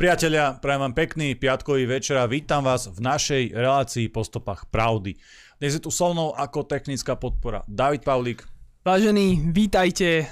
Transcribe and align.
Priatelia, 0.00 0.56
prajem 0.56 0.80
vám 0.80 0.96
pekný 0.96 1.36
piatkový 1.36 1.84
večer 1.84 2.16
a 2.16 2.24
vítam 2.24 2.64
vás 2.64 2.88
v 2.88 3.04
našej 3.04 3.52
relácii 3.52 4.08
po 4.08 4.24
stopách 4.24 4.64
pravdy. 4.72 5.12
Dnes 5.60 5.76
je 5.76 5.84
tu 5.84 5.92
so 5.92 6.16
mnou 6.16 6.32
ako 6.32 6.64
technická 6.64 7.20
podpora 7.20 7.60
David 7.68 8.08
Pavlík. 8.08 8.48
Vážení, 8.80 9.36
vítajte 9.52 10.24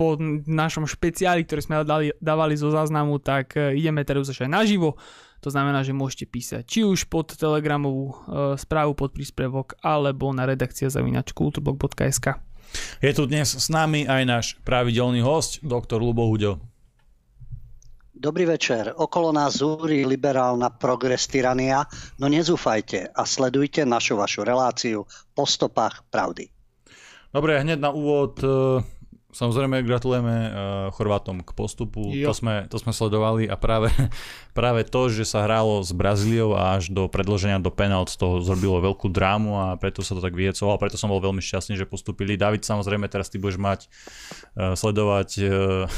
po 0.00 0.16
našom 0.48 0.88
špeciáli, 0.88 1.44
ktorý 1.44 1.60
sme 1.60 1.84
dali, 1.84 2.16
dávali 2.24 2.56
zo 2.56 2.72
záznamu, 2.72 3.20
tak 3.20 3.52
e, 3.60 3.76
ideme 3.76 4.00
teraz 4.00 4.32
už 4.32 4.48
aj 4.48 4.64
naživo. 4.64 4.96
To 5.44 5.52
znamená, 5.52 5.84
že 5.84 5.92
môžete 5.92 6.32
písať 6.32 6.64
či 6.64 6.80
už 6.80 7.12
pod 7.12 7.36
telegramovú 7.36 8.04
e, 8.08 8.14
správu 8.56 8.96
pod 8.96 9.12
príspevok, 9.12 9.76
alebo 9.84 10.32
na 10.32 10.48
redakcia 10.48 10.88
zavinač 10.88 11.36
kulturblog.sk. 11.36 12.40
Je 13.04 13.12
tu 13.12 13.28
dnes 13.28 13.44
s 13.44 13.68
nami 13.68 14.08
aj 14.08 14.22
náš 14.24 14.46
pravidelný 14.64 15.20
host, 15.20 15.60
doktor 15.60 16.00
Lubo 16.00 16.24
Huďo. 16.32 16.71
Dobrý 18.22 18.46
večer. 18.46 18.94
Okolo 18.94 19.34
nás 19.34 19.58
zúri 19.58 20.06
liberálna 20.06 20.70
progres 20.70 21.26
tyrania, 21.26 21.82
no 22.22 22.30
nezúfajte 22.30 23.10
a 23.10 23.26
sledujte 23.26 23.82
našu 23.82 24.14
vašu 24.14 24.46
reláciu 24.46 25.02
po 25.34 25.42
stopách 25.42 26.06
pravdy. 26.06 26.46
Dobre, 27.34 27.58
hneď 27.58 27.82
na 27.82 27.90
úvod 27.90 28.38
eh, 28.38 28.78
Samozrejme 29.32 29.80
gratulujeme 29.88 30.34
uh, 30.36 30.52
Chorvátom 30.92 31.40
k 31.40 31.56
postupu, 31.56 32.12
to 32.12 32.36
sme, 32.36 32.68
to 32.68 32.76
sme 32.76 32.92
sledovali 32.92 33.48
a 33.48 33.56
práve, 33.56 33.88
práve 34.58 34.84
to, 34.84 35.08
že 35.08 35.24
sa 35.24 35.48
hrálo 35.48 35.80
s 35.80 35.88
Brazíliou 35.96 36.52
a 36.52 36.76
až 36.76 36.92
do 36.92 37.08
predloženia 37.08 37.56
do 37.56 37.72
penalt 37.72 38.12
z 38.12 38.20
toho 38.20 38.44
zrobilo 38.44 38.84
veľkú 38.84 39.08
drámu 39.08 39.56
a 39.56 39.66
preto 39.80 40.04
sa 40.04 40.12
to 40.12 40.20
tak 40.20 40.36
vyjecovalo, 40.36 40.76
preto 40.76 41.00
som 41.00 41.08
bol 41.08 41.24
veľmi 41.24 41.40
šťastný, 41.40 41.80
že 41.80 41.88
postupili. 41.88 42.36
David, 42.36 42.68
samozrejme 42.68 43.08
teraz 43.08 43.32
ty 43.32 43.40
budeš 43.40 43.56
mať 43.56 43.80
uh, 43.88 44.76
sledovať 44.76 45.28
uh, 45.48 45.88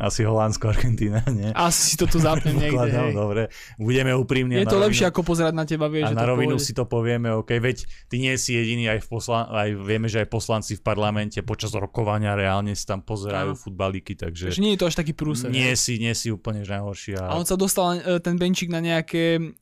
asi 0.12 0.20
Holandsko, 0.28 0.68
Argentína, 0.68 1.24
nie? 1.32 1.56
Asi 1.56 1.94
si 1.94 1.96
to 1.96 2.04
tu 2.04 2.20
zapnem 2.20 2.52
niekde. 2.68 2.84
Hej. 2.84 3.16
Dobre, 3.16 3.48
budeme 3.80 4.12
úprimní. 4.12 4.60
Je 4.60 4.68
to 4.68 4.76
rovinu, 4.76 4.92
lepšie 4.92 5.08
ako 5.08 5.24
pozerať 5.24 5.56
na 5.56 5.64
teba, 5.64 5.88
vieš, 5.88 6.12
A 6.12 6.12
na 6.12 6.28
rovinu 6.28 6.60
si 6.60 6.76
to 6.76 6.84
povieme, 6.84 7.32
ok, 7.32 7.48
veď 7.64 7.88
ty 8.12 8.20
nie 8.20 8.36
si 8.36 8.52
jediný, 8.52 8.92
aj, 8.92 9.00
v 9.00 9.08
poslan- 9.08 9.48
aj 9.48 9.72
vieme, 9.72 10.12
že 10.12 10.20
aj 10.20 10.28
poslanci 10.28 10.76
v 10.76 10.84
parlamente 10.84 11.40
počas 11.40 11.72
rokovania 11.72 12.36
reálne 12.36 12.73
si 12.74 12.84
tam 12.84 13.00
pozerajú 13.00 13.54
futbalíky, 13.54 14.18
takže... 14.18 14.50
Takže 14.50 14.62
nie 14.62 14.74
je 14.74 14.80
to 14.82 14.86
až 14.90 14.96
taký 14.98 15.14
prúser. 15.14 15.50
Nie 15.50 15.72
ne? 15.72 15.78
si, 15.78 15.98
nie 15.98 16.12
si 16.12 16.30
úplne 16.30 16.62
najhorší. 16.62 17.18
A... 17.18 17.32
a 17.32 17.38
on 17.38 17.46
sa 17.46 17.54
dostal 17.54 17.98
e, 17.98 18.18
ten 18.20 18.34
benčík 18.36 18.70
na 18.70 18.82
nejaké 18.82 19.54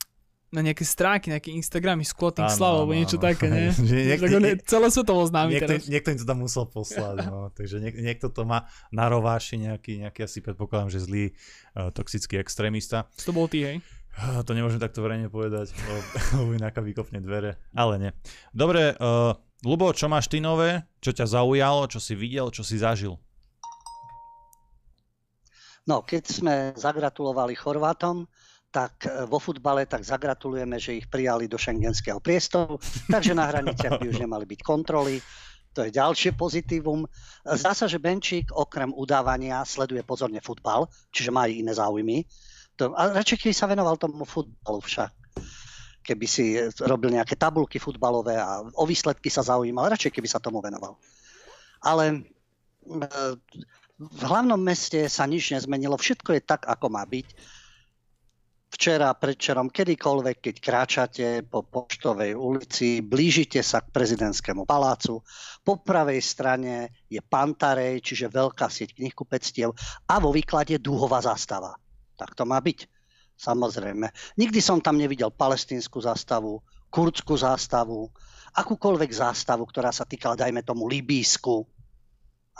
na 0.53 0.61
nejaké 0.61 0.85
stránky, 0.85 1.33
nejaké 1.33 1.49
Instagramy, 1.49 2.05
Squatting 2.05 2.45
Slav, 2.45 2.85
alebo 2.85 2.93
niečo 2.93 3.17
také, 3.17 3.49
nie? 3.49 3.73
že 3.89 4.05
niek- 4.05 4.21
tak 4.21 4.37
on 4.37 4.45
je 4.45 4.55
celosvetovo 4.61 5.25
známy 5.25 5.57
niekto, 5.57 5.65
teraz. 5.65 5.89
Niekto 5.89 6.07
im 6.13 6.19
to 6.21 6.27
tam 6.29 6.39
musel 6.45 6.69
poslať, 6.69 7.25
no. 7.25 7.49
Takže 7.57 7.81
niek- 7.81 7.97
niekto 7.97 8.29
to 8.29 8.45
má 8.45 8.69
na 8.93 9.09
rováši, 9.09 9.57
nejaký, 9.57 10.05
nejaký 10.05 10.29
asi 10.29 10.45
predpokladám, 10.45 10.93
že 10.93 11.01
zlý 11.01 11.25
uh, 11.73 11.89
toxický 11.89 12.37
extrémista. 12.37 13.09
To 13.25 13.33
bol 13.33 13.49
ty, 13.49 13.65
hej? 13.65 13.77
To 14.45 14.53
nemôžem 14.53 14.77
takto 14.77 15.01
verejne 15.01 15.25
povedať, 15.33 15.73
lebo 16.37 16.53
ináka 16.53 16.85
vykopne 16.85 17.17
dvere, 17.17 17.57
ale 17.73 17.93
nie. 17.97 18.11
Dobre, 18.53 18.93
uh, 18.93 19.33
Lubo, 19.63 19.95
čo 19.95 20.11
máš 20.11 20.27
ty 20.27 20.43
nové? 20.43 20.83
Čo 20.99 21.15
ťa 21.15 21.39
zaujalo? 21.39 21.87
Čo 21.87 22.03
si 22.03 22.19
videl? 22.19 22.51
Čo 22.51 22.67
si 22.67 22.83
zažil? 22.83 23.15
No, 25.87 26.03
keď 26.03 26.23
sme 26.27 26.55
zagratulovali 26.75 27.55
Chorvátom, 27.55 28.27
tak 28.75 29.07
e, 29.07 29.23
vo 29.23 29.39
futbale 29.39 29.87
tak 29.87 30.03
zagratulujeme, 30.03 30.75
že 30.83 30.99
ich 30.99 31.07
prijali 31.07 31.47
do 31.47 31.55
šengenského 31.55 32.19
priestoru, 32.19 32.75
takže 33.07 33.31
na 33.31 33.47
hraniciach 33.47 34.03
by 34.03 34.05
už 34.11 34.19
nemali 34.19 34.43
byť 34.43 34.59
kontroly. 34.67 35.23
To 35.79 35.87
je 35.87 35.95
ďalšie 35.95 36.35
pozitívum. 36.35 37.07
Zdá 37.47 37.71
sa, 37.71 37.87
že 37.87 38.03
Benčík 38.03 38.51
okrem 38.51 38.91
udávania 38.91 39.63
sleduje 39.63 40.03
pozorne 40.03 40.43
futbal, 40.43 40.91
čiže 41.15 41.31
má 41.31 41.47
aj 41.47 41.53
iné 41.55 41.71
záujmy. 41.71 42.27
To, 42.83 42.91
a 42.99 43.15
radšej 43.15 43.47
keby 43.47 43.55
sa 43.55 43.71
venoval 43.71 43.95
tomu 43.95 44.27
futbalu 44.27 44.83
však 44.83 45.22
keby 46.03 46.25
si 46.27 46.59
robil 46.83 47.15
nejaké 47.15 47.39
tabulky 47.39 47.79
futbalové 47.79 48.35
a 48.35 48.59
o 48.61 48.83
výsledky 48.83 49.31
sa 49.31 49.41
zaujímal, 49.41 49.87
radšej 49.87 50.11
keby 50.11 50.27
sa 50.27 50.43
tomu 50.43 50.59
venoval. 50.59 50.99
Ale 51.79 52.03
e, 52.11 52.17
v 53.97 54.21
hlavnom 54.23 54.59
meste 54.59 55.07
sa 55.07 55.23
nič 55.23 55.55
nezmenilo, 55.55 55.95
všetko 55.95 56.35
je 56.35 56.41
tak, 56.43 56.67
ako 56.67 56.91
má 56.91 57.07
byť. 57.07 57.27
Včera, 58.73 59.13
predčerom, 59.13 59.69
kedykoľvek, 59.69 60.37
keď 60.49 60.55
kráčate 60.57 61.27
po 61.45 61.61
Poštovej 61.61 62.33
ulici, 62.33 63.05
blížite 63.05 63.61
sa 63.61 63.85
k 63.85 63.93
prezidentskému 63.93 64.65
palácu. 64.65 65.21
Po 65.61 65.77
pravej 65.77 66.17
strane 66.25 67.05
je 67.05 67.21
Pantarej, 67.21 68.01
čiže 68.01 68.33
veľká 68.33 68.65
sieť 68.73 68.97
knihkupectiev 68.97 69.77
a 70.09 70.17
vo 70.17 70.33
výklade 70.33 70.81
dúhová 70.81 71.21
zástava. 71.21 71.77
Tak 72.17 72.33
to 72.33 72.49
má 72.49 72.57
byť. 72.57 72.92
Samozrejme. 73.37 74.09
Nikdy 74.39 74.59
som 74.61 74.79
tam 74.79 74.97
nevidel 74.97 75.33
palestínsku 75.33 75.99
zástavu, 75.99 76.61
kurdskú 76.93 77.33
zástavu, 77.33 78.07
akúkoľvek 78.53 79.11
zástavu, 79.11 79.65
ktorá 79.65 79.89
sa 79.89 80.05
týkala, 80.05 80.37
dajme 80.37 80.61
tomu, 80.61 80.85
Libísku, 80.85 81.65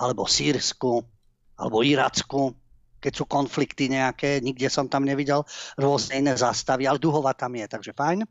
alebo 0.02 0.26
Sírsku, 0.26 1.06
alebo 1.54 1.86
Iracku, 1.86 2.58
keď 2.98 3.14
sú 3.14 3.26
konflikty 3.30 3.92
nejaké, 3.92 4.40
nikde 4.40 4.72
som 4.72 4.88
tam 4.88 5.04
nevidel 5.04 5.44
rôzne 5.76 6.24
iné 6.24 6.34
zástavy, 6.34 6.88
ale 6.88 7.04
Duhova 7.04 7.36
tam 7.36 7.54
je, 7.54 7.68
takže 7.68 7.92
fajn. 7.92 8.24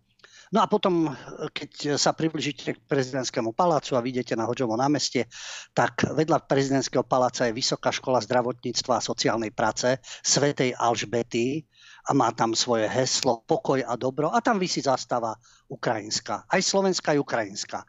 No 0.52 0.60
a 0.60 0.68
potom, 0.68 1.08
keď 1.48 1.96
sa 1.96 2.12
približíte 2.12 2.76
k 2.76 2.84
prezidentskému 2.84 3.56
palácu 3.56 3.96
a 3.96 4.04
vidíte 4.04 4.36
na 4.36 4.44
Hoďovo 4.44 4.76
námestie, 4.76 5.24
tak 5.72 6.04
vedľa 6.04 6.44
prezidentského 6.44 7.08
paláca 7.08 7.48
je 7.48 7.56
Vysoká 7.56 7.88
škola 7.88 8.20
zdravotníctva 8.20 9.00
a 9.00 9.04
sociálnej 9.04 9.48
práce 9.48 9.96
Svetej 10.20 10.76
Alžbety, 10.76 11.64
a 12.02 12.10
má 12.14 12.34
tam 12.34 12.50
svoje 12.56 12.90
heslo 12.90 13.46
pokoj 13.46 13.78
a 13.82 13.94
dobro 13.94 14.30
a 14.34 14.42
tam 14.42 14.58
vysí 14.58 14.82
zastava 14.82 15.38
ukrajinská. 15.70 16.50
Aj 16.50 16.60
slovenská, 16.60 17.14
aj 17.14 17.20
ukrajinská. 17.22 17.80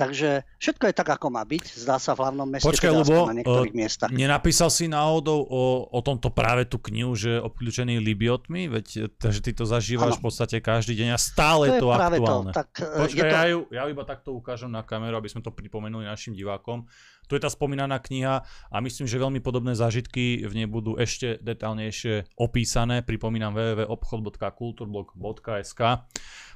Takže 0.00 0.48
všetko 0.56 0.84
je 0.88 0.94
tak, 0.96 1.12
ako 1.12 1.28
má 1.28 1.44
byť. 1.44 1.76
Zdá 1.76 2.00
sa 2.00 2.16
v 2.16 2.24
hlavnom 2.24 2.48
meste, 2.48 2.64
Počkaj, 2.64 2.88
teda 2.88 3.04
Lubo, 3.04 3.28
na 3.28 3.36
niektorých 3.36 3.74
uh, 3.76 3.80
miestach. 3.84 4.08
Nenapísal 4.08 4.72
si 4.72 4.88
náhodou 4.88 5.44
o, 5.44 5.92
o 5.92 6.00
tomto 6.00 6.32
práve 6.32 6.64
tú 6.64 6.80
knihu, 6.88 7.12
že 7.12 7.36
obklúčený 7.36 8.00
libiotmi? 8.00 8.72
Veď, 8.72 9.12
takže 9.20 9.44
ty 9.44 9.52
to 9.52 9.68
zažívaš 9.68 10.16
ano. 10.16 10.18
v 10.18 10.22
podstate 10.24 10.56
každý 10.64 10.96
deň 11.04 11.08
a 11.12 11.18
stále 11.20 11.64
to 11.68 11.74
je 11.76 11.80
to 11.84 11.88
aktuálne. 11.92 12.52
To, 12.56 12.56
tak, 12.64 12.70
Počkaj, 12.80 13.12
je 13.12 13.22
to... 13.28 13.36
ja, 13.36 13.44
ju, 13.52 13.60
ja 13.68 13.82
iba 13.92 14.04
takto 14.08 14.32
ukážem 14.32 14.72
na 14.72 14.80
kameru, 14.80 15.20
aby 15.20 15.28
sme 15.28 15.44
to 15.44 15.52
pripomenuli 15.52 16.08
našim 16.08 16.32
divákom. 16.32 16.88
Tu 17.30 17.38
je 17.38 17.46
tá 17.46 17.46
spomínaná 17.46 18.02
kniha 18.02 18.42
a 18.42 18.76
myslím, 18.82 19.06
že 19.06 19.22
veľmi 19.22 19.38
podobné 19.38 19.78
zážitky 19.78 20.42
v 20.42 20.52
nej 20.58 20.66
budú 20.66 20.98
ešte 20.98 21.38
detálnejšie 21.38 22.34
opísané. 22.34 23.06
Pripomínam 23.06 23.54
www.obchod.kulturblog.sk 23.54 25.80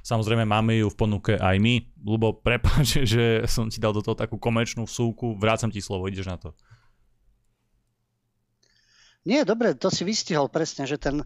Samozrejme 0.03 0.43
máme 0.43 0.83
ju 0.83 0.91
v 0.91 0.99
ponuke 0.99 1.39
aj 1.39 1.55
my. 1.63 1.95
Lubo, 2.03 2.35
prepáč, 2.35 2.99
že 3.15 3.47
som 3.47 3.71
ti 3.71 3.79
dal 3.79 3.95
do 3.95 4.03
toho 4.03 4.19
takú 4.19 4.35
komerčnú 4.35 4.83
vsúku. 4.83 5.39
Vrácam 5.39 5.71
ti 5.71 5.79
slovo, 5.79 6.11
ideš 6.11 6.27
na 6.27 6.35
to. 6.35 6.51
Nie, 9.25 9.41
dobre, 9.41 9.73
to 9.73 9.89
si 9.89 10.05
vystihol 10.05 10.53
presne, 10.53 10.85
že 10.85 11.01
ten 11.01 11.17
uh, 11.17 11.25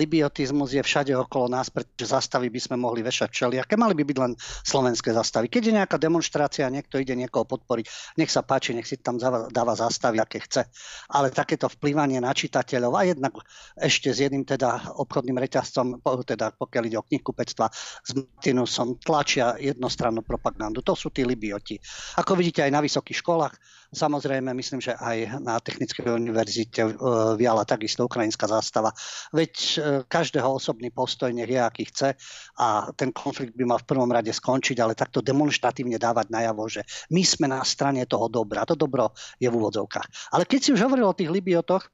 libiotizmus 0.00 0.72
je 0.72 0.80
všade 0.80 1.12
okolo 1.12 1.52
nás, 1.52 1.68
pretože 1.68 2.08
zastavy 2.08 2.48
by 2.48 2.56
sme 2.56 2.76
mohli 2.80 3.04
vešať 3.04 3.28
všelijaké. 3.28 3.76
Mali 3.76 3.92
by 3.92 4.00
byť 4.08 4.18
len 4.18 4.32
slovenské 4.64 5.12
zastavy. 5.12 5.52
Keď 5.52 5.62
je 5.68 5.76
nejaká 5.76 6.00
demonstrácia 6.00 6.64
a 6.64 6.72
niekto 6.72 6.96
ide 6.96 7.12
niekoho 7.12 7.44
podporiť, 7.44 8.16
nech 8.16 8.32
sa 8.32 8.40
páči, 8.40 8.72
nech 8.72 8.88
si 8.88 8.96
tam 8.96 9.20
dáva 9.52 9.74
zastavy, 9.76 10.16
aké 10.16 10.40
chce. 10.40 10.72
Ale 11.12 11.28
takéto 11.28 11.68
vplyvanie 11.68 12.16
na 12.16 12.32
čitateľov 12.32 12.96
a 12.96 13.04
jednak 13.04 13.36
ešte 13.76 14.08
s 14.08 14.24
jedným 14.24 14.48
teda 14.48 14.96
obchodným 14.96 15.36
reťazcom, 15.36 16.00
teda 16.24 16.56
pokiaľ 16.56 16.82
ide 16.88 16.96
o 16.96 17.04
knihkupectva, 17.04 17.68
s 18.08 18.10
Martinusom 18.16 18.96
tlačia 19.04 19.52
jednostrannú 19.60 20.24
propagandu. 20.24 20.80
To 20.80 20.96
sú 20.96 21.12
tí 21.12 21.28
libioti. 21.28 21.76
Ako 22.16 22.40
vidíte 22.40 22.64
aj 22.64 22.72
na 22.72 22.80
vysokých 22.80 23.20
školách, 23.20 23.52
samozrejme 23.92 24.52
myslím, 24.52 24.80
že 24.80 24.96
aj 24.96 25.40
na 25.40 25.56
Technickej 25.58 26.12
univerzite 26.12 26.80
uh, 26.84 26.92
viala 27.34 27.64
takisto 27.64 28.04
ukrajinská 28.04 28.48
zástava. 28.48 28.92
Veď 29.32 29.52
e, 29.54 29.76
každého 30.08 30.48
osobný 30.48 30.88
postoj 30.88 31.28
nech 31.32 31.48
je, 31.48 31.60
aký 31.60 31.84
chce 31.88 32.16
a 32.58 32.88
ten 32.96 33.12
konflikt 33.12 33.52
by 33.56 33.64
mal 33.64 33.78
v 33.80 33.88
prvom 33.88 34.08
rade 34.08 34.32
skončiť, 34.32 34.76
ale 34.80 34.98
takto 34.98 35.20
demonstratívne 35.20 36.00
dávať 36.00 36.32
najavo, 36.32 36.64
že 36.68 36.82
my 37.12 37.22
sme 37.24 37.46
na 37.48 37.60
strane 37.64 38.04
toho 38.08 38.32
dobra. 38.32 38.64
To 38.68 38.76
dobro 38.76 39.12
je 39.36 39.48
v 39.48 39.56
úvodzovkách. 39.56 40.32
Ale 40.32 40.48
keď 40.48 40.60
si 40.60 40.70
už 40.72 40.84
hovoril 40.88 41.08
o 41.08 41.16
tých 41.16 41.32
Libiotoch, 41.32 41.88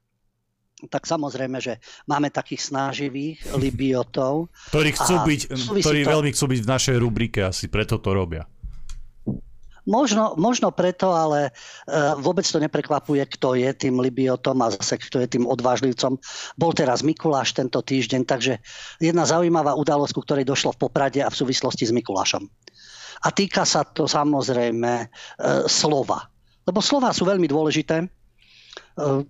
tak 0.91 1.07
samozrejme, 1.07 1.57
že 1.63 1.79
máme 2.05 2.27
takých 2.29 2.67
snáživých 2.67 3.55
Libiotov. 3.55 4.51
Ktorí, 4.75 4.91
chcú 4.91 5.15
byť, 5.23 5.41
ktorí 5.81 6.01
to... 6.03 6.11
veľmi 6.11 6.29
chcú 6.35 6.45
byť 6.51 6.59
v 6.61 6.67
našej 6.67 6.97
rubrike, 6.99 7.39
asi 7.47 7.71
preto 7.71 7.97
to 7.97 8.11
robia. 8.11 8.43
Možno, 9.85 10.33
možno 10.33 10.73
preto, 10.73 11.13
ale 11.13 11.53
uh, 11.53 12.17
vôbec 12.17 12.41
to 12.41 12.57
neprekvapuje, 12.57 13.21
kto 13.37 13.53
je 13.53 13.69
tým 13.69 14.01
Libiotom 14.01 14.57
a 14.65 14.73
zase 14.73 14.97
kto 14.97 15.21
je 15.21 15.37
tým 15.37 15.45
odvážlivcom. 15.45 16.17
Bol 16.57 16.71
teraz 16.73 17.05
Mikuláš 17.05 17.53
tento 17.53 17.85
týždeň, 17.85 18.25
takže 18.25 18.57
jedna 18.97 19.29
zaujímavá 19.29 19.77
udalosť, 19.77 20.13
ku 20.17 20.21
ktorej 20.25 20.49
došlo 20.49 20.73
v 20.73 20.89
Poprade 20.89 21.21
a 21.21 21.29
v 21.29 21.37
súvislosti 21.37 21.85
s 21.85 21.93
Mikulášom. 21.93 22.49
A 23.25 23.27
týka 23.29 23.61
sa 23.61 23.85
to 23.85 24.09
samozrejme 24.09 25.05
uh, 25.05 25.69
slova. 25.69 26.33
Lebo 26.65 26.81
slova 26.81 27.13
sú 27.13 27.29
veľmi 27.29 27.45
dôležité. 27.45 28.09
Uh, 28.97 29.21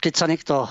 keď 0.00 0.14
sa 0.16 0.26
niekto 0.26 0.64
e, 0.64 0.68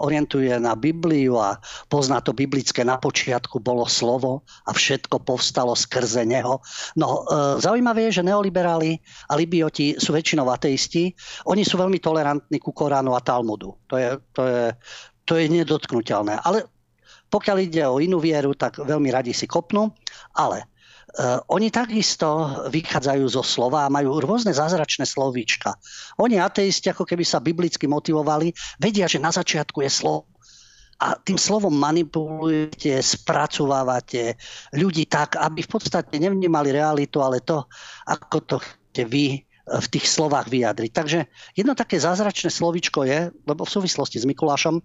orientuje 0.00 0.50
na 0.56 0.72
Bibliu 0.72 1.36
a 1.36 1.60
pozná 1.92 2.24
to 2.24 2.32
biblické, 2.32 2.80
na 2.80 2.96
počiatku 2.96 3.60
bolo 3.60 3.84
slovo 3.84 4.42
a 4.64 4.72
všetko 4.72 5.20
povstalo 5.20 5.76
skrze 5.76 6.24
neho. 6.24 6.64
No, 6.96 7.28
e, 7.28 7.60
zaujímavé 7.60 8.08
je, 8.08 8.20
že 8.20 8.26
neoliberáli 8.26 8.96
a 9.28 9.36
libioti 9.36 10.00
sú 10.00 10.16
väčšinou 10.16 10.48
ateisti. 10.48 11.12
Oni 11.46 11.62
sú 11.62 11.76
veľmi 11.76 12.00
tolerantní 12.00 12.56
ku 12.56 12.72
Koránu 12.72 13.12
a 13.12 13.20
Talmudu. 13.20 13.76
To 13.92 14.00
je, 14.00 14.16
to 14.32 14.42
je, 14.48 14.64
to 15.28 15.32
je 15.36 15.44
nedotknutelné. 15.52 16.40
Ale 16.40 16.64
pokiaľ 17.30 17.56
ide 17.62 17.84
o 17.86 18.02
inú 18.02 18.18
vieru, 18.18 18.56
tak 18.58 18.82
veľmi 18.82 19.12
radi 19.12 19.30
si 19.30 19.46
kopnú. 19.46 19.92
Ale 20.34 20.66
oni 21.50 21.68
takisto 21.74 22.62
vychádzajú 22.70 23.24
zo 23.26 23.42
slova 23.42 23.86
a 23.86 23.92
majú 23.92 24.22
rôzne 24.22 24.54
zázračné 24.54 25.08
slovíčka. 25.08 25.74
Oni 26.22 26.38
ateisti 26.38 26.92
ako 26.92 27.02
keby 27.02 27.24
sa 27.26 27.42
biblicky 27.42 27.90
motivovali, 27.90 28.54
vedia, 28.78 29.10
že 29.10 29.18
na 29.18 29.34
začiatku 29.34 29.82
je 29.82 29.90
slovo 29.90 30.30
a 31.00 31.16
tým 31.16 31.40
slovom 31.40 31.72
manipulujete, 31.72 33.00
spracovávate 33.00 34.36
ľudí 34.76 35.08
tak, 35.08 35.40
aby 35.40 35.64
v 35.64 35.70
podstate 35.72 36.12
nevnímali 36.20 36.76
realitu, 36.76 37.24
ale 37.24 37.40
to, 37.40 37.64
ako 38.04 38.36
to 38.44 38.56
chcete 38.60 39.08
vy 39.08 39.40
v 39.70 39.86
tých 39.88 40.06
slovách 40.06 40.52
vyjadriť. 40.52 40.92
Takže 40.92 41.18
jedno 41.56 41.72
také 41.72 41.96
zázračné 41.96 42.52
slovíčko 42.52 43.08
je, 43.08 43.32
lebo 43.32 43.64
v 43.64 43.74
súvislosti 43.80 44.20
s 44.20 44.28
Mikulášom 44.28 44.84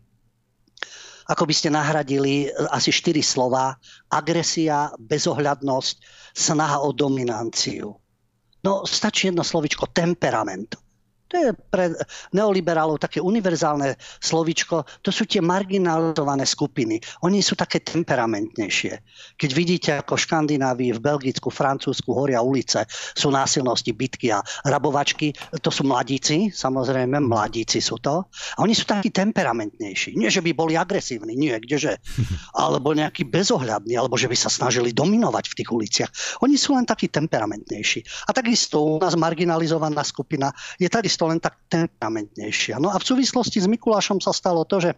ako 1.26 1.44
by 1.50 1.54
ste 1.54 1.74
nahradili 1.74 2.48
e, 2.48 2.48
asi 2.70 2.94
štyri 2.94 3.26
slova. 3.26 3.76
Agresia, 4.14 4.94
bezohľadnosť, 5.02 5.96
snaha 6.38 6.86
o 6.86 6.94
dominanciu. 6.94 7.98
No 8.66 8.86
stačí 8.86 9.30
jedno 9.30 9.46
slovičko 9.46 9.90
temperament. 9.94 10.74
To 11.36 11.52
je 11.52 11.58
pre 11.68 11.92
neoliberálov 12.32 12.96
také 12.96 13.20
univerzálne 13.20 14.00
slovičko. 14.24 14.88
To 15.04 15.12
sú 15.12 15.28
tie 15.28 15.44
marginalizované 15.44 16.48
skupiny. 16.48 16.96
Oni 17.28 17.44
sú 17.44 17.60
také 17.60 17.84
temperamentnejšie. 17.84 18.94
Keď 19.36 19.50
vidíte, 19.52 19.92
ako 20.00 20.16
v 20.16 20.24
Škandinávii, 20.24 20.96
v 20.96 21.04
Belgicku, 21.04 21.52
Francúzsku 21.52 22.08
horia 22.16 22.40
ulice, 22.40 22.88
sú 22.88 23.36
násilnosti, 23.36 23.92
bitky 23.92 24.32
a 24.32 24.40
rabovačky, 24.64 25.36
to 25.60 25.68
sú 25.68 25.84
mladíci, 25.84 26.56
samozrejme, 26.56 27.20
mladíci 27.20 27.84
sú 27.84 28.00
to. 28.00 28.32
A 28.56 28.64
oni 28.64 28.72
sú 28.72 28.88
takí 28.88 29.12
temperamentnejší. 29.12 30.16
Nie, 30.16 30.32
že 30.32 30.40
by 30.40 30.56
boli 30.56 30.80
agresívni, 30.80 31.36
nie, 31.36 31.52
kdeže. 31.52 32.00
Alebo 32.64 32.96
nejakí 32.96 33.28
bezohľadní, 33.28 34.00
alebo 34.00 34.16
že 34.16 34.32
by 34.32 34.38
sa 34.40 34.48
snažili 34.48 34.96
dominovať 34.96 35.52
v 35.52 35.58
tých 35.60 35.70
uliciach. 35.76 36.12
Oni 36.48 36.56
sú 36.56 36.80
len 36.80 36.88
takí 36.88 37.12
temperamentnejší. 37.12 38.32
A 38.32 38.32
takisto 38.32 38.80
u 38.80 38.96
nás 39.04 39.20
marginalizovaná 39.20 40.00
skupina 40.08 40.56
je 40.80 40.88
tady 40.88 41.10
takisto 41.26 41.34
len 41.34 41.42
tak 41.42 41.56
temperamentnejšia. 41.70 42.78
No 42.78 42.94
a 42.94 43.02
v 43.02 43.08
súvislosti 43.08 43.58
s 43.58 43.68
Mikulášom 43.68 44.22
sa 44.22 44.30
stalo 44.30 44.66
to, 44.70 44.78
že 44.78 44.94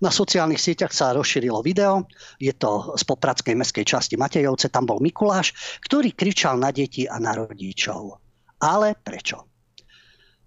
na 0.00 0.08
sociálnych 0.08 0.58
sieťach 0.58 0.90
sa 0.90 1.12
rozšírilo 1.12 1.60
video, 1.60 2.08
je 2.40 2.50
to 2.56 2.96
z 2.96 3.04
popradskej 3.04 3.54
meskej 3.54 3.84
časti 3.84 4.16
Matejovce, 4.16 4.72
tam 4.72 4.88
bol 4.88 4.98
Mikuláš, 4.98 5.52
ktorý 5.84 6.16
kričal 6.16 6.56
na 6.56 6.72
deti 6.72 7.04
a 7.04 7.20
na 7.20 7.36
rodičov. 7.36 8.16
Ale 8.64 8.96
prečo? 8.96 9.46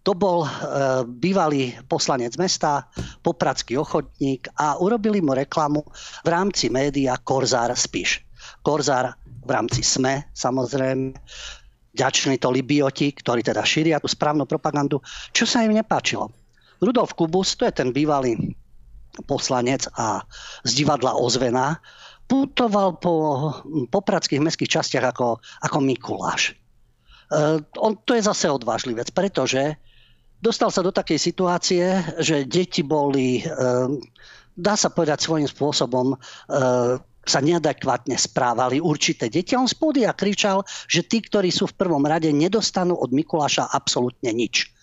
To 0.03 0.11
bol 0.11 0.43
e, 0.43 0.49
bývalý 1.07 1.71
poslanec 1.87 2.35
mesta, 2.35 2.91
popradský 3.23 3.79
ochotník 3.79 4.51
a 4.59 4.75
urobili 4.75 5.23
mu 5.23 5.31
reklamu 5.31 5.79
v 6.25 6.27
rámci 6.27 6.67
média 6.67 7.15
Korzár 7.15 7.71
Spiš. 7.71 8.19
Korzár 8.59 9.15
v 9.23 9.49
rámci 9.53 9.79
SME, 9.79 10.27
samozrejme, 10.35 11.15
ďační 11.93 12.41
to 12.41 12.49
Libioti, 12.49 13.13
ktorí 13.13 13.45
teda 13.45 13.61
šíria 13.61 14.01
tú 14.01 14.09
správnu 14.09 14.49
propagandu. 14.49 14.99
Čo 15.29 15.45
sa 15.45 15.61
im 15.61 15.77
nepáčilo? 15.77 16.33
Rudolf 16.81 17.13
Kubus, 17.13 17.53
to 17.55 17.69
je 17.69 17.73
ten 17.73 17.93
bývalý 17.93 18.57
poslanec 19.29 19.85
a 19.93 20.25
z 20.65 20.83
divadla 20.83 21.13
Ozvena, 21.13 21.77
putoval 22.25 22.97
po 22.97 23.13
popradských 23.93 24.41
mestských 24.41 24.81
častiach 24.81 25.05
ako, 25.13 25.37
ako 25.61 25.77
Mikuláš. 25.85 26.51
E, 26.51 26.53
on, 27.77 27.93
to 28.01 28.17
je 28.17 28.25
zase 28.25 28.49
odvážlivec, 28.49 29.13
pretože 29.13 29.77
dostal 30.41 30.73
sa 30.73 30.81
do 30.81 30.89
takej 30.89 31.21
situácie, 31.21 32.01
že 32.17 32.49
deti 32.49 32.81
boli, 32.81 33.45
e, 33.45 33.47
dá 34.57 34.73
sa 34.73 34.89
povedať 34.89 35.21
svojím 35.21 35.45
spôsobom, 35.45 36.15
e, 36.15 36.17
sa 37.23 37.39
neadekvátne 37.39 38.15
správali 38.19 38.83
určité 38.83 39.31
deti. 39.31 39.55
On 39.55 39.67
spôdy 39.67 40.03
a 40.03 40.15
kričal, 40.15 40.63
že 40.87 41.07
tí, 41.07 41.23
ktorí 41.23 41.49
sú 41.49 41.71
v 41.71 41.77
prvom 41.79 42.03
rade, 42.03 42.29
nedostanú 42.31 42.99
od 42.99 43.15
Mikuláša 43.15 43.71
absolútne 43.71 44.31
nič. 44.35 44.73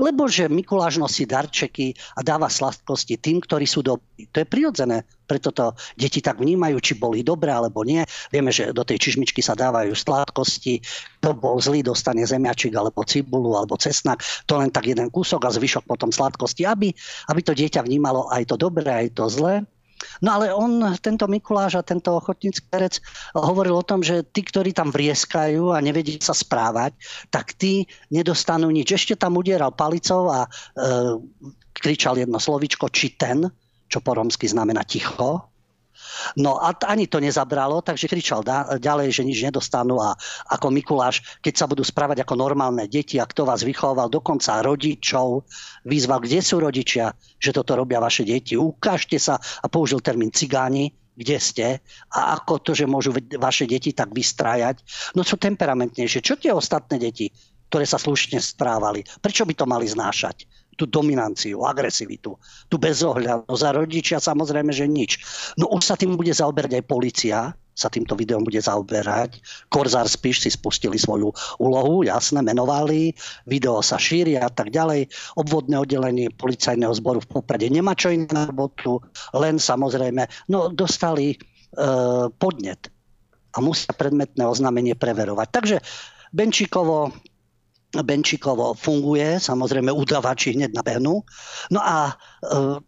Lebo 0.00 0.26
že 0.26 0.48
Mikuláš 0.48 0.96
nosí 0.96 1.28
darčeky 1.28 1.92
a 2.16 2.24
dáva 2.24 2.48
sladkosti 2.48 3.20
tým, 3.20 3.44
ktorí 3.44 3.68
sú 3.68 3.84
dobrí. 3.84 4.28
To 4.32 4.42
je 4.42 4.46
prirodzené, 4.48 5.04
preto 5.28 5.52
to 5.52 5.76
deti 5.94 6.24
tak 6.24 6.40
vnímajú, 6.40 6.80
či 6.80 6.96
boli 6.96 7.20
dobré 7.20 7.52
alebo 7.52 7.84
nie. 7.84 8.02
Vieme, 8.32 8.50
že 8.50 8.72
do 8.72 8.82
tej 8.82 8.96
čižmičky 8.96 9.44
sa 9.44 9.52
dávajú 9.52 9.92
sladkosti. 9.92 10.80
Kto 11.20 11.36
bol 11.36 11.60
zlý, 11.60 11.84
dostane 11.84 12.24
zemiačik 12.24 12.72
alebo 12.72 13.04
cibulu 13.04 13.52
alebo 13.58 13.76
cesnak. 13.76 14.24
To 14.48 14.56
len 14.58 14.72
tak 14.72 14.88
jeden 14.88 15.12
kúsok 15.12 15.44
a 15.44 15.50
zvyšok 15.52 15.84
potom 15.84 16.08
sladkosti, 16.08 16.64
aby, 16.64 16.88
aby 17.28 17.40
to 17.44 17.52
dieťa 17.52 17.84
vnímalo 17.84 18.32
aj 18.32 18.48
to 18.48 18.56
dobré, 18.56 19.06
aj 19.06 19.08
to 19.12 19.28
zlé 19.28 19.66
No 20.20 20.36
ale 20.36 20.52
on, 20.52 20.80
tento 21.00 21.24
Mikuláš 21.28 21.80
a 21.80 21.86
tento 21.86 22.16
ochotnícky 22.16 22.68
herec 22.72 23.00
hovoril 23.36 23.76
o 23.76 23.86
tom, 23.86 24.04
že 24.04 24.24
tí, 24.28 24.44
ktorí 24.44 24.72
tam 24.76 24.92
vrieskajú 24.92 25.72
a 25.72 25.80
nevedia 25.80 26.20
sa 26.20 26.36
správať, 26.36 26.96
tak 27.32 27.56
tí 27.56 27.88
nedostanú 28.12 28.68
nič. 28.68 28.92
Ešte 28.92 29.16
tam 29.16 29.40
udieral 29.40 29.72
palicou 29.72 30.28
a 30.28 30.44
e, 30.44 30.48
kričal 31.72 32.16
jedno 32.20 32.40
slovičko, 32.40 32.88
či 32.92 33.16
ten, 33.16 33.48
čo 33.86 33.98
po 34.00 34.16
romsky 34.16 34.48
znamená 34.48 34.84
ticho. 34.84 35.55
No 36.36 36.60
a 36.60 36.72
ani 36.86 37.06
to 37.06 37.20
nezabralo, 37.22 37.80
takže 37.80 38.10
kričal 38.10 38.44
ďalej, 38.78 39.08
že 39.12 39.22
nič 39.26 39.38
nedostanú 39.46 40.00
a 40.00 40.16
ako 40.52 40.72
Mikuláš, 40.72 41.22
keď 41.40 41.54
sa 41.54 41.66
budú 41.66 41.82
správať 41.84 42.24
ako 42.24 42.34
normálne 42.36 42.88
deti 42.90 43.16
a 43.20 43.28
kto 43.28 43.48
vás 43.48 43.64
vychoval, 43.64 44.08
dokonca 44.08 44.60
rodičov, 44.64 45.46
vyzval, 45.84 46.20
kde 46.24 46.38
sú 46.40 46.60
rodičia, 46.60 47.12
že 47.40 47.52
toto 47.52 47.76
robia 47.76 48.00
vaše 48.00 48.24
deti. 48.24 48.56
Ukážte 48.58 49.20
sa 49.20 49.36
a 49.38 49.66
použil 49.68 50.00
termín 50.00 50.32
cigáni, 50.32 50.92
kde 51.16 51.36
ste 51.40 51.66
a 52.12 52.36
ako 52.36 52.60
to, 52.60 52.70
že 52.76 52.84
môžu 52.84 53.16
vaše 53.40 53.64
deti 53.64 53.96
tak 53.96 54.12
vystrájať. 54.12 54.84
No 55.16 55.24
sú 55.24 55.40
temperamentnejšie. 55.40 56.20
Čo 56.20 56.36
tie 56.36 56.52
ostatné 56.52 57.00
deti, 57.00 57.32
ktoré 57.72 57.88
sa 57.88 57.96
slušne 57.96 58.36
správali? 58.36 59.00
Prečo 59.24 59.48
by 59.48 59.54
to 59.56 59.64
mali 59.64 59.88
znášať? 59.88 60.44
Tú 60.76 60.84
dominanciu, 60.84 61.64
agresivitu, 61.64 62.36
tú 62.68 62.76
bezohľadnosť 62.76 63.64
a 63.64 63.76
rodičia 63.76 64.18
samozrejme, 64.20 64.70
že 64.70 64.84
nič. 64.84 65.18
No 65.56 65.72
už 65.72 65.82
sa 65.82 65.96
tým 65.96 66.14
bude 66.14 66.30
zaoberať 66.30 66.78
aj 66.78 66.84
policia, 66.84 67.38
sa 67.76 67.92
týmto 67.92 68.16
videom 68.16 68.40
bude 68.40 68.56
zaoberať. 68.56 69.36
Korzár 69.68 70.08
Spiš 70.08 70.48
si 70.48 70.50
spustili 70.52 70.96
svoju 70.96 71.28
úlohu, 71.60 72.08
jasne, 72.08 72.40
menovali, 72.40 73.12
video 73.44 73.84
sa 73.84 74.00
šíri 74.00 74.40
a 74.40 74.48
tak 74.48 74.72
ďalej. 74.72 75.12
Obvodné 75.36 75.76
oddelenie 75.76 76.32
policajného 76.32 76.96
zboru 76.96 77.20
v 77.20 77.28
Poprade 77.36 77.68
nemá 77.68 77.92
čo 77.92 78.08
iné 78.08 78.24
na 78.32 78.48
robotu, 78.48 79.04
len 79.36 79.60
samozrejme, 79.60 80.24
no 80.48 80.72
dostali 80.72 81.36
e, 81.36 81.38
podnet 82.40 82.88
a 83.52 83.60
musia 83.60 83.92
predmetné 83.92 84.40
oznámenie 84.48 84.96
preverovať. 84.96 85.48
Takže 85.52 85.76
Benčíkovo 86.32 87.12
Benčíkovo 87.94 88.74
funguje, 88.74 89.38
samozrejme 89.38 89.92
udavači 89.92 90.58
hneď 90.58 90.74
nabehnú. 90.74 91.22
No 91.70 91.80
a 91.80 92.10
e, 92.10 92.82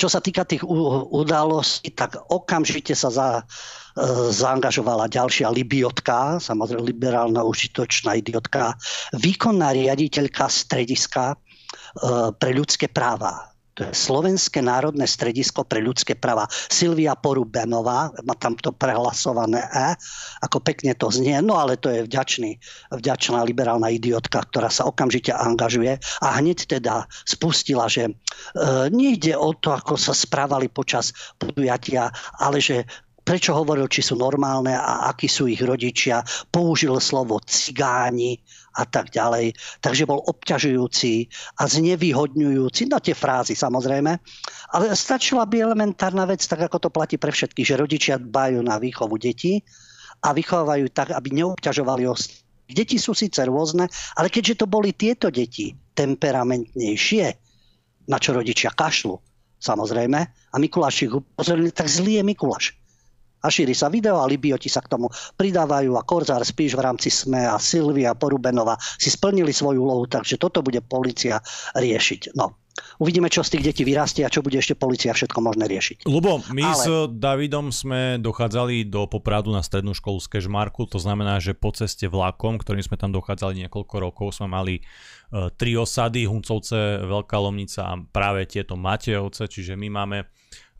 čo 0.00 0.08
sa 0.08 0.24
týka 0.24 0.48
tých 0.48 0.64
udalostí, 0.64 1.92
tak 1.92 2.16
okamžite 2.32 2.96
sa 2.96 3.12
za, 3.12 3.28
e, 3.36 3.42
zaangažovala 4.32 5.12
ďalšia 5.12 5.52
libiotka, 5.52 6.40
samozrejme 6.40 6.88
liberálna 6.88 7.44
užitočná 7.44 8.16
idiotka, 8.16 8.74
výkonná 9.12 9.76
riaditeľka 9.76 10.48
strediska 10.48 11.34
e, 11.34 11.36
pre 12.32 12.50
ľudské 12.56 12.88
práva 12.88 13.49
to 13.80 13.88
je 13.88 13.96
Slovenské 13.96 14.60
národné 14.60 15.08
stredisko 15.08 15.64
pre 15.64 15.80
ľudské 15.80 16.12
práva. 16.12 16.44
Silvia 16.68 17.16
Porubenová, 17.16 18.12
má 18.28 18.36
tam 18.36 18.52
to 18.60 18.76
prehlasované 18.76 19.64
E, 19.72 19.96
ako 20.44 20.60
pekne 20.60 20.92
to 20.92 21.08
znie, 21.08 21.40
no 21.40 21.56
ale 21.56 21.80
to 21.80 21.88
je 21.88 22.04
vďačný, 22.04 22.60
vďačná 22.92 23.40
liberálna 23.40 23.88
idiotka, 23.88 24.44
ktorá 24.44 24.68
sa 24.68 24.84
okamžite 24.84 25.32
angažuje 25.32 25.96
a 26.20 26.28
hneď 26.36 26.76
teda 26.76 27.08
spustila, 27.24 27.88
že 27.88 28.04
e, 28.04 28.12
nejde 28.92 29.32
o 29.32 29.56
to, 29.56 29.72
ako 29.72 29.96
sa 29.96 30.12
správali 30.12 30.68
počas 30.68 31.16
podujatia, 31.40 32.12
ale 32.36 32.60
že 32.60 32.84
prečo 33.24 33.56
hovoril, 33.56 33.88
či 33.88 34.04
sú 34.04 34.20
normálne 34.20 34.76
a 34.76 35.08
akí 35.08 35.24
sú 35.24 35.48
ich 35.48 35.64
rodičia. 35.64 36.20
Použil 36.52 36.92
slovo 37.00 37.40
cigáni, 37.48 38.36
a 38.76 38.84
tak 38.86 39.10
ďalej. 39.10 39.54
Takže 39.82 40.06
bol 40.06 40.22
obťažujúci 40.22 41.26
a 41.58 41.66
znevýhodňujúci, 41.66 42.90
no 42.90 43.02
tie 43.02 43.14
frázy 43.14 43.58
samozrejme, 43.58 44.12
ale 44.74 44.84
stačila 44.94 45.46
by 45.46 45.56
elementárna 45.58 46.26
vec, 46.26 46.42
tak 46.46 46.70
ako 46.70 46.86
to 46.86 46.88
platí 46.94 47.18
pre 47.18 47.34
všetkých, 47.34 47.66
že 47.66 47.80
rodičia 47.80 48.14
dbajú 48.18 48.62
na 48.62 48.78
výchovu 48.78 49.18
detí 49.18 49.62
a 50.22 50.30
vychovajú 50.30 50.86
tak, 50.94 51.10
aby 51.16 51.28
neobťažovali 51.42 52.06
ostatných. 52.06 52.48
Deti 52.70 53.02
sú 53.02 53.18
síce 53.18 53.42
rôzne, 53.42 53.90
ale 54.14 54.30
keďže 54.30 54.62
to 54.62 54.66
boli 54.70 54.94
tieto 54.94 55.26
deti 55.26 55.74
temperamentnejšie, 55.74 57.26
na 58.06 58.16
čo 58.22 58.30
rodičia 58.30 58.70
kašlu, 58.70 59.18
samozrejme. 59.58 60.20
A 60.24 60.56
Mikuláš 60.56 61.02
ich 61.02 61.12
upozorili, 61.12 61.74
tak 61.74 61.90
zlý 61.90 62.22
je 62.22 62.24
Mikuláš. 62.24 62.79
A 63.40 63.48
šíri 63.48 63.72
sa 63.72 63.88
video 63.88 64.20
a 64.20 64.28
Libioti 64.28 64.68
sa 64.68 64.84
k 64.84 64.92
tomu 64.92 65.08
pridávajú 65.10 65.96
a 65.96 66.04
Korzár 66.04 66.44
spíš 66.44 66.76
v 66.76 66.84
rámci 66.84 67.08
SME 67.08 67.48
a 67.48 67.56
Silvia 67.56 68.12
Porubenova 68.12 68.76
si 68.78 69.08
splnili 69.08 69.50
svoju 69.50 69.80
úlohu, 69.80 70.04
takže 70.04 70.36
toto 70.36 70.60
bude 70.60 70.84
policia 70.84 71.40
riešiť. 71.76 72.36
No, 72.36 72.60
Uvidíme, 73.00 73.32
čo 73.32 73.40
z 73.40 73.56
tých 73.56 73.72
detí 73.72 73.82
vyrastie 73.84 74.24
a 74.24 74.32
čo 74.32 74.44
bude 74.44 74.60
ešte 74.60 74.76
policia 74.76 75.12
všetko 75.12 75.40
možné 75.40 75.68
riešiť. 75.68 76.04
Lubo, 76.04 76.40
my 76.52 76.64
Ale... 76.64 76.76
s 76.76 76.86
Davidom 77.16 77.72
sme 77.72 78.20
dochádzali 78.20 78.88
do 78.88 79.08
Popradu 79.08 79.52
na 79.52 79.64
strednú 79.64 79.96
školu 79.96 80.20
z 80.20 80.28
Kežmarku, 80.36 80.84
to 80.88 81.00
znamená, 81.00 81.40
že 81.40 81.56
po 81.56 81.72
ceste 81.72 82.08
vlakom, 82.08 82.60
ktorým 82.60 82.84
sme 82.84 83.00
tam 83.00 83.10
dochádzali 83.12 83.66
niekoľko 83.66 83.94
rokov, 84.00 84.26
sme 84.36 84.52
mali 84.52 84.74
uh, 84.80 85.48
tri 85.52 85.76
osady, 85.76 86.28
Huncovce, 86.28 87.04
Veľká 87.04 87.36
Lomnica 87.40 87.88
a 87.88 87.98
práve 88.00 88.44
tieto 88.48 88.76
Matejovce, 88.76 89.48
čiže 89.48 89.76
my 89.80 89.88
máme 89.88 90.18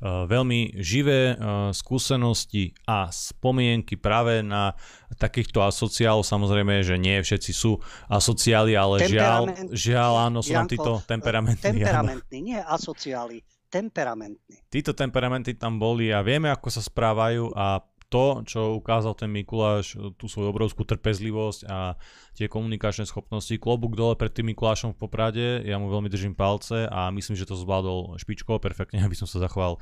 veľmi 0.04 0.80
živé 0.80 1.32
eh, 1.32 1.36
skúsenosti 1.76 2.72
a 2.88 3.12
spomienky 3.12 4.00
práve 4.00 4.40
na 4.40 4.72
takýchto 5.20 5.60
asociálov. 5.60 6.24
Samozrejme, 6.24 6.80
že 6.80 6.96
nie 6.96 7.20
všetci 7.20 7.52
sú 7.52 7.76
asociáli, 8.08 8.72
ale 8.74 9.04
žiaľ, 9.04 9.68
žiaľ 9.70 10.32
áno, 10.32 10.40
sú 10.40 10.56
nám 10.56 10.68
títo 10.72 11.04
temperamentní. 11.04 11.84
Temperamentní, 11.84 12.38
nie 12.40 12.58
asociáli 12.58 13.44
temperamentní. 13.70 14.66
Títo 14.66 14.92
temperamenty 14.98 15.54
tam 15.54 15.78
boli 15.78 16.10
a 16.10 16.26
vieme, 16.26 16.50
ako 16.50 16.68
sa 16.74 16.82
správajú 16.82 17.54
a 17.54 17.78
to, 18.10 18.42
čo 18.42 18.74
ukázal 18.76 19.14
ten 19.14 19.30
Mikuláš, 19.30 19.94
tú 20.18 20.26
svoju 20.26 20.50
obrovskú 20.50 20.82
trpezlivosť 20.82 21.60
a 21.70 21.94
tie 22.34 22.50
komunikačné 22.50 23.06
schopnosti. 23.06 23.54
Klobúk 23.56 23.94
dole 23.94 24.18
pred 24.18 24.34
tým 24.34 24.50
Mikulášom 24.50 24.98
v 24.98 25.00
Poprade, 25.00 25.46
ja 25.62 25.78
mu 25.78 25.86
veľmi 25.86 26.10
držím 26.10 26.34
palce 26.34 26.90
a 26.90 27.08
myslím, 27.14 27.38
že 27.38 27.46
to 27.46 27.54
zvládol 27.54 28.18
špičko 28.18 28.58
perfektne, 28.58 29.00
aby 29.06 29.14
som 29.14 29.30
sa 29.30 29.38
zachoval 29.38 29.78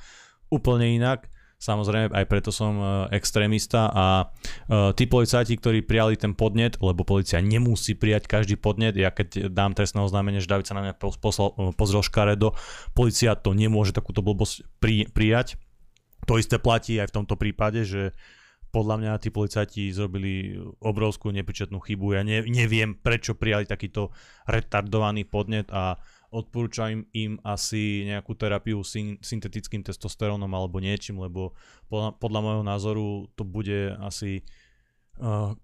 úplne 0.52 0.92
inak. 0.92 1.26
Samozrejme, 1.58 2.14
aj 2.14 2.26
preto 2.30 2.54
som 2.54 2.78
e, 2.78 2.86
extrémista 3.18 3.90
a 3.90 4.30
uh, 4.30 4.94
tí 4.94 5.10
policajti, 5.10 5.58
ktorí 5.58 5.82
prijali 5.82 6.14
ten 6.14 6.30
podnet, 6.30 6.78
lebo 6.78 7.02
policia 7.02 7.42
nemusí 7.42 7.98
prijať 7.98 8.30
každý 8.30 8.54
podnet, 8.54 8.94
ja 8.94 9.10
keď 9.10 9.50
dám 9.50 9.74
trestné 9.74 9.98
oznámenie, 9.98 10.38
že 10.38 10.46
David 10.46 10.70
sa 10.70 10.78
na 10.78 10.86
mňa 10.86 10.94
poslal, 11.18 11.58
e, 11.58 11.74
pozrel 11.74 12.06
škaredo, 12.06 12.54
policia 12.94 13.34
to 13.34 13.58
nemôže 13.58 13.90
takúto 13.90 14.22
blbosť 14.22 14.62
pri, 14.78 15.10
prijať, 15.10 15.58
to 16.28 16.36
isté 16.36 16.60
platí 16.60 17.00
aj 17.00 17.08
v 17.08 17.16
tomto 17.24 17.40
prípade, 17.40 17.88
že 17.88 18.12
podľa 18.68 19.00
mňa 19.00 19.12
tí 19.24 19.32
policajti 19.32 19.88
zrobili 19.96 20.60
obrovskú 20.84 21.32
nepričetnú 21.32 21.80
chybu. 21.80 22.20
Ja 22.20 22.20
ne, 22.20 22.44
neviem, 22.44 22.92
prečo 22.92 23.32
prijali 23.32 23.64
takýto 23.64 24.12
retardovaný 24.44 25.24
podnet 25.24 25.72
a 25.72 25.96
odporúčam 26.28 27.08
im 27.16 27.40
asi 27.40 28.04
nejakú 28.04 28.36
terapiu 28.36 28.84
syn, 28.84 29.16
syntetickým 29.24 29.80
testosterónom 29.80 30.52
alebo 30.52 30.84
niečím, 30.84 31.16
lebo 31.24 31.56
podľa, 31.88 32.20
podľa 32.20 32.40
môjho 32.44 32.64
názoru 32.68 33.06
to 33.32 33.48
bude 33.48 33.96
asi 34.04 34.44
uh, 34.44 34.67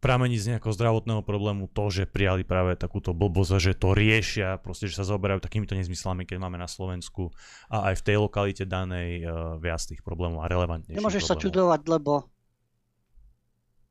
pramení 0.02 0.34
z 0.34 0.54
nejakého 0.54 0.74
zdravotného 0.74 1.22
problému 1.22 1.70
to, 1.70 1.86
že 1.86 2.10
prijali 2.10 2.42
práve 2.42 2.74
takúto 2.74 3.14
blbosť, 3.14 3.62
že 3.62 3.72
to 3.78 3.94
riešia, 3.94 4.58
proste, 4.58 4.90
že 4.90 4.98
sa 4.98 5.06
zaoberajú 5.06 5.38
takýmito 5.38 5.78
nezmyslami, 5.78 6.26
keď 6.26 6.42
máme 6.42 6.58
na 6.58 6.66
Slovensku 6.66 7.30
a 7.70 7.94
aj 7.94 8.02
v 8.02 8.04
tej 8.04 8.16
lokalite 8.18 8.64
danej 8.66 9.22
uh, 9.22 9.54
viac 9.62 9.78
tých 9.78 10.02
problémov 10.02 10.42
a 10.42 10.50
relevantnejších 10.50 10.98
Nemôžeš 10.98 11.22
problémov. 11.22 11.38
sa 11.38 11.44
čudovať, 11.46 11.80
lebo 11.86 12.12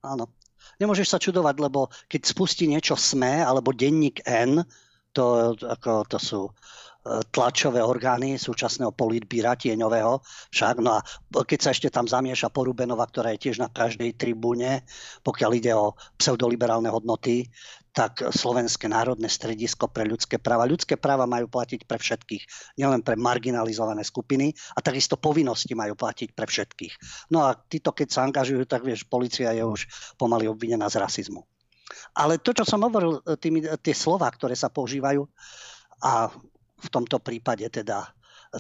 áno, 0.03 0.25
nemôžeš 0.84 1.08
sa 1.08 1.17
čudovať, 1.20 1.55
lebo 1.63 1.88
keď 2.12 2.22
spustí 2.27 2.67
niečo 2.67 3.00
SME 3.00 3.48
alebo 3.48 3.72
denník 3.72 4.20
N, 4.27 4.67
to, 5.15 5.55
ako, 5.63 6.03
to 6.10 6.17
sú 6.20 6.41
tlačové 7.03 7.83
orgány 7.83 8.39
súčasného 8.39 8.95
politbíra 8.95 9.60
tieňového. 9.60 10.24
Však, 10.55 10.75
no 10.79 10.98
a 10.98 11.01
keď 11.43 11.60
sa 11.60 11.69
ešte 11.75 11.91
tam 11.91 12.07
zamieša 12.07 12.48
Porubenova, 12.48 13.03
ktorá 13.03 13.36
je 13.36 13.50
tiež 13.50 13.60
na 13.60 13.67
každej 13.67 14.15
tribúne, 14.15 14.88
pokiaľ 15.27 15.51
ide 15.60 15.75
o 15.75 16.00
pseudoliberálne 16.15 16.88
hodnoty, 16.88 17.51
tak 17.93 18.25
Slovenské 18.25 18.89
národné 18.89 19.29
stredisko 19.29 19.86
pre 19.86 20.10
ľudské 20.10 20.41
práva. 20.41 20.65
Ľudské 20.65 20.98
práva 20.98 21.29
majú 21.29 21.45
platiť 21.45 21.86
pre 21.86 22.01
všetkých, 22.01 22.75
nielen 22.81 23.05
pre 23.05 23.13
marginalizované 23.13 24.01
skupiny 24.01 24.50
a 24.74 24.81
takisto 24.81 25.13
povinnosti 25.13 25.77
majú 25.77 25.93
platiť 25.93 26.33
pre 26.33 26.50
všetkých. 26.50 26.93
No 27.29 27.45
a 27.45 27.53
títo, 27.53 27.93
keď 27.93 28.07
sa 28.10 28.25
angažujú, 28.25 28.65
tak 28.65 28.81
vieš, 28.81 29.05
policia 29.05 29.53
je 29.53 29.62
už 29.62 29.86
pomaly 30.17 30.50
obvinená 30.50 30.89
z 30.89 31.05
rasizmu. 31.05 31.45
Ale 32.17 32.41
to, 32.41 32.57
čo 32.57 32.65
som 32.65 32.81
hovoril, 32.81 33.22
tými, 33.38 33.62
tie 33.77 33.93
slova, 33.93 34.25
ktoré 34.33 34.57
sa 34.57 34.74
používajú, 34.74 35.22
a 36.03 36.27
v 36.83 36.89
tomto 36.91 37.23
prípade 37.23 37.63
teda 37.71 38.03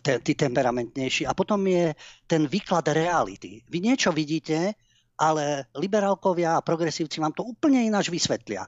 ten, 0.01 0.23
tí 0.23 0.33
temperamentnejší. 0.33 1.27
A 1.27 1.35
potom 1.37 1.61
je 1.67 1.93
ten 2.25 2.47
výklad 2.47 2.87
reality. 2.89 3.61
Vy 3.67 3.77
niečo 3.83 4.09
vidíte, 4.15 4.73
ale 5.19 5.69
liberálkovia 5.77 6.57
a 6.57 6.65
progresívci 6.65 7.21
vám 7.21 7.35
to 7.35 7.45
úplne 7.45 7.85
ináč 7.85 8.09
vysvetlia. 8.09 8.65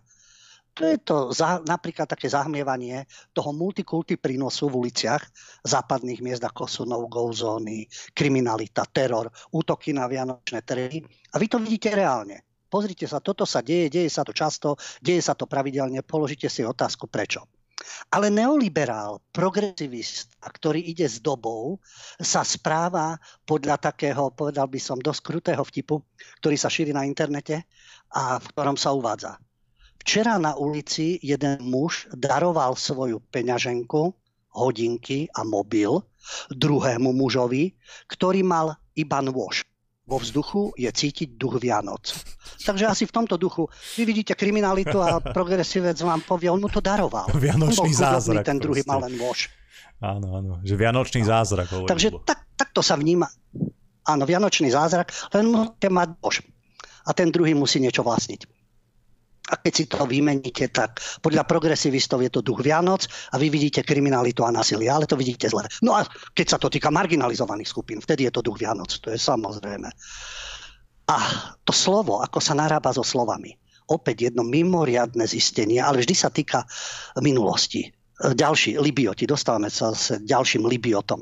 To 0.76 0.84
je 0.84 0.98
to 1.00 1.32
za, 1.32 1.64
napríklad 1.64 2.04
také 2.04 2.28
zahmievanie 2.28 3.08
toho 3.32 3.56
multikulty 3.56 4.20
prínosu 4.20 4.68
v 4.68 4.84
uliciach 4.84 5.24
západných 5.64 6.20
miest, 6.20 6.44
ako 6.44 6.68
sú 6.68 6.84
no-go 6.84 7.32
zóny, 7.32 7.88
kriminalita, 8.12 8.84
teror, 8.84 9.32
útoky 9.56 9.96
na 9.96 10.04
vianočné 10.12 10.68
trhy. 10.68 11.00
A 11.32 11.40
vy 11.40 11.48
to 11.48 11.64
vidíte 11.64 11.96
reálne. 11.96 12.44
Pozrite 12.68 13.08
sa, 13.08 13.24
toto 13.24 13.48
sa 13.48 13.64
deje, 13.64 13.88
deje 13.88 14.12
sa 14.12 14.28
to 14.28 14.36
často, 14.36 14.76
deje 15.00 15.24
sa 15.24 15.32
to 15.32 15.48
pravidelne, 15.48 16.04
položite 16.04 16.52
si 16.52 16.60
otázku 16.68 17.08
prečo. 17.08 17.48
Ale 18.10 18.32
neoliberál, 18.32 19.20
progresivist, 19.36 20.32
ktorý 20.40 20.80
ide 20.80 21.06
s 21.06 21.20
dobou, 21.20 21.84
sa 22.16 22.48
správa 22.48 23.20
podľa 23.44 23.92
takého, 23.92 24.32
povedal 24.32 24.72
by 24.72 24.80
som, 24.80 24.98
dosť 25.02 25.22
krutého 25.22 25.64
vtipu, 25.64 26.00
ktorý 26.40 26.56
sa 26.56 26.72
šíri 26.72 26.96
na 26.96 27.04
internete 27.04 27.68
a 28.16 28.40
v 28.40 28.46
ktorom 28.56 28.80
sa 28.80 28.96
uvádza. 28.96 29.36
Včera 30.00 30.40
na 30.40 30.56
ulici 30.56 31.20
jeden 31.20 31.66
muž 31.66 32.08
daroval 32.14 32.80
svoju 32.80 33.20
peňaženku, 33.34 34.14
hodinky 34.56 35.28
a 35.36 35.44
mobil 35.44 36.00
druhému 36.54 37.12
mužovi, 37.12 37.76
ktorý 38.08 38.46
mal 38.46 38.80
iba 38.96 39.20
nôž 39.20 39.68
vo 40.06 40.22
vzduchu 40.22 40.78
je 40.78 40.90
cítiť 40.90 41.34
duch 41.34 41.58
Vianoc. 41.58 42.14
Takže 42.62 42.86
asi 42.86 43.04
v 43.10 43.14
tomto 43.14 43.42
duchu 43.42 43.66
vy 43.98 44.06
vidíte 44.06 44.38
kriminalitu 44.38 45.02
a 45.02 45.18
progresívec 45.18 45.98
vám 45.98 46.22
povie, 46.22 46.50
on 46.50 46.62
mu 46.62 46.70
to 46.70 46.78
daroval. 46.78 47.26
Vianočný 47.46 47.92
zázrak. 47.94 48.46
Ten 48.46 48.62
druhý 48.62 48.86
mal 48.86 49.02
len 49.02 49.18
nôž. 49.18 49.50
Áno, 50.02 50.38
áno, 50.38 50.54
že 50.62 50.78
Vianočný 50.78 51.26
zázrak. 51.26 51.72
Takže 51.90 52.22
tak, 52.22 52.46
takto 52.54 52.86
sa 52.86 52.94
vníma. 53.00 53.26
Áno, 54.06 54.30
Vianočný 54.30 54.70
zázrak, 54.70 55.10
len 55.34 55.50
môžete 55.50 55.90
mať 55.90 56.10
nôž. 56.22 56.36
A 57.06 57.14
ten 57.14 57.34
druhý 57.34 57.58
musí 57.58 57.82
niečo 57.82 58.06
vlastniť. 58.06 58.46
A 59.46 59.62
keď 59.62 59.74
si 59.74 59.86
to 59.86 60.10
vymeníte, 60.10 60.74
tak 60.74 60.98
podľa 61.22 61.46
progresivistov 61.46 62.26
je 62.26 62.34
to 62.34 62.42
duch 62.42 62.66
Vianoc 62.66 63.06
a 63.30 63.38
vy 63.38 63.54
vidíte 63.54 63.86
kriminalitu 63.86 64.42
a 64.42 64.50
násilie, 64.50 64.90
ale 64.90 65.06
to 65.06 65.14
vidíte 65.14 65.46
zle. 65.54 65.62
No 65.86 65.94
a 65.94 66.02
keď 66.34 66.48
sa 66.50 66.58
to 66.58 66.66
týka 66.66 66.90
marginalizovaných 66.90 67.70
skupín, 67.70 68.02
vtedy 68.02 68.26
je 68.26 68.34
to 68.34 68.42
duch 68.42 68.58
Vianoc, 68.58 68.90
to 68.90 69.14
je 69.14 69.22
samozrejme. 69.22 69.86
A 71.06 71.18
to 71.62 71.70
slovo, 71.70 72.26
ako 72.26 72.42
sa 72.42 72.58
narába 72.58 72.90
so 72.90 73.06
slovami, 73.06 73.54
opäť 73.86 74.34
jedno 74.34 74.42
mimoriadne 74.42 75.30
zistenie, 75.30 75.78
ale 75.78 76.02
vždy 76.02 76.16
sa 76.18 76.34
týka 76.34 76.66
minulosti. 77.22 77.86
Ďalší, 78.18 78.82
Libioti, 78.82 79.30
dostávame 79.30 79.70
sa 79.70 79.94
s 79.94 80.18
ďalším 80.26 80.66
Libiotom 80.66 81.22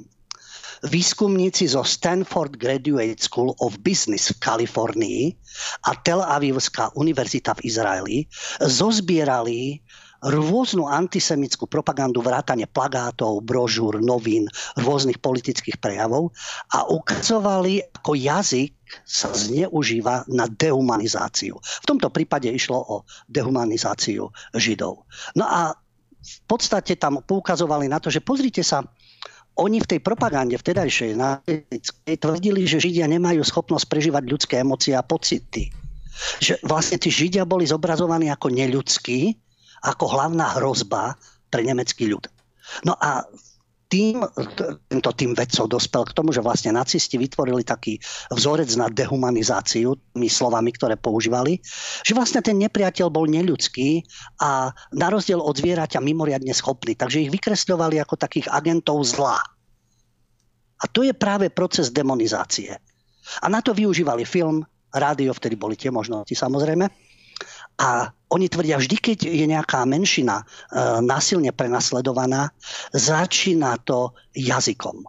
výskumníci 0.81 1.69
zo 1.69 1.85
Stanford 1.85 2.57
Graduate 2.57 3.21
School 3.21 3.53
of 3.61 3.77
Business 3.85 4.33
v 4.33 4.41
Kalifornii 4.41 5.21
a 5.85 5.91
Tel 6.01 6.25
Avivská 6.25 6.89
univerzita 6.97 7.53
v 7.59 7.63
Izraeli 7.69 8.17
zozbierali 8.57 9.83
rôznu 10.23 10.87
antisemickú 10.87 11.67
propagandu, 11.67 12.23
vrátane 12.23 12.63
plagátov, 12.63 13.43
brožúr, 13.43 13.99
novín, 13.99 14.47
rôznych 14.79 15.19
politických 15.19 15.75
prejavov 15.83 16.31
a 16.71 16.87
ukazovali, 16.87 17.83
ako 17.99 18.15
jazyk 18.15 18.71
sa 19.03 19.35
zneužíva 19.35 20.23
na 20.31 20.47
dehumanizáciu. 20.47 21.59
V 21.59 21.85
tomto 21.85 22.07
prípade 22.07 22.47
išlo 22.47 22.79
o 22.79 22.95
dehumanizáciu 23.27 24.31
Židov. 24.55 25.03
No 25.35 25.43
a 25.43 25.75
v 26.23 26.39
podstate 26.47 26.95
tam 26.95 27.19
poukazovali 27.19 27.91
na 27.91 27.99
to, 27.99 28.07
že 28.07 28.23
pozrite 28.23 28.63
sa, 28.63 28.79
oni 29.53 29.77
v 29.81 29.89
tej 29.89 30.00
propagande 30.01 30.57
vtedajšej 30.57 31.13
tvrdili, 32.17 32.65
že 32.65 32.81
Židia 32.81 33.05
nemajú 33.05 33.45
schopnosť 33.45 33.86
prežívať 33.86 34.24
ľudské 34.25 34.55
emócie 34.62 34.98
a 34.98 35.05
pocity. 35.05 35.69
Že 36.41 36.62
vlastne 36.65 36.98
tí 36.98 37.13
Židia 37.13 37.45
boli 37.45 37.69
zobrazovaní 37.69 38.33
ako 38.33 38.50
neľudskí, 38.50 39.33
ako 39.86 40.05
hlavná 40.10 40.57
hrozba 40.57 41.17
pre 41.53 41.62
nemecký 41.62 42.10
ľud. 42.10 42.25
No 42.88 42.98
a 42.98 43.27
tým, 43.93 44.25
tento 44.89 45.12
tým 45.13 45.38
vedcov 45.38 45.69
dospel 45.69 46.01
k 46.09 46.17
tomu, 46.17 46.33
že 46.33 46.41
vlastne 46.41 46.73
nacisti 46.73 47.21
vytvorili 47.21 47.62
taký 47.62 48.01
vzorec 48.33 48.73
na 48.73 48.89
dehumanizáciu, 48.89 49.93
tými 50.17 50.25
slovami, 50.33 50.73
ktoré 50.73 50.97
používali, 50.97 51.62
že 52.01 52.17
vlastne 52.17 52.41
ten 52.41 52.57
nepriateľ 52.57 53.13
bol 53.13 53.29
neľudský 53.29 54.01
a 54.41 54.73
na 54.97 55.07
rozdiel 55.13 55.38
od 55.38 55.53
zvieraťa 55.53 56.01
mimoriadne 56.01 56.57
schopný. 56.57 56.97
Takže 56.97 57.29
ich 57.29 57.29
vykresľovali 57.29 58.01
ako 58.01 58.17
takých 58.17 58.50
agentov 58.50 59.05
zla. 59.05 59.38
A 60.81 60.89
to 60.89 61.05
je 61.05 61.13
práve 61.13 61.53
proces 61.53 61.93
demonizácie. 61.93 62.73
A 63.39 63.45
na 63.45 63.62
to 63.62 63.77
využívali 63.77 64.25
film, 64.25 64.65
rádio, 64.89 65.38
vtedy 65.38 65.53
boli 65.53 65.77
tie 65.77 65.93
možnosti 65.93 66.33
samozrejme, 66.33 66.89
a 67.79 68.13
oni 68.33 68.49
tvrdia, 68.49 68.81
vždy, 68.81 68.97
keď 68.97 69.17
je 69.29 69.45
nejaká 69.45 69.85
menšina 69.85 70.41
e, 70.41 70.45
násilne 71.05 71.53
prenasledovaná, 71.53 72.49
začína 72.93 73.77
to 73.85 74.13
jazykom. 74.33 75.05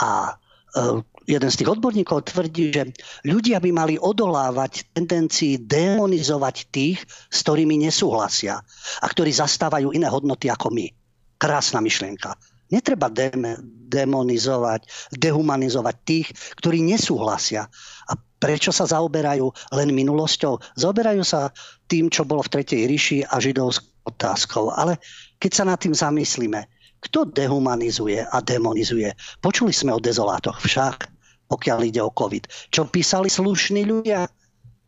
A 0.00 0.32
e, 0.32 1.04
jeden 1.28 1.50
z 1.52 1.58
tých 1.60 1.72
odborníkov 1.72 2.32
tvrdí, 2.32 2.72
že 2.72 2.82
ľudia 3.28 3.60
by 3.60 3.70
mali 3.72 3.94
odolávať 4.00 4.96
tendencii 4.96 5.60
demonizovať 5.64 6.56
tých, 6.72 6.98
s 7.28 7.38
ktorými 7.44 7.84
nesúhlasia 7.84 8.64
a 9.00 9.06
ktorí 9.06 9.32
zastávajú 9.32 9.92
iné 9.92 10.08
hodnoty 10.08 10.48
ako 10.48 10.72
my. 10.72 10.88
Krásna 11.36 11.84
myšlienka. 11.84 12.32
Netreba 12.72 13.12
demonizovať, 13.12 14.88
dehumanizovať 15.12 15.96
tých, 16.08 16.32
ktorí 16.56 16.80
nesúhlasia. 16.80 17.68
A 18.08 18.16
Prečo 18.42 18.74
sa 18.74 18.90
zaoberajú 18.90 19.46
len 19.78 19.94
minulosťou? 19.94 20.58
Zaoberajú 20.74 21.22
sa 21.22 21.54
tým, 21.86 22.10
čo 22.10 22.26
bolo 22.26 22.42
v 22.42 22.58
Tretej 22.58 22.90
ríši 22.90 23.18
a 23.22 23.38
židovskou 23.38 23.92
otázkou. 24.02 24.74
Ale 24.74 24.98
keď 25.38 25.50
sa 25.54 25.64
nad 25.66 25.78
tým 25.78 25.94
zamyslíme, 25.94 26.66
kto 27.02 27.26
dehumanizuje 27.26 28.22
a 28.22 28.38
demonizuje? 28.42 29.10
Počuli 29.42 29.74
sme 29.74 29.94
o 29.94 30.02
dezolátoch 30.02 30.62
však, 30.62 31.10
pokiaľ 31.50 31.78
ide 31.82 32.02
o 32.02 32.14
COVID. 32.14 32.70
Čo 32.70 32.86
písali 32.86 33.26
slušní 33.26 33.82
ľudia? 33.86 34.26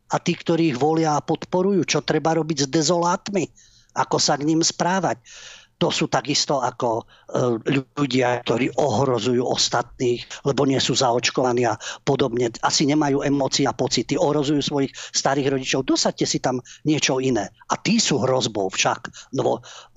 A 0.05 0.17
tí, 0.23 0.39
ktorí 0.39 0.71
ich 0.75 0.79
volia 0.79 1.19
a 1.19 1.25
podporujú, 1.25 1.83
čo 1.89 2.07
treba 2.07 2.39
robiť 2.39 2.67
s 2.67 2.71
dezolátmi? 2.71 3.51
Ako 3.99 4.23
sa 4.23 4.39
k 4.39 4.47
ním 4.47 4.63
správať? 4.63 5.19
To 5.79 5.89
sú 5.91 6.07
takisto 6.07 6.63
ako 6.63 7.03
e, 7.03 7.05
ľudia, 7.99 8.41
ktorí 8.47 8.73
ohrozujú 8.79 9.43
ostatných, 9.43 10.23
lebo 10.47 10.65
nie 10.65 10.79
sú 10.79 10.95
zaočkovaní 10.95 11.67
a 11.67 11.75
podobne. 12.07 12.51
Asi 12.63 12.87
nemajú 12.87 13.27
emócie 13.27 13.67
a 13.67 13.75
pocity, 13.75 14.15
ohrozujú 14.15 14.63
svojich 14.63 14.93
starých 14.95 15.51
rodičov. 15.55 15.87
Dosaďte 15.87 16.27
si 16.27 16.39
tam 16.39 16.63
niečo 16.87 17.19
iné. 17.19 17.51
A 17.69 17.75
tí 17.77 17.99
sú 17.99 18.23
hrozbou 18.23 18.71
však 18.71 19.35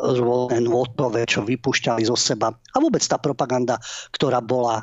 rôzne 0.01 0.59
nôtové, 0.65 1.29
čo 1.29 1.45
vypúšťali 1.45 2.03
zo 2.09 2.17
seba. 2.17 2.51
A 2.51 2.77
vôbec 2.81 3.01
tá 3.05 3.21
propaganda, 3.21 3.77
ktorá 4.11 4.41
bola. 4.41 4.81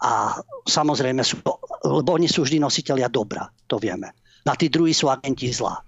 A 0.00 0.40
samozrejme 0.64 1.20
sú 1.20 1.44
lebo 1.84 2.12
oni 2.12 2.28
sú 2.28 2.44
vždy 2.44 2.60
nositeľia 2.60 3.08
dobra, 3.08 3.48
to 3.64 3.80
vieme. 3.80 4.12
A 4.44 4.56
tí 4.56 4.68
druhí 4.68 4.92
sú 4.92 5.08
agenti 5.08 5.48
zla. 5.48 5.80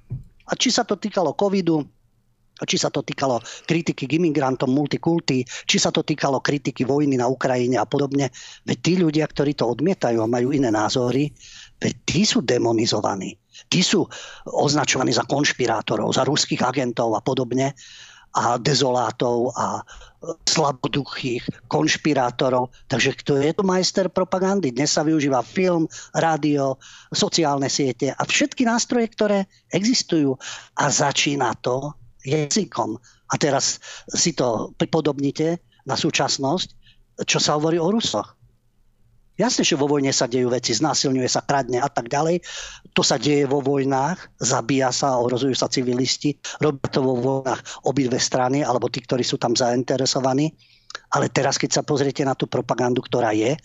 A 0.49 0.53
či 0.57 0.73
sa 0.73 0.85
to 0.85 0.97
týkalo 0.97 1.37
covidu, 1.37 1.85
či 2.65 2.77
sa 2.79 2.89
to 2.89 3.03
týkalo 3.03 3.39
kritiky 3.67 4.07
k 4.09 4.17
imigrantom, 4.19 4.71
multikulty, 4.71 5.45
či 5.45 5.77
sa 5.79 5.91
to 5.91 6.07
týkalo 6.07 6.43
kritiky 6.43 6.87
vojny 6.87 7.19
na 7.19 7.27
Ukrajine 7.29 7.79
a 7.79 7.87
podobne. 7.87 8.31
Veď 8.67 8.79
tí 8.79 8.93
ľudia, 8.99 9.27
ktorí 9.27 9.55
to 9.55 9.69
odmietajú 9.69 10.19
a 10.23 10.31
majú 10.31 10.55
iné 10.55 10.71
názory, 10.71 11.31
veď 11.83 11.95
tí 12.07 12.23
sú 12.23 12.43
demonizovaní. 12.43 13.37
Tí 13.69 13.85
sú 13.85 14.07
označovaní 14.49 15.13
za 15.13 15.29
konšpirátorov, 15.29 16.17
za 16.17 16.25
ruských 16.25 16.65
agentov 16.65 17.13
a 17.15 17.21
podobne 17.21 17.77
a 18.33 18.57
dezolátov 18.57 19.53
a 19.53 19.85
slaboduchých 20.49 21.69
konšpirátorov. 21.69 22.73
Takže 22.89 23.13
kto 23.21 23.43
je 23.43 23.53
to 23.53 23.67
majster 23.67 24.07
propagandy? 24.09 24.73
Dnes 24.73 24.95
sa 24.95 25.05
využíva 25.05 25.45
film, 25.45 25.85
rádio, 26.17 26.81
sociálne 27.13 27.69
siete 27.69 28.15
a 28.15 28.23
všetky 28.23 28.65
nástroje, 28.65 29.13
ktoré 29.13 29.39
existujú. 29.69 30.39
A 30.81 30.89
začína 30.89 31.53
to 31.61 31.93
jazykom. 32.25 32.97
A 33.33 33.35
teraz 33.41 33.81
si 34.13 34.37
to 34.37 34.77
pripodobnite 34.77 35.61
na 35.89 35.97
súčasnosť, 35.97 36.69
čo 37.25 37.39
sa 37.41 37.57
hovorí 37.57 37.81
o 37.81 37.89
Rusoch. 37.89 38.37
Jasne, 39.33 39.65
že 39.65 39.81
vo 39.81 39.89
vojne 39.89 40.13
sa 40.13 40.29
dejú 40.29 40.53
veci, 40.53 40.77
znásilňuje 40.77 41.25
sa, 41.25 41.41
kradne 41.41 41.81
a 41.81 41.89
tak 41.89 42.13
ďalej. 42.13 42.45
To 42.93 43.01
sa 43.01 43.17
deje 43.17 43.49
vo 43.49 43.65
vojnách, 43.65 44.37
zabíja 44.37 44.93
sa, 44.93 45.17
ohrozujú 45.17 45.57
sa 45.57 45.73
civilisti. 45.73 46.37
Robia 46.61 46.93
to 46.93 47.01
vo 47.01 47.17
vojnách 47.17 47.89
obidve 47.89 48.21
strany, 48.21 48.61
alebo 48.61 48.93
tí, 48.93 49.01
ktorí 49.01 49.25
sú 49.25 49.41
tam 49.41 49.57
zainteresovaní. 49.57 50.53
Ale 51.17 51.33
teraz, 51.33 51.57
keď 51.57 51.81
sa 51.81 51.83
pozriete 51.83 52.21
na 52.29 52.37
tú 52.37 52.45
propagandu, 52.45 53.01
ktorá 53.01 53.33
je, 53.33 53.57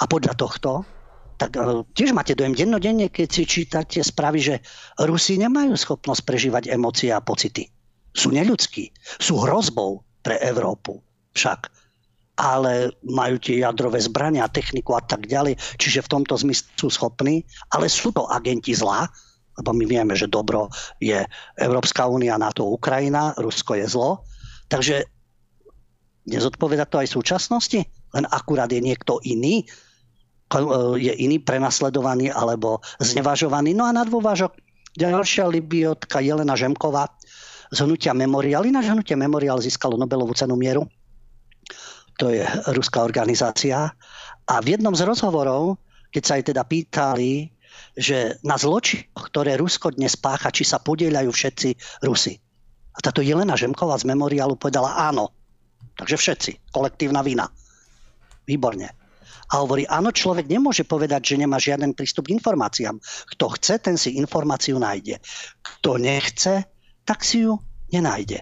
a 0.00 0.04
podľa 0.08 0.32
tohto, 0.32 0.88
tak 1.36 1.60
e, 1.60 1.84
tiež 1.92 2.16
máte 2.16 2.32
dojem 2.32 2.56
dennodenne, 2.56 3.12
keď 3.12 3.28
si 3.28 3.44
čítate 3.44 4.00
správy, 4.00 4.40
že 4.40 4.54
Rusi 5.04 5.36
nemajú 5.36 5.76
schopnosť 5.76 6.24
prežívať 6.24 6.72
emócie 6.72 7.12
a 7.12 7.20
pocity 7.20 7.68
sú 8.20 8.28
neľudskí, 8.36 8.92
sú 9.16 9.40
hrozbou 9.40 10.04
pre 10.20 10.36
Európu 10.44 11.00
však. 11.32 11.72
Ale 12.40 12.92
majú 13.04 13.36
tie 13.36 13.60
jadrové 13.64 14.00
zbrania, 14.00 14.48
techniku 14.48 14.96
a 14.96 15.02
tak 15.04 15.28
ďalej. 15.28 15.56
Čiže 15.76 16.04
v 16.04 16.12
tomto 16.20 16.36
zmysle 16.40 16.68
sú 16.76 16.88
schopní, 16.88 17.44
ale 17.72 17.88
sú 17.88 18.12
to 18.12 18.24
agenti 18.28 18.72
zla, 18.72 19.08
lebo 19.60 19.76
my 19.76 19.84
vieme, 19.84 20.16
že 20.16 20.24
dobro 20.24 20.72
je 21.04 21.20
Európska 21.60 22.08
únia, 22.08 22.40
NATO, 22.40 22.64
Ukrajina, 22.64 23.36
Rusko 23.36 23.76
je 23.76 23.84
zlo. 23.84 24.24
Takže 24.72 25.04
nezodpoveda 26.32 26.88
to 26.88 27.04
aj 27.04 27.12
v 27.12 27.16
súčasnosti? 27.20 27.80
Len 28.16 28.24
akurát 28.32 28.72
je 28.72 28.80
niekto 28.80 29.20
iný, 29.28 29.68
je 30.96 31.12
iný 31.12 31.44
prenasledovaný 31.44 32.32
alebo 32.32 32.80
znevažovaný. 33.04 33.76
No 33.76 33.84
a 33.84 33.92
na 33.92 34.08
dôvážok 34.08 34.56
ďalšia 34.96 35.44
libiotka 35.44 36.24
Jelena 36.24 36.56
Žemková, 36.56 37.12
z 37.70 37.78
hnutia 37.86 38.12
Memorial. 38.12 38.66
Ináč 38.66 38.90
hnutie 38.90 39.14
Memorial 39.14 39.62
získalo 39.62 39.94
Nobelovú 39.94 40.34
cenu 40.34 40.58
mieru. 40.58 40.86
To 42.18 42.28
je 42.28 42.44
ruská 42.74 43.00
organizácia. 43.06 43.94
A 44.50 44.54
v 44.60 44.76
jednom 44.76 44.92
z 44.92 45.06
rozhovorov, 45.06 45.78
keď 46.10 46.22
sa 46.26 46.32
aj 46.36 46.42
teda 46.52 46.62
pýtali, 46.66 47.48
že 47.94 48.36
na 48.42 48.58
zločinoch, 48.58 49.30
ktoré 49.30 49.54
Rusko 49.56 49.94
dnes 49.94 50.18
pácha, 50.18 50.50
či 50.50 50.66
sa 50.66 50.82
podieľajú 50.82 51.30
všetci 51.30 51.68
Rusi. 52.04 52.34
A 52.94 52.98
táto 52.98 53.22
Jelena 53.22 53.54
Žemková 53.54 53.96
z 53.96 54.10
Memorialu 54.10 54.58
povedala 54.58 54.98
áno. 54.98 55.30
Takže 55.96 56.18
všetci. 56.18 56.52
Kolektívna 56.74 57.22
vina. 57.22 57.46
Výborne. 58.44 58.90
A 59.50 59.62
hovorí, 59.62 59.82
áno, 59.86 60.14
človek 60.14 60.46
nemôže 60.46 60.86
povedať, 60.86 61.34
že 61.34 61.40
nemá 61.40 61.58
žiaden 61.58 61.94
prístup 61.94 62.30
k 62.30 62.38
informáciám. 62.38 62.98
Kto 63.34 63.50
chce, 63.58 63.82
ten 63.82 63.98
si 63.98 64.18
informáciu 64.18 64.78
nájde. 64.78 65.18
Kto 65.62 65.98
nechce, 65.98 66.70
tak 67.10 67.26
si 67.26 67.42
ju 67.42 67.58
nenájde. 67.90 68.38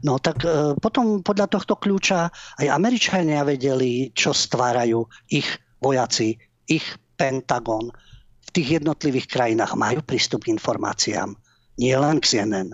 No 0.00 0.16
tak 0.16 0.40
e, 0.48 0.72
potom 0.80 1.20
podľa 1.20 1.52
tohto 1.52 1.76
kľúča 1.76 2.32
aj 2.56 2.66
Američania 2.72 3.44
vedeli, 3.44 4.08
čo 4.16 4.32
stvárajú 4.32 5.04
ich 5.28 5.44
vojaci, 5.84 6.32
ich 6.64 6.86
Pentagon. 7.20 7.92
V 8.40 8.50
tých 8.56 8.80
jednotlivých 8.80 9.28
krajinách 9.28 9.76
majú 9.76 10.00
prístup 10.00 10.48
k 10.48 10.56
informáciám. 10.56 11.36
Nie 11.76 12.00
len 12.00 12.24
k 12.24 12.32
CNN 12.32 12.72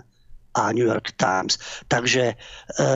a 0.55 0.71
New 0.71 0.87
York 0.87 1.19
Times. 1.19 1.59
Takže 1.91 2.31
e, 2.31 2.35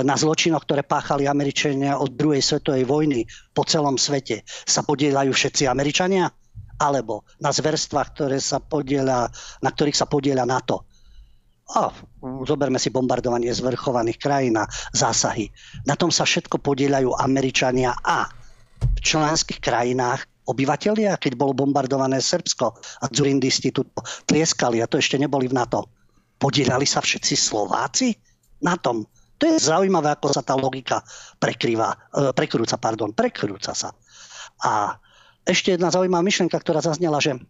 na 0.08 0.16
zločinoch, 0.16 0.64
ktoré 0.64 0.88
páchali 0.88 1.28
Američania 1.28 2.00
od 2.00 2.16
druhej 2.16 2.40
svetovej 2.40 2.88
vojny 2.88 3.28
po 3.52 3.68
celom 3.68 4.00
svete, 4.00 4.48
sa 4.48 4.88
podielajú 4.88 5.36
všetci 5.36 5.68
Američania? 5.68 6.32
Alebo 6.80 7.28
na 7.44 7.52
zverstvách, 7.52 8.08
ktoré 8.16 8.40
sa 8.40 8.64
podieľa, 8.64 9.28
na 9.60 9.70
ktorých 9.70 10.00
sa 10.00 10.08
podieľa 10.08 10.48
NATO? 10.48 10.88
A 11.72 11.92
zoberme 12.44 12.78
si 12.78 12.92
bombardovanie 12.92 13.52
zvrchovaných 13.52 14.20
krajín 14.20 14.60
a 14.60 14.68
zásahy. 14.92 15.48
Na 15.88 15.96
tom 15.96 16.12
sa 16.12 16.28
všetko 16.28 16.60
podielajú 16.60 17.16
Američania 17.16 17.96
a 18.04 18.28
v 18.82 19.00
členských 19.00 19.62
krajinách 19.62 20.28
obyvateľia, 20.50 21.16
keď 21.22 21.38
bolo 21.38 21.56
bombardované 21.56 22.20
Srbsko 22.20 22.68
a 22.76 23.06
Zurindisti 23.08 23.72
tu 23.72 23.88
tlieskali 24.28 24.82
a 24.84 24.90
to 24.90 25.00
ešte 25.00 25.16
neboli 25.16 25.48
v 25.48 25.56
NATO. 25.56 25.88
Podielali 26.42 26.90
sa 26.90 27.00
všetci 27.00 27.38
Slováci 27.38 28.18
na 28.66 28.76
tom. 28.76 29.06
To 29.38 29.44
je 29.50 29.58
zaujímavé, 29.58 30.14
ako 30.14 30.34
sa 30.34 30.46
tá 30.46 30.54
logika 30.54 31.02
prekrýva, 31.42 31.94
e, 31.94 31.98
prekrúca, 32.34 32.78
pardon, 32.78 33.10
prekrúca 33.14 33.74
sa. 33.74 33.90
A 34.62 34.98
ešte 35.42 35.74
jedna 35.74 35.90
zaujímavá 35.90 36.22
myšlienka, 36.22 36.58
ktorá 36.62 36.82
zaznela, 36.82 37.18
že 37.18 37.42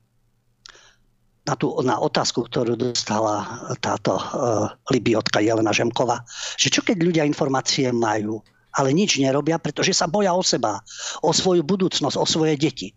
na, 1.48 1.54
tú, 1.58 1.74
na 1.82 1.98
otázku, 1.98 2.46
ktorú 2.46 2.78
dostala 2.78 3.66
táto 3.82 4.18
uh, 4.18 4.70
Libiotka 4.94 5.42
Jelena 5.42 5.74
Žemková, 5.74 6.22
že 6.58 6.70
čo 6.70 6.86
keď 6.86 6.98
ľudia 7.02 7.24
informácie 7.26 7.90
majú, 7.90 8.46
ale 8.78 8.96
nič 8.96 9.20
nerobia, 9.20 9.60
pretože 9.60 9.92
sa 9.92 10.08
boja 10.08 10.32
o 10.32 10.44
seba, 10.46 10.80
o 11.26 11.34
svoju 11.34 11.66
budúcnosť, 11.66 12.16
o 12.16 12.26
svoje 12.26 12.56
deti. 12.56 12.94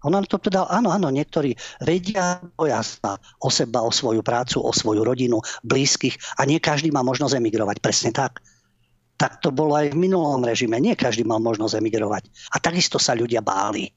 Ona 0.00 0.24
to 0.24 0.40
teda, 0.40 0.64
áno, 0.72 0.88
áno, 0.88 1.12
niektorí 1.12 1.52
vedia, 1.84 2.40
boja 2.56 2.80
sa 2.80 3.20
o 3.44 3.52
seba, 3.52 3.84
o 3.84 3.92
svoju 3.92 4.24
prácu, 4.24 4.64
o 4.64 4.72
svoju 4.72 5.04
rodinu, 5.04 5.44
blízkych 5.60 6.16
a 6.40 6.48
nie 6.48 6.56
každý 6.56 6.88
má 6.88 7.04
možnosť 7.04 7.36
emigrovať. 7.36 7.84
Presne 7.84 8.10
tak. 8.16 8.40
Tak 9.20 9.44
to 9.44 9.52
bolo 9.52 9.76
aj 9.76 9.92
v 9.92 10.00
minulom 10.00 10.40
režime. 10.40 10.80
Nie 10.80 10.96
každý 10.96 11.28
mal 11.28 11.44
možnosť 11.44 11.76
emigrovať. 11.84 12.32
A 12.56 12.64
takisto 12.64 12.96
sa 12.96 13.12
ľudia 13.12 13.44
báli. 13.44 13.92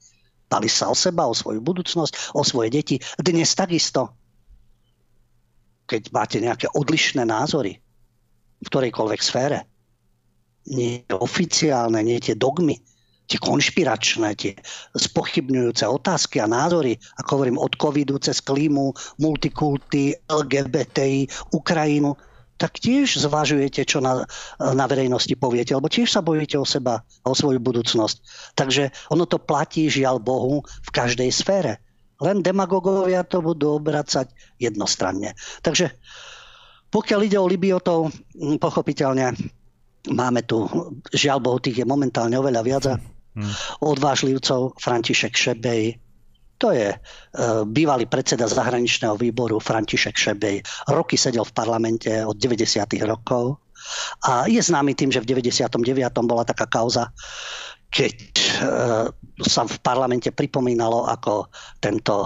Báli 0.53 0.69
sa 0.69 0.93
o 0.93 0.93
seba, 0.93 1.25
o 1.25 1.33
svoju 1.33 1.65
budúcnosť, 1.65 2.37
o 2.37 2.45
svoje 2.45 2.69
deti. 2.69 3.01
Dnes 3.17 3.57
takisto. 3.57 4.13
Keď 5.89 6.13
máte 6.13 6.37
nejaké 6.37 6.69
odlišné 6.77 7.25
názory 7.25 7.81
v 8.61 8.67
ktorejkoľvek 8.69 9.21
sfére, 9.25 9.65
nie 10.69 11.01
oficiálne, 11.09 12.05
nie 12.05 12.21
tie 12.21 12.37
dogmy, 12.37 12.77
tie 13.25 13.41
konšpiračné, 13.41 14.29
tie 14.37 14.53
spochybňujúce 14.93 15.89
otázky 15.89 16.37
a 16.37 16.45
názory, 16.45 17.01
ako 17.17 17.41
hovorím, 17.41 17.57
od 17.57 17.73
covidu 17.73 18.21
cez 18.21 18.37
klímu, 18.37 18.93
multikulty, 19.17 20.13
LGBTI, 20.29 21.49
Ukrajinu, 21.57 22.13
tak 22.57 22.77
tiež 22.79 23.17
zvažujete, 23.17 23.83
čo 23.83 23.99
na, 23.99 24.23
na 24.59 24.85
verejnosti 24.85 25.33
poviete, 25.35 25.73
lebo 25.73 25.89
tiež 25.89 26.09
sa 26.09 26.21
bojíte 26.21 26.55
o 26.61 26.65
seba, 26.67 27.01
o 27.25 27.33
svoju 27.33 27.59
budúcnosť. 27.59 28.17
Takže 28.53 28.93
ono 29.09 29.25
to 29.25 29.41
platí, 29.41 29.89
žiaľ 29.89 30.21
Bohu, 30.21 30.63
v 30.63 30.89
každej 30.93 31.29
sfére. 31.33 31.81
Len 32.21 32.45
demagogovia 32.45 33.25
to 33.25 33.43
budú 33.43 33.75
obracať 33.81 34.31
jednostranne. 34.61 35.35
Takže 35.65 35.91
pokiaľ 36.93 37.19
ide 37.25 37.37
o 37.41 37.49
Libiotov, 37.49 38.13
pochopiteľne 38.61 39.33
máme 40.13 40.45
tu, 40.45 40.69
žiaľ 41.09 41.41
Bohu, 41.41 41.57
tých 41.57 41.81
je 41.81 41.89
momentálne 41.89 42.37
oveľa 42.37 42.61
viac. 42.61 42.85
Hmm. 43.33 43.49
Odvážlivcov 43.81 44.77
František 44.77 45.33
Šebej, 45.33 45.97
to 46.57 46.71
je 46.71 46.89
e, 46.93 46.97
bývalý 47.67 48.05
predseda 48.05 48.47
zahraničného 48.47 49.17
výboru 49.17 49.59
František 49.59 50.15
Šebej. 50.15 50.63
Roky 50.93 51.19
sedel 51.19 51.43
v 51.43 51.53
parlamente 51.53 52.11
od 52.23 52.37
90. 52.37 52.83
rokov 53.03 53.59
a 54.23 54.47
je 54.47 54.61
známy 54.63 54.95
tým, 54.95 55.11
že 55.11 55.19
v 55.19 55.35
99. 55.35 55.67
bola 56.23 56.47
taká 56.47 56.65
kauza, 56.69 57.11
keď 57.91 58.15
e, 58.37 58.51
sa 59.43 59.61
v 59.65 59.75
parlamente 59.81 60.29
pripomínalo, 60.31 61.09
ako 61.09 61.49
tento 61.83 62.25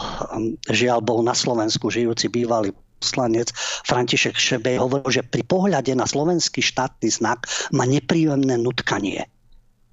žiaľ 0.70 1.02
bol 1.02 1.24
na 1.24 1.34
Slovensku 1.34 1.90
žijúci 1.90 2.30
bývalý 2.30 2.76
poslanec 2.98 3.54
František 3.86 4.34
Šebej 4.34 4.82
hovoril, 4.82 5.22
že 5.22 5.22
pri 5.22 5.46
pohľade 5.46 5.94
na 5.94 6.10
slovenský 6.10 6.66
štátny 6.66 7.10
znak 7.14 7.46
má 7.70 7.86
nepríjemné 7.86 8.58
nutkanie 8.58 9.30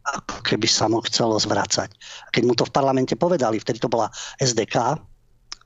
ako 0.04 0.44
keby 0.44 0.68
sa 0.68 0.84
mu 0.84 1.00
chcelo 1.08 1.40
zvracať. 1.40 1.88
Keď 2.28 2.42
mu 2.44 2.52
to 2.52 2.68
v 2.68 2.74
parlamente 2.76 3.16
povedali, 3.16 3.56
vtedy 3.56 3.80
to 3.80 3.88
bola 3.88 4.12
SDK, 4.36 5.00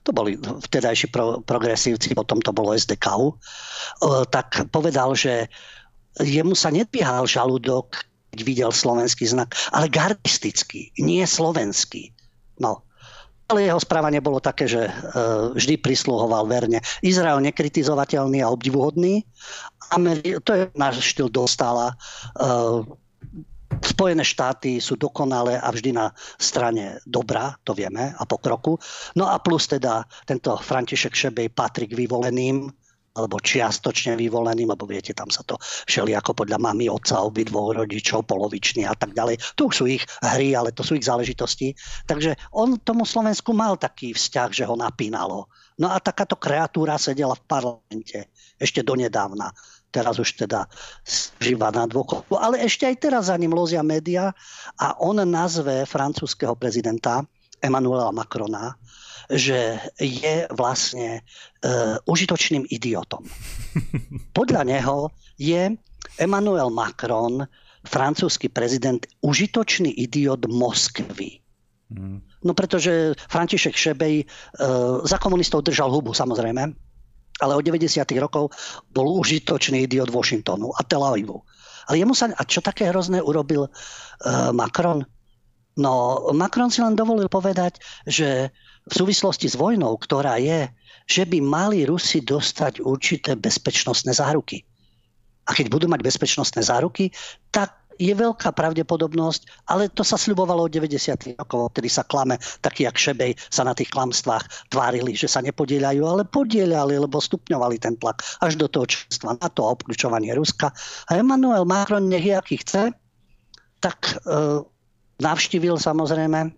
to 0.07 0.15
boli 0.15 0.39
vtedajší 0.39 1.11
pro, 1.11 1.43
progresívci, 1.43 2.15
potom 2.15 2.39
to 2.39 2.55
bolo 2.55 2.71
SDK, 2.71 3.35
tak 4.31 4.63
povedal, 4.71 5.11
že 5.11 5.51
jemu 6.23 6.55
sa 6.55 6.71
nedvíhal 6.71 7.27
žalúdok, 7.27 8.07
keď 8.31 8.39
videl 8.47 8.71
slovenský 8.71 9.27
znak, 9.27 9.51
ale 9.75 9.91
gardistický, 9.91 10.95
nie 11.03 11.21
slovenský. 11.27 12.15
No, 12.63 12.81
ale 13.51 13.67
jeho 13.67 13.81
správanie 13.81 14.23
bolo 14.23 14.39
také, 14.39 14.69
že 14.69 14.87
vždy 15.57 15.81
prisluhoval 15.81 16.47
verne. 16.47 16.79
Izrael 17.01 17.41
nekritizovateľný 17.43 18.39
a 18.45 18.53
obdivuhodný. 18.53 19.25
Ameri- 19.89 20.37
to 20.45 20.53
je 20.53 20.63
náš 20.77 21.01
štýl 21.01 21.33
dostala. 21.33 21.97
Spojené 23.69 24.25
štáty 24.25 24.81
sú 24.81 24.97
dokonalé 24.97 25.61
a 25.61 25.69
vždy 25.69 25.93
na 25.93 26.09
strane 26.41 26.97
dobrá, 27.05 27.53
to 27.61 27.77
vieme, 27.77 28.11
a 28.17 28.23
pokroku. 28.25 28.81
No 29.13 29.29
a 29.29 29.37
plus 29.37 29.69
teda 29.69 30.03
tento 30.25 30.57
František 30.57 31.13
Šebej 31.13 31.53
patrí 31.53 31.85
k 31.85 31.95
vyvoleným, 31.95 32.65
alebo 33.19 33.41
čiastočne 33.41 34.15
vyvoleným, 34.15 34.69
lebo 34.71 34.87
viete, 34.87 35.11
tam 35.11 35.27
sa 35.27 35.43
to 35.43 35.59
šeli 35.89 36.13
ako 36.15 36.45
podľa 36.45 36.61
mami, 36.61 36.87
otca, 36.87 37.19
dvoch 37.27 37.75
rodičov, 37.75 38.23
polovičný 38.23 38.87
a 38.87 38.95
tak 38.95 39.11
ďalej. 39.11 39.41
Tu 39.59 39.63
sú 39.73 39.83
ich 39.89 40.05
hry, 40.23 40.55
ale 40.55 40.71
to 40.71 40.85
sú 40.85 40.95
ich 40.95 41.03
záležitosti. 41.03 41.73
Takže 42.07 42.37
on 42.55 42.79
tomu 42.79 43.03
Slovensku 43.03 43.51
mal 43.51 43.75
taký 43.75 44.15
vzťah, 44.15 44.49
že 44.53 44.63
ho 44.63 44.79
napínalo. 44.79 45.51
No 45.79 45.91
a 45.91 45.97
takáto 45.99 46.39
kreatúra 46.39 46.99
sedela 46.99 47.35
v 47.35 47.43
parlamente 47.47 48.31
ešte 48.59 48.83
donedávna 48.83 49.51
teraz 49.89 50.21
už 50.21 50.45
teda 50.45 50.69
žíva 51.41 51.73
na 51.73 51.89
dôchodku, 51.89 52.37
ale 52.37 52.61
ešte 52.61 52.85
aj 52.85 52.95
teraz 53.01 53.23
za 53.27 53.35
ním 53.37 53.53
lozia 53.53 53.81
média 53.81 54.31
a 54.77 54.87
on 55.01 55.17
nazve 55.25 55.85
francúzského 55.89 56.53
prezidenta 56.53 57.25
Emmanuela 57.59 58.13
Macrona, 58.15 58.77
že 59.29 59.77
je 59.99 60.47
vlastne 60.55 61.19
e, 61.19 61.21
užitočným 62.07 62.65
idiotom. 62.71 63.27
Podľa 64.37 64.63
neho 64.65 65.13
je 65.37 65.75
Emmanuel 66.17 66.73
Macron, 66.73 67.45
francúzsky 67.85 68.49
prezident, 68.49 69.05
užitočný 69.21 69.91
idiot 69.91 70.49
Moskvy. 70.49 71.39
Mm. 71.89 72.21
No 72.45 72.51
pretože 72.53 73.13
František 73.29 73.75
Šebej 73.75 74.15
e, 74.23 74.25
za 75.03 75.17
komunistov 75.21 75.67
držal 75.67 75.93
hubu, 75.93 76.15
samozrejme 76.15 76.88
ale 77.39 77.55
od 77.55 77.63
90. 77.63 78.03
rokov 78.19 78.51
bol 78.91 79.07
užitočný 79.19 79.87
idiot 79.87 80.11
Washingtonu 80.11 80.71
a 80.75 80.83
Tel 80.83 81.03
Avivu. 81.03 81.41
Ale 81.89 82.05
jemu 82.05 82.13
sa, 82.13 82.29
a 82.29 82.43
čo 82.45 82.61
také 82.61 82.85
hrozné 82.91 83.17
urobil 83.23 83.65
uh, 83.65 84.51
Macron? 84.53 85.01
No, 85.79 86.27
Macron 86.35 86.69
si 86.69 86.83
len 86.83 86.93
dovolil 86.93 87.31
povedať, 87.31 87.79
že 88.05 88.51
v 88.85 88.93
súvislosti 88.93 89.47
s 89.47 89.55
vojnou, 89.55 89.95
ktorá 89.97 90.37
je, 90.37 90.69
že 91.09 91.23
by 91.25 91.41
mali 91.41 91.87
Rusi 91.87 92.21
dostať 92.21 92.83
určité 92.83 93.33
bezpečnostné 93.33 94.13
záruky. 94.13 94.61
A 95.49 95.57
keď 95.57 95.73
budú 95.73 95.89
mať 95.89 96.05
bezpečnostné 96.05 96.61
záruky, 96.61 97.09
tak 97.49 97.78
je 97.99 98.15
veľká 98.15 98.55
pravdepodobnosť, 98.55 99.67
ale 99.67 99.91
to 99.91 100.07
sa 100.07 100.15
sľubovalo 100.15 100.65
od 100.65 100.71
90. 100.71 101.35
rokov, 101.35 101.75
kedy 101.75 101.89
sa 101.91 102.07
klame, 102.07 102.39
takí 102.63 102.87
jak 102.87 102.95
Šebej 102.95 103.35
sa 103.51 103.67
na 103.67 103.75
tých 103.75 103.91
klamstvách 103.91 104.71
tvárili, 104.71 105.19
že 105.19 105.27
sa 105.27 105.43
nepodielajú, 105.43 106.01
ale 106.07 106.23
podielali, 106.23 106.95
lebo 106.95 107.19
stupňovali 107.19 107.75
ten 107.83 107.99
tlak 107.99 108.23
až 108.39 108.55
do 108.55 108.71
toho 108.71 108.87
členstva 108.87 109.35
to 109.51 109.67
a 109.67 109.75
obklúčovanie 109.75 110.31
Ruska. 110.31 110.71
A 111.11 111.19
Emmanuel 111.19 111.67
Macron, 111.67 112.07
nech 112.07 112.23
je 112.23 112.35
aký 112.39 112.55
chce, 112.63 112.95
tak 113.83 113.99
e, 113.99 114.63
navštívil 115.19 115.75
samozrejme 115.75 116.39
e, 116.47 116.49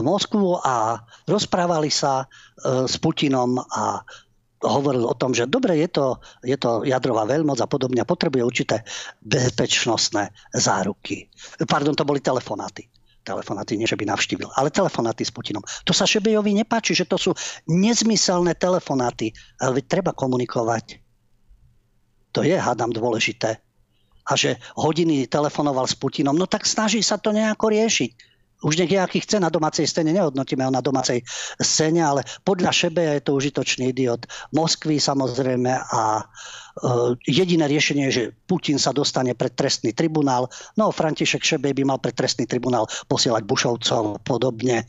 Moskvu 0.00 0.64
a 0.64 1.04
rozprávali 1.28 1.92
sa 1.92 2.24
e, 2.24 2.26
s 2.88 2.96
Putinom 2.96 3.60
a 3.60 4.00
hovoril 4.62 5.06
o 5.06 5.14
tom, 5.14 5.34
že 5.34 5.46
dobre, 5.46 5.78
je 5.78 5.88
to, 5.90 6.18
je 6.42 6.56
to 6.58 6.82
jadrová 6.82 7.26
veľmoc 7.26 7.58
a 7.62 7.70
podobne, 7.70 8.02
potrebuje 8.02 8.42
určité 8.42 8.76
bezpečnostné 9.22 10.34
záruky. 10.54 11.30
Pardon, 11.66 11.94
to 11.94 12.06
boli 12.06 12.18
telefonáty 12.18 12.90
telefonáty, 13.28 13.76
nie 13.76 13.84
že 13.84 13.92
by 13.92 14.08
navštívil, 14.08 14.48
ale 14.56 14.72
telefonáty 14.72 15.20
s 15.20 15.28
Putinom. 15.28 15.60
To 15.84 15.92
sa 15.92 16.08
Šebejovi 16.08 16.56
nepáči, 16.56 16.96
že 16.96 17.04
to 17.04 17.20
sú 17.20 17.36
nezmyselné 17.68 18.56
telefonáty, 18.56 19.36
ale 19.60 19.84
treba 19.84 20.16
komunikovať. 20.16 20.96
To 22.32 22.40
je, 22.40 22.56
hádam, 22.56 22.88
dôležité. 22.88 23.60
A 24.28 24.32
že 24.32 24.56
hodiny 24.80 25.28
telefonoval 25.28 25.84
s 25.84 25.92
Putinom, 25.92 26.32
no 26.32 26.48
tak 26.48 26.64
snaží 26.64 27.04
sa 27.04 27.20
to 27.20 27.36
nejako 27.36 27.68
riešiť 27.68 28.27
už 28.62 28.76
nech 28.76 28.90
aký 28.98 29.22
chce 29.22 29.40
na 29.40 29.48
domácej 29.48 29.86
scéne, 29.86 30.10
nehodnotíme 30.10 30.66
ho 30.66 30.72
na 30.74 30.82
domácej 30.82 31.22
scéne, 31.62 32.02
ale 32.02 32.20
podľa 32.42 32.74
Šebeja 32.74 33.12
je 33.18 33.22
to 33.22 33.38
užitočný 33.38 33.94
idiot. 33.94 34.26
Moskvy 34.50 34.98
samozrejme 34.98 35.72
a 35.78 36.26
jediné 37.26 37.64
riešenie 37.66 38.10
je, 38.10 38.14
že 38.14 38.24
Putin 38.46 38.78
sa 38.78 38.94
dostane 38.94 39.34
pred 39.34 39.52
trestný 39.54 39.94
tribunál. 39.94 40.50
No, 40.78 40.90
František 40.94 41.42
Šebej 41.42 41.74
by 41.74 41.82
mal 41.84 41.98
pred 41.98 42.14
trestný 42.14 42.46
tribunál 42.46 42.86
posielať 43.10 43.42
Bušovcov 43.44 44.22
podobne 44.22 44.86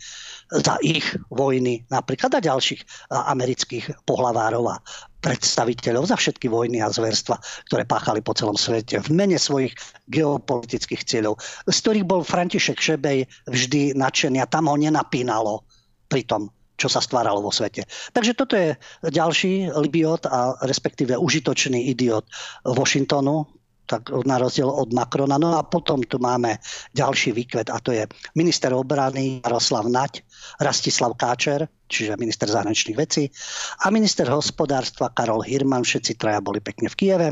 za 0.50 0.82
ich 0.82 1.06
vojny 1.30 1.86
napríklad 1.94 2.38
a 2.38 2.42
ďalších 2.42 3.12
amerických 3.14 4.06
pohlavárov 4.06 4.64
a 4.74 4.82
predstaviteľov 5.20 6.10
za 6.10 6.16
všetky 6.16 6.48
vojny 6.48 6.80
a 6.80 6.90
zverstva, 6.90 7.38
ktoré 7.68 7.84
páchali 7.84 8.24
po 8.24 8.32
celom 8.34 8.56
svete 8.56 9.04
v 9.04 9.10
mene 9.12 9.36
svojich 9.36 9.76
geopolitických 10.08 11.04
cieľov, 11.04 11.38
z 11.68 11.78
ktorých 11.84 12.08
bol 12.08 12.24
František 12.24 12.80
Šebej 12.80 13.28
vždy 13.52 14.00
nadšený 14.00 14.40
a 14.40 14.50
tam 14.50 14.72
ho 14.72 14.76
nenapínalo 14.80 15.68
pri 16.10 16.26
tom, 16.26 16.50
čo 16.80 16.88
sa 16.88 17.04
stváralo 17.04 17.44
vo 17.44 17.52
svete. 17.52 17.84
Takže 18.16 18.34
toto 18.40 18.56
je 18.56 18.80
ďalší 19.04 19.76
libiot 19.76 20.24
a 20.32 20.56
respektíve 20.64 21.20
užitočný 21.20 21.92
idiot 21.92 22.24
Washingtonu, 22.64 23.44
tak 23.90 24.14
na 24.14 24.38
rozdiel 24.38 24.70
od 24.70 24.94
Macrona. 24.94 25.42
No 25.42 25.58
a 25.58 25.66
potom 25.66 26.06
tu 26.06 26.22
máme 26.22 26.62
ďalší 26.94 27.34
výkvet 27.34 27.74
a 27.74 27.82
to 27.82 27.90
je 27.90 28.06
minister 28.38 28.70
obrany 28.70 29.42
Jaroslav 29.42 29.90
Nať, 29.90 30.22
Rastislav 30.62 31.18
Káčer, 31.18 31.66
čiže 31.90 32.22
minister 32.22 32.46
zahraničných 32.46 32.98
vecí 32.98 33.34
a 33.82 33.90
minister 33.90 34.30
hospodárstva 34.30 35.10
Karol 35.10 35.42
Hirman, 35.42 35.82
všetci 35.82 36.22
traja 36.22 36.38
boli 36.38 36.62
pekne 36.62 36.86
v 36.86 36.96
Kieve. 36.96 37.30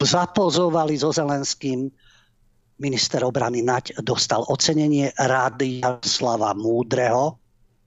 Zapozovali 0.00 0.96
so 0.96 1.12
Zelenským, 1.12 1.92
minister 2.80 3.20
obrany 3.28 3.60
Nať 3.60 4.00
dostal 4.00 4.40
ocenenie 4.48 5.12
rády 5.20 5.84
Jaroslava 5.84 6.56
Múdreho, 6.56 7.36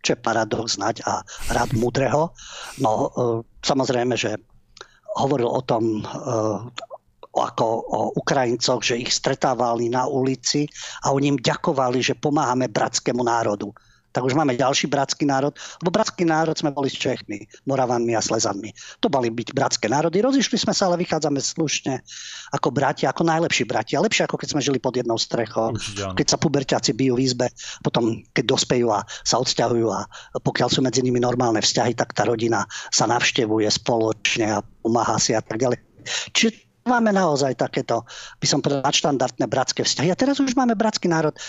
čo 0.01 0.17
je 0.17 0.19
paradox 0.19 0.81
Nať 0.81 1.05
a 1.05 1.21
rád 1.53 1.77
Múdreho. 1.77 2.33
No, 2.81 2.91
e, 2.91 3.09
samozrejme, 3.61 4.17
že 4.17 4.37
hovoril 5.21 5.47
o 5.47 5.61
tom, 5.61 6.01
e, 6.01 6.03
ako 7.31 7.65
o 7.87 7.99
Ukrajincoch, 8.19 8.83
že 8.83 8.99
ich 8.99 9.15
stretávali 9.15 9.87
na 9.87 10.03
ulici 10.03 10.67
a 11.07 11.15
oni 11.15 11.37
im 11.37 11.39
ďakovali, 11.39 12.03
že 12.03 12.19
pomáhame 12.19 12.67
bratskému 12.67 13.23
národu 13.23 13.71
tak 14.12 14.28
už 14.28 14.36
máme 14.36 14.56
ďalší 14.56 14.91
bratský 14.91 15.28
národ, 15.28 15.56
lebo 15.84 15.89
bratský 15.91 16.24
národ 16.28 16.56
sme 16.56 16.71
boli 16.71 16.91
s 16.91 17.00
Čechmi, 17.00 17.47
Moravanmi 17.67 18.15
a 18.15 18.21
Slezanmi. 18.21 18.71
To 19.00 19.08
mali 19.08 19.32
byť 19.32 19.56
bratské 19.56 19.88
národy. 19.88 20.19
Rozišli 20.19 20.60
sme 20.60 20.76
sa, 20.76 20.91
ale 20.91 21.00
vychádzame 21.02 21.39
slušne 21.39 22.04
ako 22.52 22.71
bratia, 22.71 23.12
ako 23.12 23.24
najlepší 23.28 23.63
bratia. 23.67 24.04
Lepšie 24.04 24.28
ako 24.28 24.36
keď 24.39 24.47
sme 24.56 24.62
žili 24.62 24.80
pod 24.80 24.95
jednou 24.95 25.15
strechou. 25.15 25.76
Keď 26.15 26.28
sa 26.28 26.38
puberťáci 26.38 26.91
bijú 26.95 27.15
v 27.15 27.24
izbe, 27.28 27.47
potom 27.82 28.24
keď 28.36 28.45
dospejú 28.56 28.91
a 28.91 29.04
sa 29.24 29.39
odsťahujú 29.39 29.88
a 29.91 30.06
pokiaľ 30.43 30.69
sú 30.71 30.80
medzi 30.84 31.00
nimi 31.04 31.19
normálne 31.19 31.63
vzťahy, 31.63 31.95
tak 31.95 32.12
tá 32.12 32.28
rodina 32.28 32.67
sa 32.91 33.08
navštevuje 33.08 33.67
spoločne 33.71 34.60
a 34.60 34.63
pomáha 34.84 35.17
si 35.17 35.32
a 35.36 35.41
tak 35.41 35.60
ďalej. 35.60 35.80
Čiže 36.34 36.70
Máme 36.81 37.13
naozaj 37.13 37.61
takéto, 37.61 38.09
by 38.41 38.47
som 38.49 38.59
povedal, 38.59 38.81
nadštandardné 38.81 39.45
bratské 39.45 39.85
vzťahy. 39.85 40.09
A 40.09 40.17
teraz 40.17 40.41
už 40.41 40.57
máme 40.57 40.73
bratský 40.73 41.05
národ 41.05 41.37
e, 41.37 41.39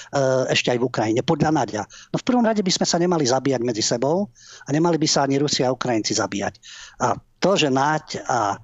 ešte 0.53 0.69
aj 0.69 0.79
v 0.79 0.87
Ukrajine, 0.87 1.21
podľa 1.25 1.51
Nadia. 1.57 1.83
No 2.13 2.21
v 2.21 2.27
prvom 2.29 2.45
rade 2.45 2.61
by 2.61 2.69
sme 2.69 2.85
sa 2.85 3.01
nemali 3.01 3.25
zabíjať 3.25 3.65
medzi 3.65 3.81
sebou 3.81 4.29
a 4.67 4.69
nemali 4.69 5.01
by 5.01 5.09
sa 5.09 5.25
ani 5.25 5.41
Rusi 5.41 5.65
a 5.65 5.73
Ukrajinci 5.73 6.13
zabíjať. 6.13 6.55
A 7.01 7.17
to, 7.43 7.59
že 7.59 7.75
Naď 7.75 8.23
a 8.31 8.55
e, 8.55 8.57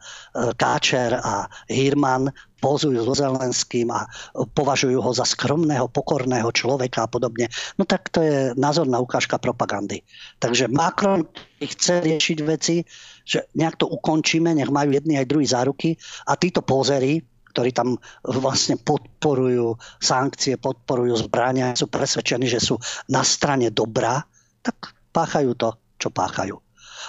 Káčer 0.55 1.19
a 1.19 1.51
Hirman 1.67 2.31
pozujú 2.63 3.03
so 3.07 3.15
Zelenským 3.15 3.91
a 3.91 4.07
považujú 4.55 4.99
ho 4.99 5.11
za 5.15 5.27
skromného, 5.27 5.91
pokorného 5.91 6.51
človeka 6.55 7.07
a 7.07 7.11
podobne, 7.11 7.51
no 7.79 7.87
tak 7.87 8.11
to 8.11 8.23
je 8.23 8.55
názorná 8.59 8.99
ukážka 8.99 9.39
propagandy. 9.39 10.03
Takže 10.43 10.71
Macron 10.71 11.27
chce 11.59 12.03
riešiť 12.03 12.39
veci, 12.47 12.83
že 13.23 13.47
nejak 13.55 13.83
to 13.83 13.87
ukončíme, 13.87 14.51
nech 14.55 14.71
majú 14.71 14.95
jedni 14.95 15.19
aj 15.19 15.31
druhý 15.31 15.47
záruky 15.47 15.95
a 16.27 16.35
títo 16.35 16.63
pozery, 16.63 17.23
ktorí 17.55 17.75
tam 17.75 17.99
vlastne 18.23 18.79
podporujú 18.79 19.75
sankcie, 19.99 20.59
podporujú 20.59 21.27
zbrania, 21.27 21.75
sú 21.75 21.91
presvedčení, 21.91 22.47
že 22.47 22.63
sú 22.63 22.79
na 23.11 23.27
strane 23.27 23.71
dobra, 23.75 24.23
tak 24.63 24.95
páchajú 25.11 25.55
to, 25.59 25.75
čo 25.99 26.11
páchajú. 26.11 26.55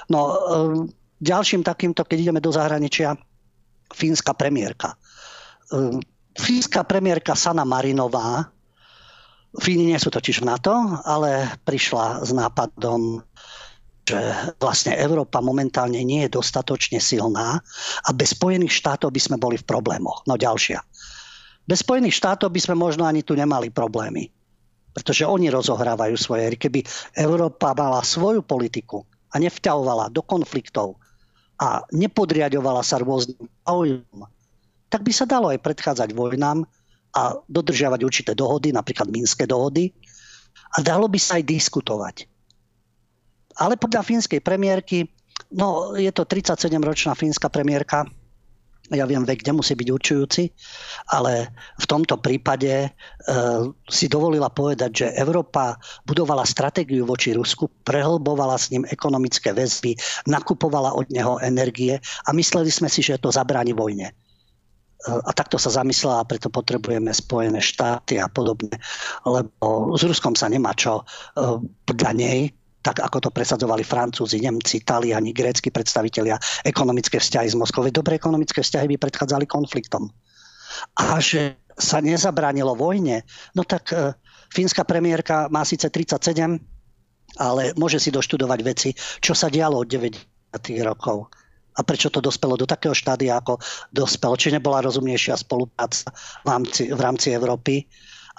No, 0.10 0.20
ehm, 0.34 0.99
ďalším 1.20 1.62
takýmto, 1.64 2.04
keď 2.04 2.18
ideme 2.30 2.42
do 2.44 2.52
zahraničia, 2.52 3.16
fínska 3.92 4.34
premiérka. 4.36 4.96
Ehm, 5.72 6.04
fínska 6.36 6.84
premiérka 6.84 7.36
Sana 7.36 7.64
Marinová, 7.64 8.50
Fíni 9.58 9.90
nie 9.90 9.98
sú 9.98 10.14
totiž 10.14 10.46
v 10.46 10.50
NATO, 10.54 10.74
ale 11.10 11.50
prišla 11.66 12.22
s 12.22 12.30
nápadom 12.30 13.26
že 14.10 14.18
vlastne 14.58 14.98
Európa 14.98 15.38
momentálne 15.38 16.02
nie 16.02 16.26
je 16.26 16.34
dostatočne 16.42 16.98
silná 16.98 17.62
a 18.02 18.10
bez 18.10 18.34
Spojených 18.34 18.74
štátov 18.74 19.14
by 19.14 19.22
sme 19.22 19.38
boli 19.38 19.54
v 19.62 19.70
problémoch. 19.70 20.26
No 20.26 20.34
ďalšia. 20.34 20.82
Bez 21.70 21.86
Spojených 21.86 22.18
štátov 22.18 22.50
by 22.50 22.58
sme 22.58 22.74
možno 22.74 23.06
ani 23.06 23.22
tu 23.22 23.38
nemali 23.38 23.70
problémy. 23.70 24.34
Pretože 24.98 25.30
oni 25.30 25.54
rozohrávajú 25.54 26.18
svoje. 26.18 26.58
Keby 26.58 26.82
Európa 27.22 27.78
mala 27.78 28.02
svoju 28.02 28.42
politiku 28.42 29.06
a 29.30 29.38
nevťahovala 29.38 30.10
do 30.10 30.26
konfliktov 30.26 30.98
a 31.60 31.84
nepodriadovala 31.92 32.82
sa 32.82 33.04
rôznym 33.04 33.48
záujmom, 33.68 34.24
tak 34.90 35.04
by 35.04 35.12
sa 35.12 35.28
dalo 35.28 35.52
aj 35.52 35.60
predchádzať 35.62 36.16
vojnám 36.16 36.64
a 37.14 37.36
dodržiavať 37.52 38.00
určité 38.02 38.32
dohody, 38.34 38.72
napríklad 38.72 39.12
Minské 39.12 39.44
dohody, 39.44 39.92
a 40.78 40.82
dalo 40.82 41.12
by 41.12 41.20
sa 41.20 41.38
aj 41.38 41.44
diskutovať. 41.46 42.16
Ale 43.60 43.76
podľa 43.76 44.06
fínskej 44.06 44.40
premiérky, 44.40 45.10
no 45.52 45.98
je 46.00 46.10
to 46.16 46.24
37-ročná 46.24 47.18
fínska 47.18 47.52
premiérka, 47.52 48.08
ja 48.90 49.06
viem, 49.06 49.22
vek 49.22 49.46
nemusí 49.46 49.78
byť 49.78 49.90
určujúci, 49.90 50.44
ale 51.14 51.54
v 51.78 51.86
tomto 51.86 52.18
prípade 52.18 52.74
e, 52.86 52.90
si 53.86 54.10
dovolila 54.10 54.50
povedať, 54.50 54.92
že 54.92 55.08
Európa 55.18 55.78
budovala 56.06 56.46
stratégiu 56.46 57.06
voči 57.06 57.38
Rusku, 57.38 57.70
prehlbovala 57.86 58.58
s 58.58 58.74
ním 58.74 58.86
ekonomické 58.90 59.54
väzby, 59.54 59.94
nakupovala 60.26 60.98
od 60.98 61.10
neho 61.14 61.38
energie 61.42 62.02
a 62.26 62.30
mysleli 62.34 62.70
sme 62.74 62.90
si, 62.90 63.06
že 63.06 63.22
to 63.22 63.30
zabráni 63.30 63.78
vojne. 63.78 64.10
E, 64.10 64.14
a 65.06 65.32
takto 65.32 65.62
sa 65.62 65.70
zamyslela 65.70 66.26
preto 66.26 66.50
potrebujeme 66.50 67.14
Spojené 67.14 67.62
štáty 67.62 68.18
a 68.18 68.26
podobne, 68.26 68.74
lebo 69.24 69.94
s 69.96 70.02
Ruskom 70.02 70.34
sa 70.34 70.50
nemá 70.50 70.74
čo 70.74 71.02
e, 71.02 71.04
podľa 71.86 72.12
nej 72.18 72.59
tak 72.80 73.04
ako 73.04 73.28
to 73.28 73.30
presadzovali 73.30 73.84
Francúzi, 73.84 74.40
Nemci, 74.40 74.80
Taliani, 74.84 75.36
grécky 75.36 75.68
predstavitelia, 75.68 76.40
ekonomické 76.64 77.20
vzťahy 77.20 77.52
z 77.52 77.60
Moskvy. 77.60 77.92
Dobré 77.92 78.16
ekonomické 78.16 78.64
vzťahy 78.64 78.96
by 78.96 78.98
predchádzali 78.98 79.46
konfliktom. 79.46 80.08
A 80.96 81.20
že 81.20 81.60
sa 81.76 82.00
nezabránilo 82.04 82.76
vojne, 82.76 83.24
no 83.56 83.64
tak 83.64 83.92
e, 83.96 84.16
fínska 84.52 84.84
premiérka 84.84 85.48
má 85.48 85.64
síce 85.64 85.88
37, 85.88 86.60
ale 87.40 87.72
môže 87.80 88.00
si 88.04 88.12
doštudovať 88.12 88.60
veci, 88.64 88.90
čo 89.24 89.32
sa 89.32 89.48
dialo 89.48 89.80
od 89.80 89.88
90. 89.88 90.20
rokov 90.84 91.32
a 91.80 91.82
prečo 91.88 92.12
to 92.12 92.20
dospelo 92.20 92.60
do 92.60 92.68
takého 92.68 92.92
štádia, 92.92 93.40
ako 93.40 93.56
dospelo. 93.96 94.36
Či 94.36 94.52
nebola 94.52 94.84
rozumnejšia 94.84 95.40
spolupráca 95.40 96.12
v 96.44 96.48
rámci, 96.52 96.92
v 96.92 97.00
rámci 97.00 97.32
Európy 97.32 97.88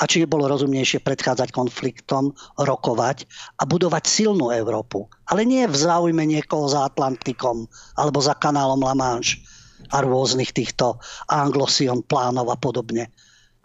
a 0.01 0.09
či 0.09 0.25
bolo 0.25 0.49
rozumnejšie 0.49 1.05
predchádzať 1.05 1.53
konfliktom, 1.53 2.33
rokovať 2.57 3.29
a 3.61 3.69
budovať 3.69 4.09
silnú 4.09 4.49
Európu. 4.49 5.05
Ale 5.29 5.45
nie 5.45 5.69
v 5.69 5.77
záujme 5.77 6.25
niekoho 6.25 6.65
za 6.73 6.89
Atlantikom 6.89 7.69
alebo 8.01 8.25
za 8.25 8.33
kanálom 8.33 8.81
La 8.81 8.97
Manche 8.97 9.45
a 9.93 10.01
rôznych 10.01 10.57
týchto 10.57 10.97
anglosion 11.29 12.01
plánov 12.05 12.49
a 12.49 12.57
podobne. 12.57 13.13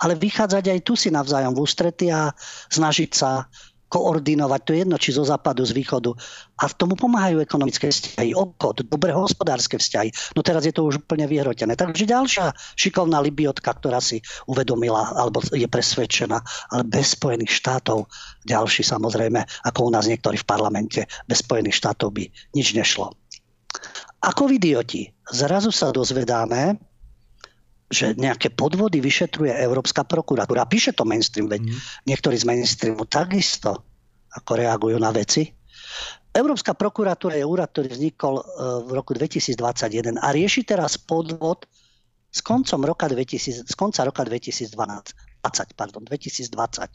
Ale 0.03 0.19
vychádzať 0.19 0.75
aj 0.75 0.79
tu 0.83 0.99
si 0.99 1.07
navzájom 1.07 1.55
v 1.55 1.63
ústrety 1.63 2.11
a 2.11 2.35
snažiť 2.67 3.11
sa 3.15 3.47
koordinovať, 3.95 4.59
to 4.67 4.71
je 4.75 4.79
jedno, 4.83 4.99
či 4.99 5.15
zo 5.15 5.23
západu, 5.23 5.63
z 5.63 5.71
východu. 5.71 6.11
A 6.59 6.67
tomu 6.67 6.99
pomáhajú 6.99 7.39
ekonomické 7.39 7.87
vzťahy, 7.87 8.35
obchod, 8.35 8.83
dobré 8.91 9.15
hospodárske 9.15 9.79
vzťahy. 9.79 10.35
No 10.35 10.43
teraz 10.43 10.67
je 10.67 10.75
to 10.75 10.83
už 10.83 10.99
úplne 11.07 11.23
vyhrotené. 11.31 11.79
Takže 11.79 12.03
ďalšia 12.03 12.51
šikovná 12.75 13.23
Libiotka, 13.23 13.71
ktorá 13.71 14.03
si 14.03 14.19
uvedomila, 14.51 15.15
alebo 15.15 15.39
je 15.47 15.63
presvedčená, 15.71 16.43
ale 16.75 16.83
bez 16.83 17.15
Spojených 17.15 17.55
štátov, 17.55 18.11
ďalší 18.43 18.83
samozrejme, 18.83 19.39
ako 19.63 19.87
u 19.87 19.91
nás 19.95 20.11
niektorí 20.11 20.35
v 20.35 20.49
parlamente, 20.49 21.07
bez 21.23 21.39
Spojených 21.39 21.79
štátov 21.79 22.11
by 22.11 22.27
nič 22.51 22.75
nešlo. 22.75 23.15
Ako 24.19 24.51
idioti, 24.51 25.07
zrazu 25.31 25.71
sa 25.71 25.95
dozvedáme, 25.95 26.75
že 27.95 28.19
nejaké 28.19 28.51
podvody 28.51 28.99
vyšetruje 28.99 29.55
Európska 29.55 30.03
prokuratúra. 30.03 30.67
Píše 30.67 30.91
to 30.91 31.07
mainstream, 31.07 31.47
veď 31.47 31.63
mm. 31.63 31.79
niektorí 32.11 32.35
z 32.35 32.43
mainstreamu 32.43 33.07
takisto 33.07 33.87
ako 34.35 34.51
reagujú 34.59 34.99
na 34.99 35.15
veci. 35.15 35.47
Európska 36.35 36.75
prokuratúra 36.75 37.39
je 37.39 37.47
úrad, 37.47 37.71
ktorý 37.71 37.95
vznikol 37.95 38.43
e, 38.43 38.43
v 38.83 38.89
roku 38.91 39.15
2021 39.15 40.19
a 40.19 40.27
rieši 40.35 40.67
teraz 40.67 40.99
podvod 40.99 41.63
s 42.27 42.43
koncom 42.43 42.83
roka 42.83 43.07
2000, 43.07 43.63
z 43.63 43.75
konca 43.79 44.03
roka 44.03 44.27
2012, 44.27 44.75
20, 44.75 45.79
pardon, 45.79 46.03
2020. 46.03 46.91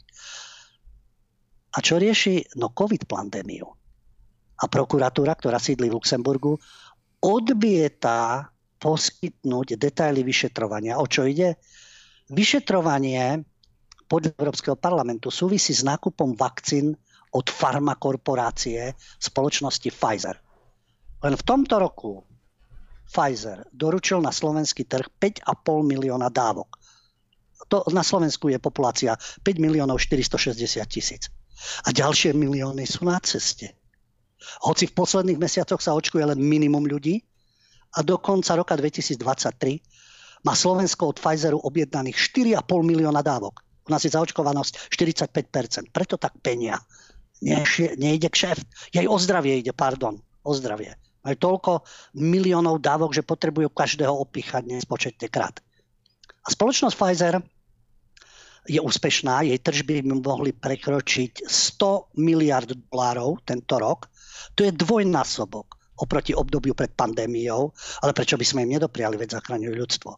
A 1.71 1.77
čo 1.81 1.97
rieši? 1.97 2.53
No 2.61 2.69
COVID 2.69 3.09
pandémiu. 3.09 3.65
A 4.61 4.69
prokuratúra, 4.69 5.33
ktorá 5.33 5.57
sídli 5.57 5.89
v 5.89 5.97
Luxemburgu, 5.97 6.61
odbieta 7.25 8.45
poskytnúť 8.81 9.77
detaily 9.77 10.25
vyšetrovania. 10.25 10.97
O 10.97 11.05
čo 11.05 11.29
ide? 11.29 11.61
Vyšetrovanie 12.33 13.45
podľa 14.09 14.35
Európskeho 14.35 14.75
parlamentu 14.75 15.31
súvisí 15.31 15.71
s 15.71 15.85
nákupom 15.87 16.35
vakcín 16.35 16.97
od 17.31 17.47
farmakorporácie 17.47 18.91
spoločnosti 19.21 19.87
Pfizer. 19.87 20.35
Len 21.21 21.37
v 21.37 21.43
tomto 21.47 21.79
roku 21.79 22.25
Pfizer 23.07 23.63
doručil 23.71 24.19
na 24.19 24.35
slovenský 24.35 24.83
trh 24.83 25.07
5,5 25.15 25.47
milióna 25.85 26.27
dávok. 26.27 26.75
To 27.71 27.87
na 27.95 28.03
Slovensku 28.03 28.51
je 28.51 28.59
populácia 28.59 29.15
5 29.15 29.47
miliónov 29.63 30.03
460 30.03 30.83
tisíc. 30.91 31.31
A 31.87 31.93
ďalšie 31.93 32.35
milióny 32.35 32.83
sú 32.83 33.07
na 33.07 33.15
ceste. 33.23 33.79
Hoci 34.65 34.89
v 34.89 34.97
posledných 34.97 35.39
mesiacoch 35.39 35.79
sa 35.79 35.95
očkuje 35.95 36.25
len 36.25 36.39
minimum 36.41 36.83
ľudí, 36.83 37.21
a 37.91 37.99
do 38.01 38.15
konca 38.17 38.55
roka 38.55 38.75
2023 38.79 39.21
má 40.47 40.53
Slovensko 40.55 41.11
od 41.11 41.17
Pfizeru 41.19 41.59
objednaných 41.61 42.17
4,5 42.17 42.65
milióna 42.81 43.21
dávok. 43.21 43.61
U 43.85 43.89
nás 43.91 44.01
je 44.05 44.13
zaočkovanosť 44.13 44.93
45%. 44.93 45.93
Preto 45.93 46.17
tak 46.17 46.37
penia. 46.41 46.79
Nie, 47.41 47.65
nejde 47.97 48.29
kšeft. 48.29 48.93
Jej 48.93 49.09
o 49.09 49.17
zdravie 49.17 49.61
ide, 49.61 49.73
pardon. 49.73 50.21
O 50.45 50.51
zdravie. 50.53 50.93
Majú 51.21 51.37
toľko 51.37 51.71
miliónov 52.17 52.81
dávok, 52.81 53.13
že 53.13 53.25
potrebujú 53.25 53.69
každého 53.69 54.13
opichať 54.13 54.65
nespočetne 54.65 55.29
krát. 55.29 55.61
A 56.41 56.47
spoločnosť 56.49 56.97
Pfizer 56.97 57.35
je 58.65 58.77
úspešná, 58.81 59.45
jej 59.45 59.57
tržby 59.57 60.05
by 60.05 60.21
mohli 60.21 60.53
prekročiť 60.53 61.45
100 61.45 62.17
miliard 62.21 62.69
dolárov 62.69 63.41
tento 63.45 63.77
rok. 63.77 64.09
To 64.57 64.65
je 64.65 64.73
dvojnásobok 64.73 65.80
oproti 66.01 66.33
obdobiu 66.33 66.73
pred 66.73 66.91
pandémiou, 66.97 67.69
ale 68.01 68.11
prečo 68.11 68.35
by 68.35 68.45
sme 68.45 68.65
im 68.65 68.81
nedopriali, 68.81 69.15
veď 69.15 69.37
zachraňujú 69.37 69.73
ľudstvo. 69.77 70.11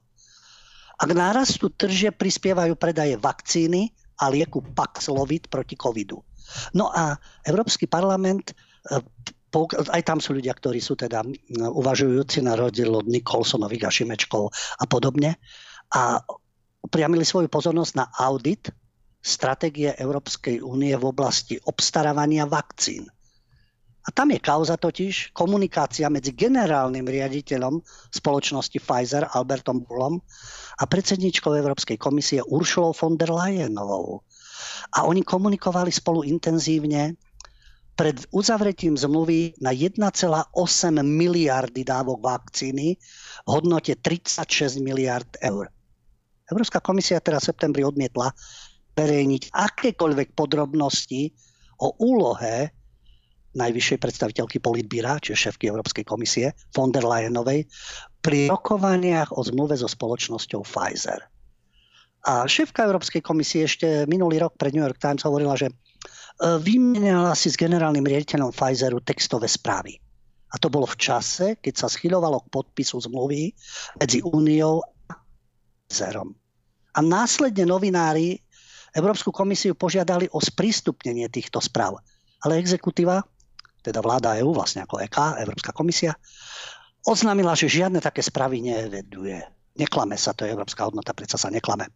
A 0.93 1.04
k 1.04 1.12
nárastu 1.12 1.74
trže 1.74 2.15
prispievajú 2.15 2.80
predaje 2.80 3.19
vakcíny 3.19 3.91
a 4.24 4.32
lieku 4.32 4.63
Paxlovid 4.63 5.52
proti 5.52 5.76
covidu. 5.76 6.24
No 6.78 6.88
a 6.93 7.17
Európsky 7.43 7.89
parlament 7.89 8.54
e, 8.54 9.02
aj 9.89 10.02
tam 10.02 10.17
sú 10.17 10.34
ľudia, 10.34 10.54
ktorí 10.54 10.82
sú 10.82 10.98
teda 10.98 11.22
uvažujúci 11.54 12.41
na 12.41 12.58
rozdiel 12.58 12.89
od 12.89 13.06
Nikolsonových 13.06 13.86
a 13.86 13.91
Šimečkov 13.93 14.50
a 14.82 14.86
podobne. 14.89 15.38
A 15.93 16.17
upriamili 16.82 17.22
svoju 17.22 17.48
pozornosť 17.54 17.93
na 17.93 18.06
audit 18.17 18.74
stratégie 19.24 19.93
Európskej 19.93 20.60
únie 20.60 20.91
v 20.98 21.06
oblasti 21.06 21.56
obstarávania 21.63 22.50
vakcín. 22.50 23.08
A 24.04 24.12
tam 24.12 24.36
je 24.36 24.39
kauza 24.44 24.76
totiž 24.76 25.32
komunikácia 25.32 26.12
medzi 26.12 26.36
generálnym 26.36 27.08
riaditeľom 27.08 27.80
spoločnosti 28.12 28.76
Pfizer 28.84 29.32
Albertom 29.32 29.80
Bullom 29.80 30.20
a 30.76 30.84
predsedničkou 30.84 31.56
Európskej 31.56 31.96
komisie 31.96 32.44
Uršulou 32.44 32.92
von 32.92 33.16
der 33.16 33.32
Leyenovou. 33.32 34.28
A 35.00 35.08
oni 35.08 35.24
komunikovali 35.24 35.88
spolu 35.88 36.28
intenzívne 36.28 37.16
pred 37.96 38.26
uzavretím 38.34 39.00
zmluvy 39.00 39.56
na 39.63 39.72
1,8 39.72 40.04
miliardy 41.00 41.86
dávok 41.86 42.20
vakcíny 42.26 42.98
v 43.46 43.48
hodnote 43.48 43.96
36 43.96 44.84
miliard 44.84 45.30
eur. 45.39 45.70
Európska 46.52 46.84
komisia 46.84 47.24
teraz 47.24 47.48
v 47.48 47.56
septembri 47.56 47.88
odmietla 47.88 48.36
verejniť 48.98 49.54
akékoľvek 49.54 50.36
podrobnosti 50.36 51.32
o 51.80 51.96
úlohe 52.04 52.83
najvyššej 53.54 53.98
predstaviteľky 54.02 54.58
Politbíra, 54.60 55.22
čiže 55.22 55.50
šéfky 55.50 55.70
Európskej 55.70 56.06
komisie, 56.06 56.58
von 56.74 56.89
der 56.89 57.06
Leyenovej, 57.06 57.70
pri 58.24 58.50
rokovaniach 58.50 59.36
o 59.36 59.42
zmluve 59.46 59.78
so 59.78 59.86
spoločnosťou 59.86 60.66
Pfizer. 60.66 61.28
A 62.24 62.48
šéfka 62.48 62.88
Európskej 62.88 63.20
komisie 63.20 63.68
ešte 63.68 64.08
minulý 64.08 64.39
rok 64.39 64.56
pre 64.56 64.72
New 64.72 64.80
York 64.80 64.96
Times 64.96 65.28
hovorila, 65.28 65.60
že 65.60 65.68
e, 65.68 65.74
vymenila 66.56 67.36
si 67.36 67.52
s 67.52 67.60
generálnym 67.60 68.08
riaditeľom 68.08 68.56
Pfizeru 68.56 69.04
textové 69.04 69.52
správy. 69.52 70.00
A 70.54 70.56
to 70.56 70.72
bolo 70.72 70.88
v 70.88 70.96
čase, 70.96 71.60
keď 71.60 71.84
sa 71.84 71.88
schylovalo 71.92 72.48
k 72.48 72.52
podpisu 72.54 73.04
zmluvy 73.04 73.52
medzi 74.00 74.24
Úniou 74.24 74.88
a 75.12 75.20
Pfizerom. 75.92 76.32
A 76.96 77.00
následne 77.04 77.68
novinári 77.68 78.39
Európsku 78.94 79.34
komisiu 79.34 79.74
požiadali 79.74 80.30
o 80.32 80.39
sprístupnenie 80.39 81.28
týchto 81.28 81.60
správ. 81.60 82.00
Ale 82.46 82.62
exekutíva, 82.62 83.26
teda 83.84 84.00
vláda 84.00 84.39
EÚ, 84.39 84.56
vlastne 84.56 84.88
ako 84.88 85.04
EK, 85.04 85.43
Európska 85.43 85.76
komisia, 85.76 86.15
oznámila, 87.04 87.54
že 87.54 87.67
žiadne 87.67 88.00
také 88.00 88.24
správy 88.24 88.63
neveduje. 88.63 89.43
Neklame 89.74 90.15
sa, 90.22 90.38
to 90.38 90.46
je 90.46 90.54
európska 90.54 90.86
hodnota, 90.86 91.17
predsa 91.17 91.36
sa 91.36 91.50
neklame. 91.50 91.89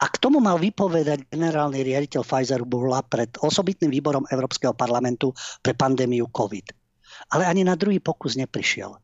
A 0.00 0.08
k 0.08 0.16
tomu 0.16 0.40
mal 0.40 0.56
vypovedať 0.56 1.28
generálny 1.28 1.84
riaditeľ 1.84 2.24
Pfizeru 2.24 2.64
Burla 2.64 3.04
pred 3.04 3.28
osobitným 3.38 3.92
výborom 3.92 4.24
Európskeho 4.26 4.72
parlamentu 4.72 5.36
pre 5.60 5.76
pandémiu 5.76 6.32
COVID. 6.32 6.72
Ale 7.36 7.44
ani 7.44 7.62
na 7.62 7.76
druhý 7.76 8.00
pokus 8.00 8.40
neprišiel. 8.40 8.96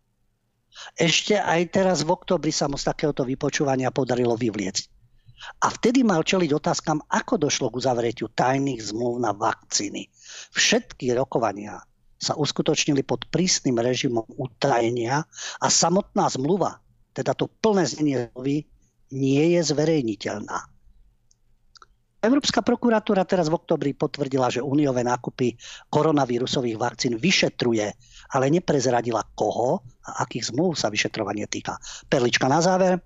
Ešte 0.97 1.37
aj 1.37 1.61
teraz 1.73 2.05
v 2.05 2.13
oktobri 2.13 2.53
sa 2.53 2.69
mu 2.69 2.81
z 2.81 2.89
takéhoto 2.89 3.25
vypočúvania 3.25 3.93
podarilo 3.93 4.37
vyvliecť. 4.37 4.97
A 5.61 5.69
vtedy 5.69 6.01
mal 6.01 6.25
čeliť 6.25 6.51
otázkam, 6.57 7.05
ako 7.13 7.37
došlo 7.37 7.69
k 7.69 7.79
uzavretiu 7.85 8.33
tajných 8.33 8.81
zmluv 8.81 9.21
na 9.21 9.37
vakcíny. 9.37 10.09
Všetky 10.57 11.13
rokovania 11.13 11.85
sa 12.17 12.33
uskutočnili 12.37 13.05
pod 13.05 13.29
prísnym 13.29 13.77
režimom 13.77 14.25
utajenia 14.41 15.25
a 15.61 15.67
samotná 15.69 16.29
zmluva, 16.33 16.81
teda 17.13 17.37
to 17.37 17.49
plné 17.49 17.85
znenie 17.85 18.17
zmluvy, 18.33 18.65
nie 19.13 19.45
je 19.57 19.61
zverejniteľná. 19.63 20.59
Európska 22.27 22.59
prokuratúra 22.65 23.23
teraz 23.23 23.47
v 23.47 23.55
oktobri 23.55 23.95
potvrdila, 23.95 24.51
že 24.51 24.65
úniové 24.65 25.07
nákupy 25.07 25.55
koronavírusových 25.93 26.75
vakcín 26.75 27.15
vyšetruje, 27.23 27.87
ale 28.35 28.51
neprezradila 28.51 29.23
koho 29.39 29.87
a 30.03 30.27
akých 30.27 30.51
zmluv 30.51 30.75
sa 30.75 30.91
vyšetrovanie 30.91 31.47
týka. 31.47 31.79
Perlička 32.11 32.51
na 32.51 32.59
záver 32.59 32.99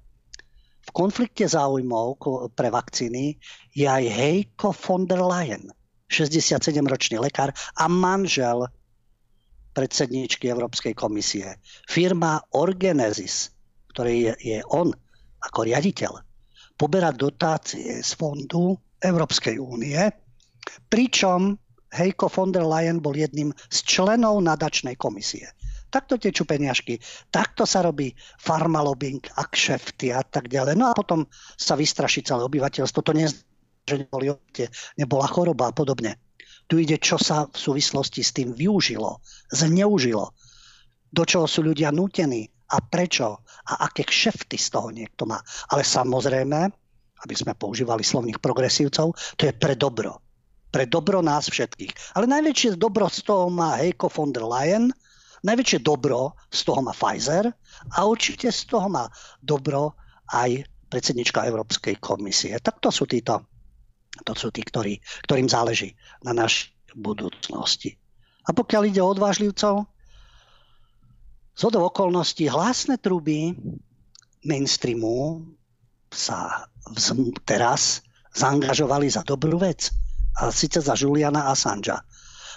v 0.81 0.91
konflikte 0.97 1.45
záujmov 1.45 2.17
pre 2.57 2.73
vakcíny 2.73 3.37
je 3.77 3.85
aj 3.85 4.05
Heiko 4.09 4.73
von 4.73 5.05
der 5.05 5.21
Leyen, 5.21 5.69
67-ročný 6.09 7.21
lekár 7.21 7.53
a 7.77 7.85
manžel 7.93 8.65
predsedníčky 9.81 10.53
Európskej 10.53 10.93
komisie. 10.93 11.57
Firma 11.89 12.37
Orgenesis, 12.53 13.49
ktorý 13.97 14.29
je, 14.29 14.33
je 14.45 14.59
on 14.69 14.93
ako 15.41 15.65
riaditeľ, 15.65 16.21
poberá 16.77 17.09
dotácie 17.17 18.05
z 18.05 18.11
fondu 18.13 18.77
Európskej 19.01 19.57
únie, 19.57 19.97
pričom 20.93 21.57
Heiko 21.97 22.29
von 22.29 22.53
der 22.53 22.69
Leyen 22.69 23.01
bol 23.01 23.17
jedným 23.17 23.57
z 23.73 23.79
členov 23.89 24.37
nadačnej 24.45 25.01
komisie 25.01 25.49
takto 25.91 26.23
tečú 26.23 26.47
peniažky, 26.47 27.03
takto 27.35 27.67
sa 27.67 27.83
robí 27.83 28.15
farmalobing 28.39 29.27
a 29.35 29.43
kšefty 29.43 30.15
a 30.15 30.23
tak 30.23 30.47
ďalej. 30.47 30.79
No 30.79 30.87
a 30.87 30.95
potom 30.95 31.27
sa 31.59 31.75
vystraší 31.75 32.23
celé 32.23 32.47
obyvateľstvo. 32.47 33.03
To 33.03 33.11
nie 33.11 33.27
že 33.91 34.07
neboli 34.07 34.31
nebola 34.95 35.27
choroba 35.27 35.75
a 35.75 35.75
podobne. 35.75 36.15
Tu 36.71 36.87
ide, 36.87 37.03
čo 37.03 37.19
sa 37.19 37.51
v 37.51 37.59
súvislosti 37.59 38.23
s 38.23 38.31
tým 38.31 38.55
využilo, 38.55 39.19
zneužilo, 39.51 40.31
do 41.11 41.23
čoho 41.27 41.51
sú 41.51 41.67
ľudia 41.67 41.91
nútení 41.91 42.47
a 42.71 42.79
prečo 42.79 43.43
a 43.67 43.91
aké 43.91 44.07
kšefty 44.07 44.55
z 44.55 44.67
toho 44.71 44.95
niekto 44.95 45.27
má. 45.27 45.43
Ale 45.75 45.83
samozrejme, 45.83 46.71
aby 47.27 47.35
sme 47.35 47.59
používali 47.59 48.07
slovných 48.07 48.39
progresívcov, 48.39 49.19
to 49.35 49.43
je 49.43 49.53
pre 49.53 49.75
dobro. 49.75 50.23
Pre 50.71 50.87
dobro 50.87 51.19
nás 51.19 51.51
všetkých. 51.51 52.15
Ale 52.15 52.31
najväčšie 52.31 52.79
dobro 52.79 53.11
z 53.11 53.27
toho 53.27 53.51
má 53.51 53.75
Heiko 53.83 54.07
von 54.07 54.31
der 54.31 54.47
Leyen, 54.47 54.95
Najväčšie 55.41 55.81
dobro 55.81 56.37
z 56.53 56.61
toho 56.69 56.85
má 56.85 56.93
Pfizer 56.93 57.49
a 57.97 58.05
určite 58.05 58.53
z 58.53 58.61
toho 58.69 58.93
má 58.93 59.09
dobro 59.41 59.97
aj 60.37 60.69
predsednička 60.93 61.49
Európskej 61.49 61.97
komisie. 61.97 62.61
Tak 62.61 62.85
to 62.85 62.93
sú 62.93 63.09
títo, 63.09 63.49
to 64.27 64.33
sú 64.35 64.51
tí, 64.51 64.63
ktorí, 64.67 64.99
ktorým 65.27 65.47
záleží 65.47 65.95
na 66.27 66.35
našej 66.35 66.75
budúcnosti. 66.99 67.95
A 68.47 68.51
pokiaľ 68.51 68.83
ide 68.91 69.01
o 69.01 69.11
odvážlivcov, 69.15 69.87
z 71.55 71.63
okolností 71.67 72.49
hlásne 72.49 72.97
truby 72.97 73.53
mainstreamu 74.49 75.45
sa 76.09 76.67
vz- 76.89 77.37
teraz 77.45 78.01
zaangažovali 78.33 79.13
za 79.13 79.21
dobrú 79.23 79.61
vec. 79.61 79.93
A 80.41 80.49
síce 80.49 80.81
za 80.81 80.97
Juliana 80.97 81.53
Assangea. 81.53 82.01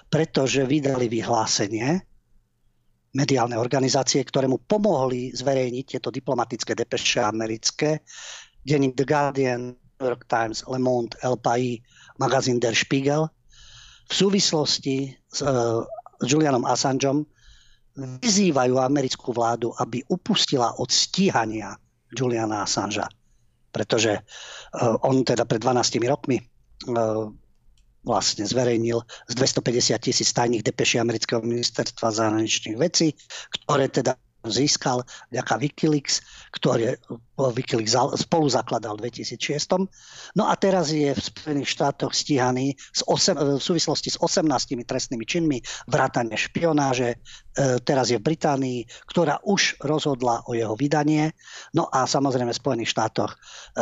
Pretože 0.08 0.64
vydali 0.64 1.10
vyhlásenie, 1.10 2.00
mediálne 3.14 3.58
organizácie, 3.60 4.24
ktoré 4.24 4.48
mu 4.48 4.62
pomohli 4.62 5.34
zverejniť 5.36 5.86
tieto 5.98 6.10
diplomatické 6.10 6.74
depeše 6.74 7.22
americké. 7.22 8.02
Denník 8.64 8.96
The 8.96 9.06
Guardian, 9.06 9.83
New 10.04 10.12
York 10.12 10.28
Times, 10.28 10.68
Le 10.68 10.80
Monde, 10.84 11.16
El 11.24 11.40
País, 11.40 11.80
magazín 12.20 12.60
Der 12.60 12.76
Spiegel. 12.76 13.32
V 14.12 14.14
súvislosti 14.14 15.16
s 15.32 15.40
uh, 15.40 15.88
Julianom 16.28 16.68
Assangeom 16.68 17.24
vyzývajú 17.96 18.76
americkú 18.84 19.32
vládu, 19.32 19.72
aby 19.80 20.04
upustila 20.12 20.76
od 20.76 20.92
stíhania 20.92 21.78
Juliana 22.12 22.68
Assangea. 22.68 23.08
Pretože 23.72 24.20
uh, 24.20 25.08
on 25.08 25.24
teda 25.24 25.48
pred 25.48 25.64
12 25.64 26.04
rokmi 26.04 26.38
uh, 26.92 27.32
vlastne 28.04 28.44
zverejnil 28.44 29.00
z 29.32 29.34
250 29.40 29.96
tisíc 30.04 30.30
tajných 30.36 30.68
depeší 30.68 31.00
amerického 31.00 31.40
ministerstva 31.40 32.12
zahraničných 32.12 32.76
vecí, 32.76 33.16
ktoré 33.50 33.88
teda 33.88 34.20
získal 34.48 35.08
vďaka 35.32 35.54
Wikileaks, 35.60 36.20
ktoré 36.52 37.00
Wikileaks 37.40 37.96
spolu 38.20 38.46
zakladal 38.52 39.00
v 39.00 39.10
2006. 39.10 39.88
No 40.36 40.44
a 40.48 40.54
teraz 40.60 40.92
je 40.92 41.12
v 41.12 41.22
Spojených 41.22 41.70
štátoch 41.72 42.12
stíhaný 42.12 42.76
v 42.76 43.62
súvislosti 43.62 44.14
s 44.14 44.18
18 44.20 44.46
trestnými 44.84 45.26
činmi, 45.26 45.58
vrátane 45.88 46.36
špionáže, 46.36 47.10
e, 47.14 47.18
teraz 47.82 48.12
je 48.12 48.20
v 48.20 48.28
Británii, 48.28 48.80
ktorá 49.10 49.40
už 49.48 49.82
rozhodla 49.82 50.44
o 50.46 50.54
jeho 50.54 50.76
vydanie. 50.78 51.34
No 51.74 51.88
a 51.90 52.06
samozrejme 52.06 52.52
v 52.52 52.62
Spojených 52.62 52.94
štátoch 52.94 53.32
e, 53.34 53.38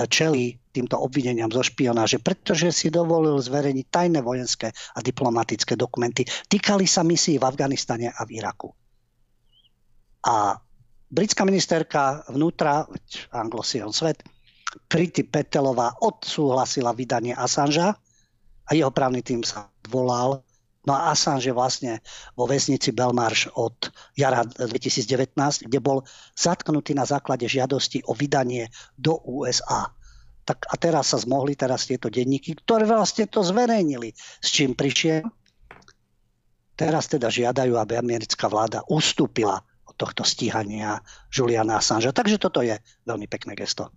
čelí 0.07 0.61
týmto 0.71 0.95
obvineniam 0.95 1.51
zo 1.51 1.61
špionáže, 1.65 2.23
pretože 2.23 2.71
si 2.71 2.87
dovolil 2.87 3.35
zverejniť 3.43 3.85
tajné 3.91 4.19
vojenské 4.23 4.71
a 4.71 4.99
diplomatické 5.03 5.75
dokumenty. 5.75 6.23
Týkali 6.47 6.87
sa 6.87 7.03
misií 7.03 7.35
v 7.35 7.47
Afganistane 7.47 8.07
a 8.07 8.23
v 8.23 8.39
Iraku. 8.39 8.80
A 10.27 10.61
britská 11.09 11.43
ministerka 11.43 12.23
vnútra, 12.29 12.85
anglosian 13.33 13.89
svet, 13.89 14.21
Priti 14.87 15.27
Petelová 15.27 15.99
odsúhlasila 15.99 16.95
vydanie 16.95 17.35
Assangea 17.35 17.91
a 18.67 18.71
jeho 18.71 18.91
právny 18.91 19.19
tým 19.19 19.43
sa 19.43 19.67
volal. 19.91 20.39
No 20.81 20.97
a 20.97 21.13
Assange 21.13 21.53
vlastne 21.53 22.01
vo 22.33 22.49
väznici 22.49 22.89
Belmarsh 22.89 23.53
od 23.53 23.93
jara 24.17 24.41
2019, 24.41 25.69
kde 25.69 25.77
bol 25.77 26.01
zatknutý 26.33 26.97
na 26.97 27.05
základe 27.05 27.45
žiadosti 27.45 28.01
o 28.09 28.17
vydanie 28.17 28.65
do 28.97 29.21
USA. 29.29 29.93
Tak 30.41 30.65
a 30.73 30.75
teraz 30.81 31.13
sa 31.13 31.21
zmohli 31.21 31.53
teraz 31.53 31.85
tieto 31.85 32.09
denníky, 32.09 32.57
ktoré 32.65 32.89
vlastne 32.89 33.29
to 33.29 33.45
zverejnili, 33.45 34.09
s 34.17 34.47
čím 34.49 34.73
prišiel. 34.73 35.21
Teraz 36.73 37.05
teda 37.05 37.29
žiadajú, 37.29 37.77
aby 37.77 38.01
americká 38.01 38.49
vláda 38.49 38.81
ustúpila 38.89 39.61
od 39.91 39.95
tohto 39.99 40.23
stíhania 40.23 41.03
Juliana 41.27 41.83
Assange. 41.83 42.15
Takže 42.15 42.39
toto 42.39 42.63
je 42.63 42.79
veľmi 43.03 43.27
pekné 43.27 43.59
gesto. 43.59 43.91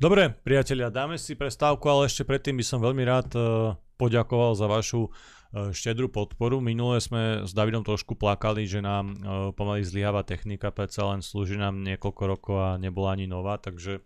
Dobre, 0.00 0.32
priatelia, 0.32 0.88
dáme 0.88 1.20
si 1.20 1.36
prestávku, 1.36 1.84
ale 1.88 2.08
ešte 2.08 2.24
predtým 2.24 2.56
by 2.56 2.64
som 2.64 2.80
veľmi 2.80 3.04
rád 3.04 3.28
uh, 3.36 3.76
poďakoval 4.00 4.56
za 4.56 4.64
vašu 4.68 5.08
uh, 5.08 5.72
štedrú 5.72 6.08
podporu. 6.08 6.60
Minule 6.60 7.00
sme 7.00 7.44
s 7.44 7.52
Davidom 7.52 7.84
trošku 7.84 8.16
plakali, 8.16 8.68
že 8.68 8.84
nám 8.84 9.04
uh, 9.12 9.16
pomaly 9.56 9.84
zlyháva 9.84 10.24
technika, 10.24 10.72
predsa 10.72 11.04
len 11.08 11.24
slúži 11.24 11.56
nám 11.56 11.80
niekoľko 11.80 12.22
rokov 12.28 12.56
a 12.56 12.80
nebola 12.80 13.16
ani 13.16 13.28
nová, 13.28 13.60
takže 13.60 14.00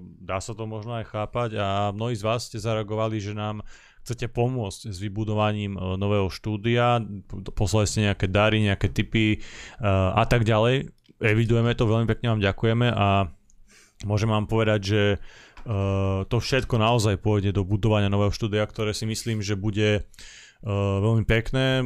dá 0.00 0.40
sa 0.40 0.56
to 0.56 0.64
možno 0.64 0.96
aj 0.96 1.12
chápať 1.12 1.60
a 1.60 1.92
mnohí 1.92 2.16
z 2.16 2.24
vás 2.24 2.48
ste 2.48 2.56
zareagovali, 2.56 3.20
že 3.20 3.36
nám 3.36 3.60
chcete 4.02 4.32
pomôcť 4.32 4.90
s 4.90 4.96
vybudovaním 5.00 5.76
nového 5.76 6.28
štúdia, 6.32 7.00
poslali 7.52 7.86
ste 7.86 8.06
nejaké 8.10 8.26
dary, 8.26 8.64
nejaké 8.64 8.88
typy 8.90 9.40
a 9.84 10.24
tak 10.28 10.44
ďalej. 10.44 10.90
Evidujeme 11.20 11.76
to, 11.76 11.84
veľmi 11.84 12.08
pekne 12.08 12.32
vám 12.32 12.40
ďakujeme 12.40 12.88
a 12.90 13.28
môžem 14.08 14.32
vám 14.32 14.48
povedať, 14.48 14.80
že 14.80 15.02
uh, 15.20 16.24
to 16.24 16.40
všetko 16.40 16.80
naozaj 16.80 17.20
pôjde 17.20 17.52
do 17.52 17.68
budovania 17.68 18.08
nového 18.08 18.32
štúdia, 18.32 18.64
ktoré 18.64 18.96
si 18.96 19.04
myslím, 19.04 19.44
že 19.44 19.60
bude 19.60 20.08
veľmi 20.60 21.24
pekné. 21.24 21.80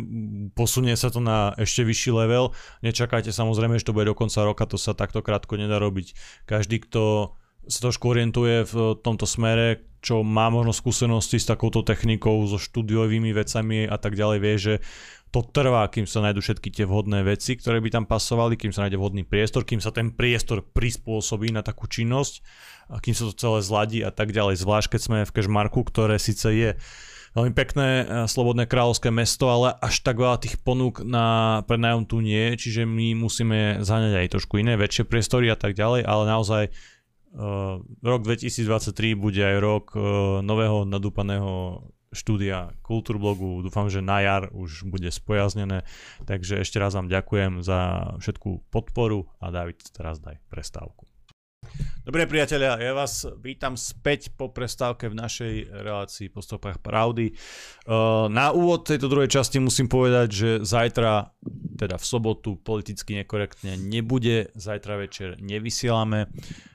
Posunie 0.58 0.98
sa 0.98 1.06
to 1.06 1.22
na 1.22 1.54
ešte 1.54 1.86
vyšší 1.86 2.10
level. 2.10 2.50
Nečakajte 2.82 3.30
samozrejme, 3.30 3.78
že 3.78 3.86
to 3.86 3.94
bude 3.94 4.10
do 4.10 4.18
konca 4.18 4.42
roka, 4.42 4.66
to 4.66 4.74
sa 4.74 4.98
takto 4.98 5.22
krátko 5.22 5.54
nedá 5.54 5.78
robiť. 5.78 6.14
Každý, 6.42 6.82
kto 6.82 7.34
sa 7.68 7.90
trošku 7.90 8.10
orientuje 8.10 8.64
v 8.68 8.98
tomto 9.00 9.24
smere, 9.28 9.84
čo 10.04 10.20
má 10.20 10.52
možno 10.52 10.76
skúsenosti 10.76 11.40
s 11.40 11.48
takouto 11.48 11.80
technikou, 11.80 12.44
so 12.44 12.60
štúdiovými 12.60 13.32
vecami 13.32 13.88
a 13.88 13.96
tak 13.96 14.14
ďalej, 14.14 14.38
vie, 14.40 14.54
že 14.60 14.74
to 15.34 15.42
trvá, 15.42 15.90
kým 15.90 16.06
sa 16.06 16.22
nájdú 16.22 16.38
všetky 16.38 16.70
tie 16.70 16.86
vhodné 16.86 17.26
veci, 17.26 17.58
ktoré 17.58 17.82
by 17.82 17.90
tam 17.90 18.04
pasovali, 18.06 18.54
kým 18.54 18.70
sa 18.70 18.86
nájde 18.86 19.00
vhodný 19.00 19.26
priestor, 19.26 19.66
kým 19.66 19.82
sa 19.82 19.90
ten 19.90 20.14
priestor 20.14 20.62
prispôsobí 20.62 21.50
na 21.50 21.66
takú 21.66 21.90
činnosť, 21.90 22.38
a 22.92 23.02
kým 23.02 23.16
sa 23.16 23.26
to 23.26 23.34
celé 23.34 23.58
zladí 23.64 24.00
a 24.06 24.14
tak 24.14 24.30
ďalej. 24.30 24.62
Zvlášť 24.62 24.94
keď 24.94 25.00
sme 25.00 25.18
v 25.26 25.34
Kešmarku, 25.34 25.82
ktoré 25.82 26.22
síce 26.22 26.46
je 26.54 26.70
veľmi 27.34 27.50
pekné 27.50 27.88
slobodné 28.30 28.70
kráľovské 28.70 29.10
mesto, 29.10 29.50
ale 29.50 29.74
až 29.82 30.06
tak 30.06 30.22
veľa 30.22 30.38
tých 30.38 30.54
ponúk 30.62 31.02
na 31.02 31.60
prenajom 31.66 32.06
tu 32.06 32.22
nie, 32.22 32.54
čiže 32.54 32.86
my 32.86 33.18
musíme 33.18 33.82
zaňať 33.82 34.14
aj 34.22 34.32
trošku 34.38 34.62
iné, 34.62 34.78
väčšie 34.78 35.02
priestory 35.02 35.50
a 35.50 35.58
tak 35.58 35.74
ďalej, 35.74 36.06
ale 36.06 36.30
naozaj 36.30 36.62
rok 38.02 38.20
2023 38.22 39.18
bude 39.18 39.42
aj 39.42 39.56
rok 39.58 39.84
uh, 39.94 40.02
nového 40.40 40.86
nadúpaného 40.86 41.82
štúdia 42.14 42.70
Kultúrblogu. 42.86 43.60
Dúfam, 43.60 43.90
že 43.90 43.98
na 43.98 44.22
jar 44.22 44.48
už 44.54 44.86
bude 44.86 45.10
spojaznené. 45.10 45.82
Takže 46.24 46.62
ešte 46.62 46.78
raz 46.78 46.94
vám 46.94 47.10
ďakujem 47.10 47.60
za 47.60 48.14
všetku 48.22 48.70
podporu 48.70 49.26
a 49.42 49.50
David, 49.50 49.82
teraz 49.90 50.22
daj 50.22 50.38
prestávku. 50.46 51.10
Dobre 52.04 52.28
priatelia, 52.28 52.76
ja 52.76 52.92
vás 52.92 53.24
vítam 53.40 53.80
späť 53.80 54.28
po 54.36 54.52
prestávke 54.52 55.08
v 55.08 55.16
našej 55.16 55.72
relácii 55.72 56.28
po 56.28 56.44
stopách 56.44 56.76
pravdy. 56.84 57.32
Na 58.28 58.52
úvod 58.52 58.84
tejto 58.84 59.08
druhej 59.08 59.32
časti 59.32 59.56
musím 59.56 59.88
povedať, 59.88 60.28
že 60.28 60.50
zajtra, 60.60 61.32
teda 61.80 61.96
v 61.96 62.04
sobotu, 62.04 62.60
politicky 62.60 63.16
nekorektne 63.16 63.80
nebude. 63.80 64.52
Zajtra 64.52 65.00
večer 65.00 65.40
nevysielame. 65.40 66.28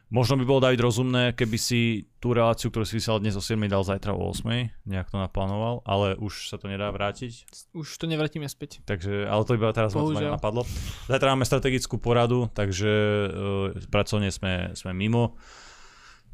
Možno 0.10 0.42
by 0.42 0.46
bolo 0.50 0.66
David 0.66 0.82
rozumné, 0.82 1.38
keby 1.38 1.58
si 1.62 2.10
tú 2.18 2.34
reláciu, 2.34 2.74
ktorú 2.74 2.82
si 2.82 2.98
vysielal 2.98 3.22
dnes 3.22 3.38
o 3.38 3.46
7 3.46 3.62
dal 3.70 3.86
zajtra 3.86 4.18
o 4.18 4.34
8, 4.34 4.42
nejak 4.90 5.08
to 5.14 5.22
naplánoval, 5.22 5.86
ale 5.86 6.18
už 6.18 6.50
sa 6.50 6.58
to 6.58 6.66
nedá 6.66 6.90
vrátiť. 6.90 7.46
Už 7.78 7.86
to 7.94 8.10
nevrátime 8.10 8.50
späť. 8.50 8.82
Takže, 8.90 9.30
ale 9.30 9.42
to 9.46 9.54
iba 9.54 9.70
teraz 9.70 9.94
ma 9.94 10.02
napadlo. 10.10 10.66
Zajtra 11.06 11.38
máme 11.38 11.46
strategickú 11.46 12.02
poradu, 12.02 12.50
takže 12.58 12.90
uh, 12.90 13.78
pracovne 13.94 14.34
sme, 14.34 14.74
sme 14.74 14.98
mimo. 14.98 15.19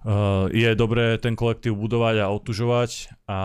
Uh, 0.06 0.46
je 0.54 0.70
dobré 0.78 1.18
ten 1.18 1.34
kolektív 1.34 1.82
budovať 1.82 2.22
a 2.22 2.30
otužovať 2.30 3.10
a 3.26 3.40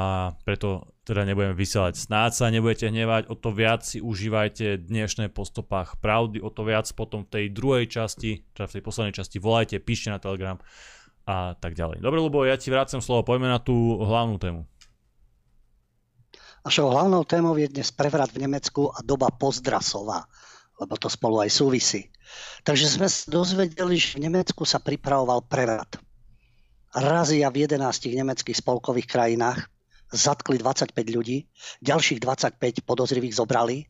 preto 0.45 0.93
teda 1.09 1.25
nebudeme 1.25 1.57
vysielať. 1.57 1.97
Snáď 1.97 2.31
sa 2.37 2.53
nebudete 2.53 2.93
hnevať, 2.93 3.33
o 3.33 3.35
to 3.35 3.49
viac 3.49 3.81
si 3.81 3.97
užívajte 3.97 4.85
dnešné 4.85 5.33
postupách 5.33 5.97
pravdy, 6.05 6.45
o 6.45 6.53
to 6.53 6.69
viac 6.69 6.85
potom 6.93 7.25
v 7.25 7.33
tej 7.33 7.45
druhej 7.49 7.89
časti, 7.89 8.45
teda 8.53 8.69
v 8.69 8.75
tej 8.77 8.83
poslednej 8.85 9.15
časti 9.17 9.41
volajte, 9.41 9.81
píšte 9.81 10.13
na 10.13 10.21
Telegram 10.21 10.61
a 11.25 11.57
tak 11.57 11.73
ďalej. 11.73 12.05
Dobre, 12.05 12.21
Lubo, 12.21 12.45
ja 12.45 12.61
ti 12.61 12.69
vrácam 12.69 13.01
slovo, 13.01 13.25
poďme 13.25 13.49
na 13.49 13.57
tú 13.57 13.97
hlavnú 13.97 14.37
tému. 14.37 14.69
Našou 16.61 16.93
hlavnou 16.93 17.25
témou 17.25 17.57
je 17.57 17.73
dnes 17.73 17.89
prevrat 17.89 18.37
v 18.37 18.45
Nemecku 18.45 18.93
a 18.93 19.01
doba 19.01 19.33
pozdrasová, 19.33 20.29
lebo 20.81 20.97
to 20.97 21.13
spolu 21.13 21.45
aj 21.45 21.53
súvisí. 21.53 22.09
Takže 22.65 22.87
sme 22.89 23.09
dozvedeli, 23.29 24.01
že 24.01 24.17
v 24.17 24.25
Nemecku 24.25 24.65
sa 24.65 24.81
pripravoval 24.81 25.45
prevrat. 25.45 26.01
Razia 26.91 27.53
v 27.53 27.69
11 27.69 28.17
nemeckých 28.17 28.59
spolkových 28.59 29.07
krajinách 29.07 29.69
zatkli 30.11 30.59
25 30.59 30.91
ľudí, 31.15 31.47
ďalších 31.85 32.19
25 32.19 32.83
podozrivých 32.83 33.39
zobrali, 33.39 33.87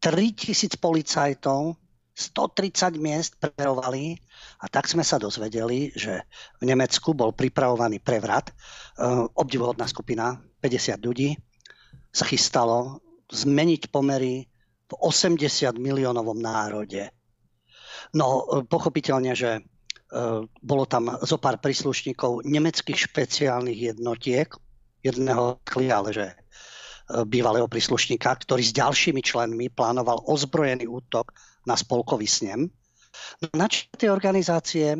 3000 0.00 0.80
policajtov, 0.80 1.76
130 2.16 2.96
miest 2.96 3.36
preverovali 3.36 4.16
a 4.64 4.72
tak 4.72 4.88
sme 4.88 5.04
sa 5.04 5.20
dozvedeli, 5.20 5.92
že 5.92 6.24
v 6.56 6.64
Nemecku 6.64 7.12
bol 7.12 7.36
pripravovaný 7.36 8.00
prevrat. 8.00 8.56
Uh, 8.96 9.28
obdivuhodná 9.36 9.84
skupina, 9.84 10.40
50 10.64 10.96
ľudí, 11.04 11.36
sa 12.08 12.24
chystalo 12.24 13.04
zmeniť 13.28 13.92
pomery 13.92 14.48
v 14.86 14.92
80 15.02 15.76
miliónovom 15.78 16.38
národe. 16.38 17.10
No, 18.14 18.46
e, 18.46 18.62
pochopiteľne, 18.62 19.34
že 19.34 19.58
uh, 19.58 20.46
bolo 20.62 20.84
tam 20.86 21.10
zo 21.26 21.42
pár 21.42 21.58
príslušníkov 21.58 22.46
nemeckých 22.46 23.10
špeciálnych 23.10 23.94
jednotiek, 23.94 24.46
jedného 25.02 25.62
klia, 25.62 26.02
ale 26.02 26.10
že 26.10 26.26
e, 26.30 26.34
bývalého 27.26 27.70
príslušníka, 27.70 28.26
ktorý 28.26 28.62
s 28.62 28.74
ďalšími 28.74 29.22
členmi 29.22 29.70
plánoval 29.70 30.26
ozbrojený 30.26 30.90
útok 30.90 31.30
na 31.66 31.78
spolkový 31.78 32.26
snem. 32.26 32.70
Na 33.54 33.66
tej 33.70 34.10
organizácie 34.10 34.98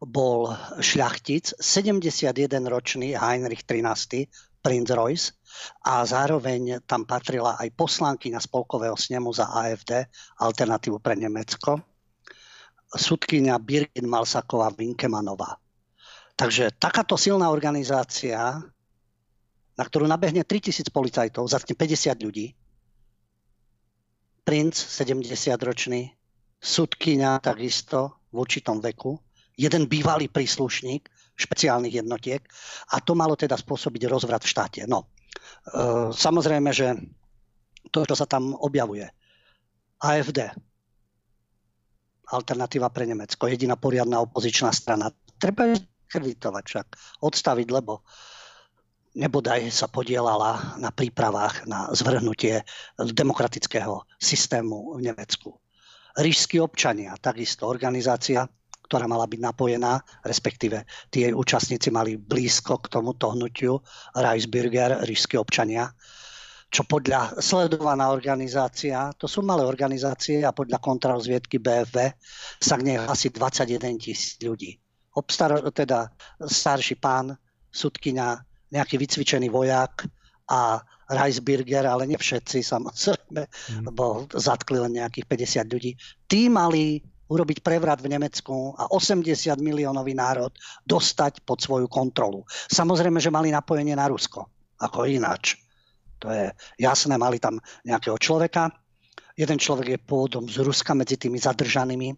bol 0.00 0.52
šľachtic, 0.80 1.56
71-ročný 1.60 3.16
Heinrich 3.16 3.64
XIII, 3.64 4.28
princ 4.64 4.88
Royce, 4.90 5.36
a 5.84 6.04
zároveň 6.04 6.82
tam 6.84 7.04
patrila 7.08 7.56
aj 7.60 7.74
poslanky 7.74 8.30
na 8.30 8.40
spolkového 8.40 8.96
snemu 8.96 9.30
za 9.32 9.50
AFD, 9.50 10.08
alternatívu 10.40 10.98
pre 10.98 11.14
Nemecko, 11.18 11.80
sudkynia 12.94 13.58
Birgit 13.58 14.06
Malsaková 14.06 14.70
Winkemanová. 14.74 15.58
Takže 16.34 16.74
takáto 16.78 17.14
silná 17.14 17.50
organizácia 17.50 18.58
na 19.74 19.84
ktorú 19.84 20.06
nabehne 20.06 20.46
3000 20.46 20.86
policajtov, 20.94 21.50
zatkne 21.50 21.74
50 21.74 22.26
ľudí, 22.26 22.54
princ 24.46 24.74
70-ročný, 24.76 26.14
sudkyňa 26.62 27.42
takisto 27.42 28.22
v 28.30 28.36
určitom 28.44 28.78
veku, 28.78 29.18
jeden 29.58 29.90
bývalý 29.90 30.30
príslušník 30.30 31.10
špeciálnych 31.34 31.98
jednotiek 32.04 32.42
a 32.94 33.02
to 33.02 33.18
malo 33.18 33.34
teda 33.34 33.58
spôsobiť 33.58 34.06
rozvrat 34.06 34.46
v 34.46 34.52
štáte. 34.52 34.80
No, 34.86 35.10
samozrejme, 36.12 36.70
že 36.70 36.94
to, 37.90 38.04
čo 38.04 38.14
sa 38.16 38.26
tam 38.26 38.54
objavuje, 38.58 39.06
AFD, 40.02 40.50
alternatíva 42.28 42.88
pre 42.90 43.04
Nemecko, 43.04 43.46
jediná 43.48 43.76
poriadna 43.76 44.24
opozičná 44.24 44.72
strana, 44.72 45.12
treba 45.36 45.76
kreditovať 46.08 46.64
však, 46.64 46.86
odstaviť, 47.20 47.68
lebo 47.70 48.04
nebodaj 49.14 49.70
sa 49.70 49.86
podielala 49.86 50.78
na 50.80 50.90
prípravách 50.90 51.68
na 51.70 51.90
zvrhnutie 51.94 52.66
demokratického 52.98 54.02
systému 54.18 54.98
v 54.98 55.10
Nemecku. 55.12 55.54
Rížskí 56.14 56.62
občania, 56.62 57.18
takisto 57.18 57.66
organizácia, 57.66 58.46
ktorá 58.84 59.08
mala 59.08 59.24
byť 59.24 59.40
napojená, 59.40 59.98
respektíve 60.22 60.84
tie 61.08 61.32
účastníci 61.32 61.88
mali 61.88 62.20
blízko 62.20 62.84
k 62.84 62.92
tomuto 62.92 63.32
hnutiu, 63.32 63.80
Reisbürger, 64.12 65.02
rížskí 65.08 65.40
občania, 65.40 65.88
čo 66.74 66.82
podľa 66.82 67.38
sledovaná 67.38 68.10
organizácia, 68.10 69.14
to 69.14 69.30
sú 69.30 69.46
malé 69.46 69.62
organizácie 69.62 70.42
a 70.42 70.50
podľa 70.50 70.82
kontrarozviedky 70.82 71.62
BFV 71.62 72.18
sa 72.58 72.74
k 72.74 72.82
nej 72.82 72.98
hlasí 72.98 73.30
21 73.30 73.94
tisíc 73.94 74.42
ľudí. 74.42 74.74
Obstar, 75.14 75.54
teda 75.70 76.10
starší 76.42 76.98
pán, 76.98 77.38
sudkynia 77.70 78.42
nejaký 78.74 78.98
vycvičený 78.98 79.54
vojak 79.54 80.10
a 80.50 80.82
Reisbürger, 81.06 81.86
ale 81.86 82.10
nie 82.10 82.18
všetci 82.18 82.58
samozrejme, 82.66 83.42
mm. 83.46 83.84
lebo 83.94 84.26
zatkli 84.34 84.82
len 84.82 84.98
nejakých 84.98 85.30
50 85.62 85.74
ľudí. 85.74 85.94
Tí 86.26 86.50
mali 86.50 86.98
urobiť 87.28 87.64
prevrat 87.64 88.04
v 88.04 88.12
Nemecku 88.12 88.76
a 88.76 88.92
80 88.92 89.56
miliónový 89.60 90.12
národ 90.12 90.52
dostať 90.84 91.44
pod 91.44 91.60
svoju 91.60 91.88
kontrolu. 91.88 92.44
Samozrejme, 92.68 93.20
že 93.20 93.32
mali 93.32 93.48
napojenie 93.48 93.96
na 93.96 94.08
Rusko. 94.08 94.44
Ako 94.80 95.08
ináč. 95.08 95.56
To 96.20 96.28
je 96.32 96.52
jasné, 96.80 97.16
mali 97.16 97.40
tam 97.40 97.60
nejakého 97.84 98.16
človeka. 98.20 98.72
Jeden 99.34 99.58
človek 99.58 99.98
je 99.98 99.98
pôvodom 99.98 100.46
z 100.46 100.62
Ruska 100.62 100.94
medzi 100.94 101.18
tými 101.18 101.40
zadržanými. 101.40 102.14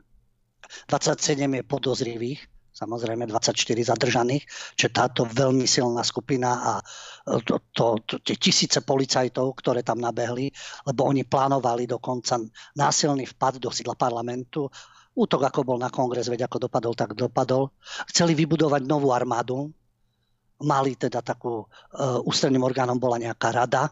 27 0.91 1.39
je 1.39 1.63
podozrivých 1.63 2.41
samozrejme 2.77 3.25
24 3.25 3.57
zadržaných, 3.97 4.45
že 4.77 4.93
táto 4.93 5.25
veľmi 5.25 5.65
silná 5.65 6.05
skupina 6.05 6.61
a 6.61 6.73
e, 6.77 7.41
to, 7.41 7.65
to, 7.73 7.97
to, 8.05 8.15
tie 8.21 8.37
tisíce 8.37 8.85
policajtov, 8.85 9.57
ktoré 9.57 9.81
tam 9.81 10.05
nabehli, 10.05 10.53
lebo 10.85 11.09
oni 11.09 11.25
plánovali 11.25 11.89
dokonca 11.89 12.37
násilný 12.77 13.25
vpad 13.33 13.65
do 13.65 13.73
sídla 13.73 13.97
parlamentu. 13.97 14.69
Útok, 15.17 15.49
ako 15.49 15.61
bol 15.65 15.79
na 15.81 15.89
kongres, 15.89 16.29
veď 16.29 16.45
ako 16.45 16.69
dopadol, 16.69 16.93
tak 16.93 17.17
dopadol. 17.17 17.73
Chceli 18.13 18.37
vybudovať 18.37 18.85
novú 18.85 19.17
armádu. 19.17 19.73
Mali 20.61 20.93
teda 20.93 21.25
takú, 21.25 21.65
uh, 21.65 22.21
ústredným 22.29 22.65
orgánom 22.65 23.01
bola 23.01 23.17
nejaká 23.17 23.49
rada, 23.53 23.89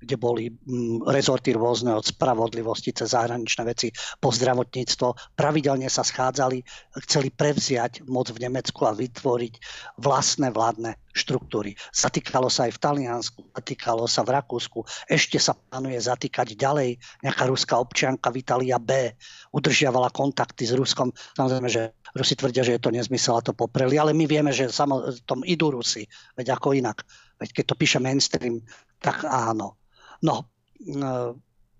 kde 0.00 0.16
boli 0.20 0.52
mm, 0.52 1.08
rezorty 1.08 1.56
rôzne 1.56 1.92
od 1.96 2.04
spravodlivosti 2.04 2.92
cez 2.92 3.16
zahraničné 3.16 3.62
veci 3.64 3.88
po 4.20 4.28
zdravotníctvo. 4.28 5.36
Pravidelne 5.36 5.88
sa 5.88 6.04
schádzali, 6.04 6.60
chceli 7.08 7.28
prevziať 7.32 8.04
moc 8.06 8.28
v 8.28 8.42
Nemecku 8.44 8.84
a 8.84 8.96
vytvoriť 8.96 9.54
vlastné 10.00 10.52
vládne 10.52 11.00
štruktúry. 11.16 11.72
Zatýkalo 11.96 12.52
sa 12.52 12.68
aj 12.68 12.76
v 12.76 12.82
Taliansku, 12.82 13.40
zatýkalo 13.56 14.04
sa 14.04 14.20
v 14.20 14.36
Rakúsku, 14.36 14.84
ešte 15.08 15.40
sa 15.40 15.56
plánuje 15.56 15.96
zatýkať 15.96 16.52
ďalej. 16.52 17.00
Nejaká 17.24 17.48
ruská 17.48 17.80
občianka 17.80 18.28
Vitalia 18.28 18.76
B. 18.76 19.16
udržiavala 19.56 20.12
kontakty 20.12 20.68
s 20.68 20.76
Ruskom. 20.76 21.08
Samozrejme, 21.40 21.68
že 21.72 21.96
Rusi 22.12 22.36
tvrdia, 22.36 22.64
že 22.64 22.76
je 22.76 22.82
to 22.84 22.92
nezmysel 22.92 23.40
a 23.40 23.44
to 23.44 23.56
popreli, 23.56 23.96
ale 23.96 24.12
my 24.12 24.28
vieme, 24.28 24.52
že 24.52 24.68
samo, 24.68 25.08
tom 25.24 25.40
idú 25.44 25.72
Rusi, 25.72 26.04
veď 26.36 26.56
ako 26.60 26.76
inak. 26.76 27.04
Veď 27.36 27.60
keď 27.60 27.64
to 27.68 27.74
píše 27.76 27.98
mainstream, 28.00 28.64
tak 29.00 29.24
áno. 29.28 29.76
No, 30.22 30.48
e, 30.80 31.36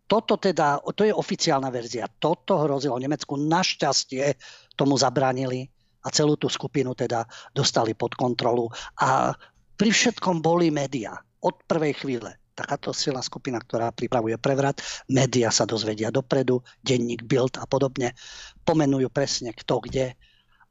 toto 0.06 0.38
teda, 0.38 0.78
to 0.94 1.02
je 1.02 1.14
oficiálna 1.14 1.68
verzia. 1.68 2.06
Toto 2.06 2.62
hrozilo 2.62 2.94
Nemecku. 2.98 3.34
Našťastie 3.34 4.38
tomu 4.78 4.94
zabránili 4.94 5.66
a 6.06 6.08
celú 6.14 6.38
tú 6.38 6.46
skupinu 6.46 6.94
teda 6.94 7.26
dostali 7.50 7.92
pod 7.98 8.14
kontrolu. 8.14 8.70
A 9.02 9.34
pri 9.74 9.90
všetkom 9.90 10.38
boli 10.38 10.70
média 10.70 11.18
od 11.42 11.58
prvej 11.66 11.98
chvíle. 11.98 12.38
Takáto 12.56 12.94
silná 12.96 13.20
skupina, 13.20 13.60
ktorá 13.60 13.92
pripravuje 13.92 14.40
prevrat, 14.40 14.80
média 15.12 15.52
sa 15.52 15.68
dozvedia 15.68 16.08
dopredu, 16.08 16.64
denník 16.80 17.28
Bild 17.28 17.60
a 17.60 17.68
podobne, 17.68 18.16
pomenujú 18.64 19.12
presne 19.12 19.52
kto 19.52 19.84
kde 19.84 20.16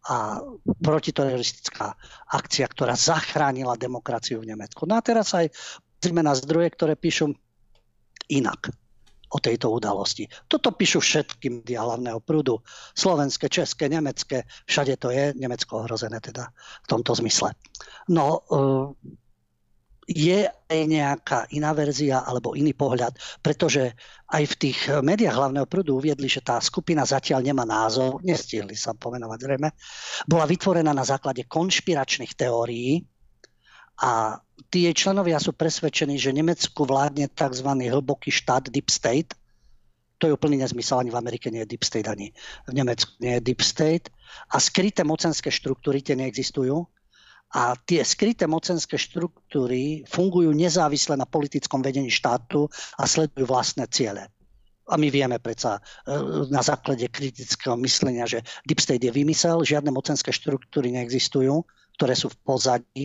a 0.05 0.41
protiteroristická 0.81 1.97
akcia, 2.29 2.65
ktorá 2.69 2.93
zachránila 2.93 3.77
demokraciu 3.77 4.41
v 4.41 4.53
Nemecku. 4.53 4.85
No 4.85 4.97
a 4.97 5.05
teraz 5.05 5.33
aj 5.33 5.49
pozrime 5.97 6.21
na 6.21 6.37
zdroje, 6.37 6.73
ktoré 6.77 6.93
píšu 6.93 7.33
inak 8.29 8.71
o 9.35 9.37
tejto 9.41 9.67
udalosti. 9.73 10.29
Toto 10.47 10.71
píšu 10.71 11.03
všetky 11.03 11.61
médiá 11.61 11.83
hlavného 11.83 12.23
prúdu. 12.23 12.63
Slovenské, 12.95 13.51
české, 13.51 13.91
nemecké, 13.91 14.47
všade 14.69 14.95
to 14.95 15.11
je, 15.11 15.35
Nemecko 15.35 15.83
ohrozené 15.83 16.23
teda 16.23 16.47
v 16.55 16.87
tomto 16.87 17.11
zmysle. 17.19 17.51
No, 18.07 18.45
eh, 18.47 18.87
je 20.05 20.45
aj 20.45 20.81
nejaká 20.85 21.39
iná 21.57 21.73
verzia 21.73 22.21
alebo 22.21 22.53
iný 22.53 22.77
pohľad, 22.77 23.17
pretože 23.41 23.97
aj 24.29 24.43
v 24.53 24.55
tých 24.61 24.79
médiách 25.01 25.33
hlavného 25.33 25.65
prúdu 25.65 25.97
uviedli, 25.97 26.29
že 26.29 26.45
tá 26.45 26.61
skupina 26.61 27.01
zatiaľ 27.01 27.41
nemá 27.41 27.65
názov, 27.65 28.21
nestihli 28.21 28.77
sa 28.77 28.93
pomenovať 28.93 29.39
zrejme, 29.41 29.69
bola 30.29 30.45
vytvorená 30.45 30.93
na 30.93 31.01
základe 31.01 31.49
konšpiračných 31.49 32.37
teórií, 32.37 33.01
a 34.01 34.39
jej 34.75 34.91
členovia 34.91 35.39
sú 35.39 35.55
presvedčení, 35.55 36.19
že 36.19 36.35
Nemecku 36.35 36.83
vládne 36.83 37.31
tzv. 37.31 37.69
hlboký 37.69 38.27
štát 38.31 38.67
Deep 38.67 38.91
State. 38.91 39.31
To 40.19 40.27
je 40.27 40.35
úplný 40.35 40.59
nezmysel, 40.59 40.99
ani 40.99 41.11
v 41.11 41.19
Amerike 41.19 41.47
nie 41.51 41.63
je 41.63 41.75
Deep 41.75 41.83
State, 41.83 42.07
ani 42.07 42.31
v 42.67 42.73
Nemecku 42.75 43.11
nie 43.19 43.39
je 43.39 43.41
Deep 43.51 43.63
State. 43.63 44.11
A 44.51 44.59
skryté 44.59 45.03
mocenské 45.03 45.51
štruktúry 45.51 46.03
tie 46.03 46.19
neexistujú. 46.19 46.87
A 47.55 47.75
tie 47.87 48.03
skryté 48.03 48.51
mocenské 48.51 48.99
štruktúry 48.99 50.03
fungujú 50.11 50.51
nezávisle 50.51 51.15
na 51.15 51.23
politickom 51.23 51.79
vedení 51.79 52.11
štátu 52.11 52.67
a 52.99 53.07
sledujú 53.07 53.47
vlastné 53.47 53.87
ciele. 53.87 54.27
A 54.85 54.99
my 54.99 55.07
vieme 55.07 55.39
predsa 55.39 55.79
e, 55.79 55.81
na 56.51 56.59
základe 56.59 57.07
kritického 57.07 57.79
myslenia, 57.79 58.27
že 58.27 58.43
Deep 58.67 58.83
State 58.83 59.07
je 59.07 59.13
vymysel, 59.13 59.63
žiadne 59.63 59.87
mocenské 59.89 60.35
štruktúry 60.35 60.91
neexistujú, 60.91 61.63
ktoré 61.95 62.13
sú 62.13 62.27
v 62.27 62.37
pozadí 62.43 63.03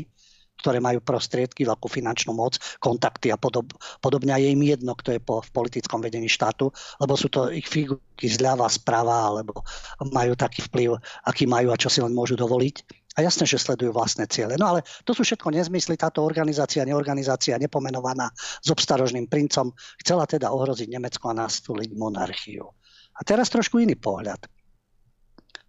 ktoré 0.61 0.79
majú 0.79 1.01
prostriedky, 1.01 1.65
veľkú 1.65 1.89
finančnú 1.89 2.37
moc, 2.37 2.61
kontakty 2.79 3.33
a 3.33 3.41
podob, 3.41 3.73
podobne. 4.05 4.37
A 4.37 4.39
je 4.39 4.53
im 4.53 4.63
jedno, 4.63 4.93
kto 4.93 5.17
je 5.17 5.21
po, 5.21 5.41
v 5.41 5.51
politickom 5.57 6.05
vedení 6.05 6.29
štátu, 6.29 6.69
lebo 7.01 7.17
sú 7.17 7.33
to 7.33 7.49
ich 7.49 7.65
figurky 7.65 8.29
zľava, 8.29 8.69
správa, 8.69 9.33
alebo 9.33 9.65
majú 10.13 10.37
taký 10.37 10.69
vplyv, 10.69 11.01
aký 11.25 11.49
majú 11.49 11.73
a 11.73 11.81
čo 11.81 11.89
si 11.89 12.05
len 12.05 12.13
môžu 12.13 12.37
dovoliť. 12.37 13.01
A 13.19 13.27
jasné, 13.27 13.43
že 13.43 13.59
sledujú 13.59 13.91
vlastné 13.91 14.31
ciele. 14.31 14.55
No 14.55 14.71
ale 14.71 14.87
to 15.03 15.11
sú 15.11 15.27
všetko 15.27 15.51
nezmysly. 15.51 15.99
Táto 15.99 16.23
organizácia, 16.23 16.87
neorganizácia, 16.87 17.59
nepomenovaná 17.59 18.31
s 18.39 18.69
obstarožným 18.71 19.27
princom, 19.27 19.75
chcela 19.99 20.31
teda 20.31 20.55
ohroziť 20.55 20.87
Nemecko 20.87 21.35
a 21.35 21.39
nastúliť 21.43 21.91
monarchiu. 21.99 22.71
A 23.19 23.21
teraz 23.27 23.51
trošku 23.51 23.83
iný 23.83 23.99
pohľad. 23.99 24.47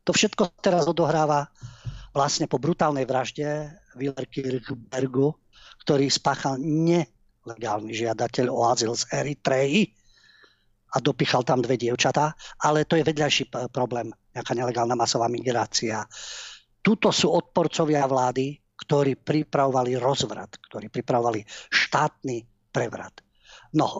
To 0.05 0.13
všetko 0.13 0.61
teraz 0.61 0.85
odohráva 0.85 1.49
vlastne 2.12 2.47
po 2.47 2.59
brutálnej 2.59 3.07
vražde 3.07 3.72
Willerkirchbergu, 3.95 5.32
ktorý 5.84 6.07
spáchal 6.12 6.59
nelegálny 6.59 7.91
žiadateľ 7.95 8.45
o 8.51 8.62
azyl 8.68 8.93
z 8.93 9.03
Eritreji 9.12 9.91
a 10.91 10.99
dopichal 10.99 11.47
tam 11.47 11.64
dve 11.64 11.80
dievčatá, 11.80 12.36
ale 12.59 12.84
to 12.84 12.99
je 12.99 13.07
vedľajší 13.07 13.47
problém, 13.72 14.12
nejaká 14.36 14.51
nelegálna 14.51 14.95
masová 14.99 15.32
migrácia. 15.32 16.03
Tuto 16.84 17.16
sú 17.16 17.32
odporcovia 17.32 18.03
vlády, 18.03 18.59
ktorí 18.76 19.16
pripravovali 19.16 19.95
rozvrat, 19.95 20.57
ktorí 20.68 20.91
pripravovali 20.91 21.45
štátny 21.70 22.43
prevrat. 22.74 23.24
No, 23.78 23.88
e, 23.88 23.99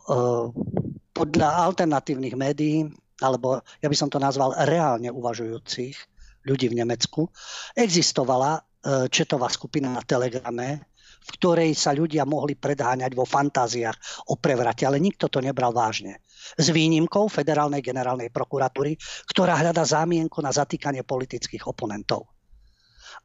podľa 1.14 1.47
alternatívnych 1.70 2.36
médií, 2.36 2.89
alebo 3.22 3.62
ja 3.80 3.88
by 3.88 3.95
som 3.95 4.09
to 4.09 4.18
nazval 4.18 4.57
reálne 4.66 5.14
uvažujúcich 5.14 5.95
ľudí 6.45 6.69
v 6.69 6.81
Nemecku, 6.81 7.29
existovala 7.77 8.61
E, 8.81 9.05
četová 9.13 9.45
skupina 9.45 9.93
na 9.93 10.01
Telegrame, 10.01 10.89
v 11.21 11.29
ktorej 11.37 11.77
sa 11.77 11.93
ľudia 11.93 12.25
mohli 12.25 12.57
predháňať 12.57 13.13
vo 13.13 13.29
fantáziách 13.29 14.25
o 14.33 14.41
prevrate, 14.41 14.89
ale 14.89 14.97
nikto 14.97 15.29
to 15.29 15.37
nebral 15.37 15.69
vážne. 15.69 16.17
S 16.57 16.73
výnimkou 16.73 17.29
Federálnej 17.29 17.85
generálnej 17.85 18.33
prokuratúry, 18.33 18.97
ktorá 19.29 19.53
hľada 19.53 19.85
zámienku 19.85 20.41
na 20.41 20.49
zatýkanie 20.49 21.05
politických 21.05 21.69
oponentov. 21.69 22.25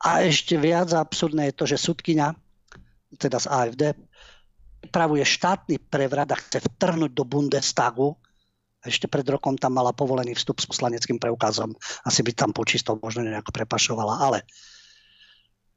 A 0.04 0.20
ešte 0.28 0.60
viac 0.60 0.92
absurdné 0.92 1.48
je 1.48 1.56
to, 1.56 1.64
že 1.64 1.80
sudkynia, 1.80 2.36
teda 3.16 3.40
z 3.40 3.48
AFD, 3.48 3.82
pripravuje 4.84 5.24
štátny 5.24 5.88
prevrat 5.88 6.36
a 6.36 6.36
chce 6.36 6.68
vtrhnúť 6.68 7.16
do 7.16 7.24
Bundestagu. 7.24 8.12
Ešte 8.84 9.08
pred 9.10 9.26
rokom 9.26 9.56
tam 9.56 9.78
mala 9.78 9.96
povolený 9.96 10.36
vstup 10.36 10.60
s 10.60 10.68
poslaneckým 10.68 11.16
preukazom. 11.16 11.74
Asi 12.04 12.20
by 12.20 12.32
tam 12.36 12.50
počistov 12.52 13.00
možno 13.00 13.24
nejako 13.24 13.50
prepašovala. 13.54 14.20
Ale 14.22 14.44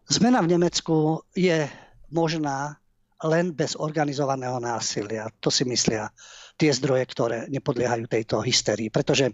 Zmena 0.09 0.41
v 0.41 0.57
Nemecku 0.57 1.21
je 1.37 1.69
možná 2.09 2.81
len 3.21 3.53
bez 3.53 3.77
organizovaného 3.77 4.57
násilia. 4.57 5.29
To 5.37 5.53
si 5.53 5.69
myslia 5.69 6.09
tie 6.57 6.73
zdroje, 6.73 7.05
ktoré 7.05 7.37
nepodliehajú 7.45 8.09
tejto 8.09 8.41
hysterii. 8.41 8.89
Pretože 8.89 9.29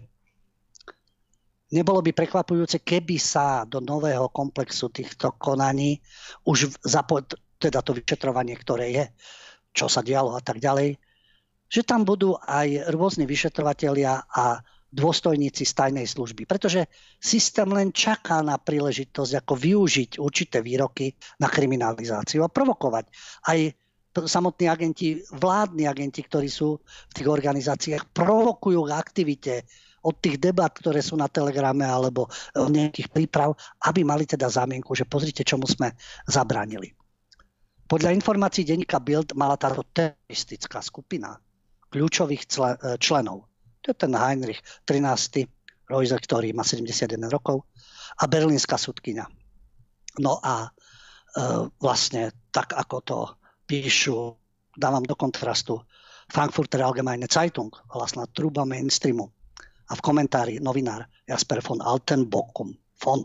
nebolo 1.72 2.04
by 2.04 2.12
prekvapujúce, 2.12 2.84
keby 2.84 3.16
sa 3.16 3.64
do 3.64 3.80
nového 3.80 4.28
komplexu 4.28 4.92
týchto 4.92 5.32
konaní 5.40 5.96
už 6.44 6.76
zapo- 6.84 7.24
teda 7.56 7.80
to 7.80 7.96
vyšetrovanie, 7.96 8.52
ktoré 8.60 8.86
je, 8.92 9.04
čo 9.72 9.88
sa 9.88 10.04
dialo 10.04 10.36
a 10.36 10.44
tak 10.44 10.60
ďalej, 10.60 11.00
že 11.66 11.82
tam 11.82 12.06
budú 12.06 12.38
aj 12.38 12.90
rôzni 12.94 13.26
vyšetrovatelia 13.26 14.26
a 14.30 14.62
dôstojníci 14.96 15.66
z 15.66 15.72
tajnej 15.76 16.06
služby. 16.06 16.46
Pretože 16.46 16.86
systém 17.18 17.68
len 17.68 17.90
čaká 17.92 18.40
na 18.40 18.56
príležitosť, 18.56 19.44
ako 19.44 19.54
využiť 19.58 20.10
určité 20.22 20.62
výroky 20.62 21.12
na 21.42 21.50
kriminalizáciu 21.50 22.46
a 22.46 22.52
provokovať 22.52 23.04
aj 23.50 23.58
samotní 24.24 24.66
agenti, 24.72 25.20
vládni 25.36 25.84
agenti, 25.84 26.24
ktorí 26.24 26.48
sú 26.48 26.80
v 26.80 27.12
tých 27.12 27.28
organizáciách, 27.28 28.16
provokujú 28.16 28.88
k 28.88 28.96
aktivite 28.96 29.54
od 30.06 30.16
tých 30.22 30.40
debat, 30.40 30.72
ktoré 30.72 31.04
sú 31.04 31.18
na 31.18 31.28
Telegrame 31.28 31.84
alebo 31.84 32.30
nejakých 32.56 33.12
príprav, 33.12 33.52
aby 33.84 34.06
mali 34.06 34.24
teda 34.24 34.48
zámienku, 34.48 34.96
že 34.96 35.04
pozrite, 35.04 35.44
čomu 35.44 35.68
sme 35.68 35.92
zabránili. 36.24 36.94
Podľa 37.86 38.14
informácií 38.16 38.64
denníka 38.64 39.02
Bild 39.02 39.36
mala 39.36 39.58
táto 39.60 39.84
teroristická 39.92 40.80
skupina 40.80 41.36
kľúčových 41.96 42.44
členov 43.00 43.48
to 43.86 43.94
je 43.94 44.02
ten 44.02 44.18
Heinrich 44.18 44.58
13. 44.82 45.46
Royce, 45.86 46.18
ktorý 46.18 46.50
má 46.50 46.66
71 46.66 47.30
rokov, 47.30 47.62
a 48.18 48.26
berlínska 48.26 48.74
sudkynia. 48.74 49.30
No 50.18 50.42
a 50.42 50.66
e, 50.66 50.68
vlastne 51.78 52.34
tak, 52.50 52.74
ako 52.74 52.96
to 53.06 53.18
píšu, 53.70 54.34
dávam 54.74 55.06
do 55.06 55.14
kontrastu, 55.14 55.78
Frankfurter 56.26 56.82
Allgemeine 56.82 57.30
Zeitung, 57.30 57.70
vlastná 57.86 58.26
truba 58.26 58.66
mainstreamu. 58.66 59.30
A 59.86 59.94
v 59.94 60.02
komentári 60.02 60.58
novinár 60.58 61.06
Jasper 61.22 61.62
von 61.62 61.78
Altenbockum 61.78 62.74
von 62.98 63.22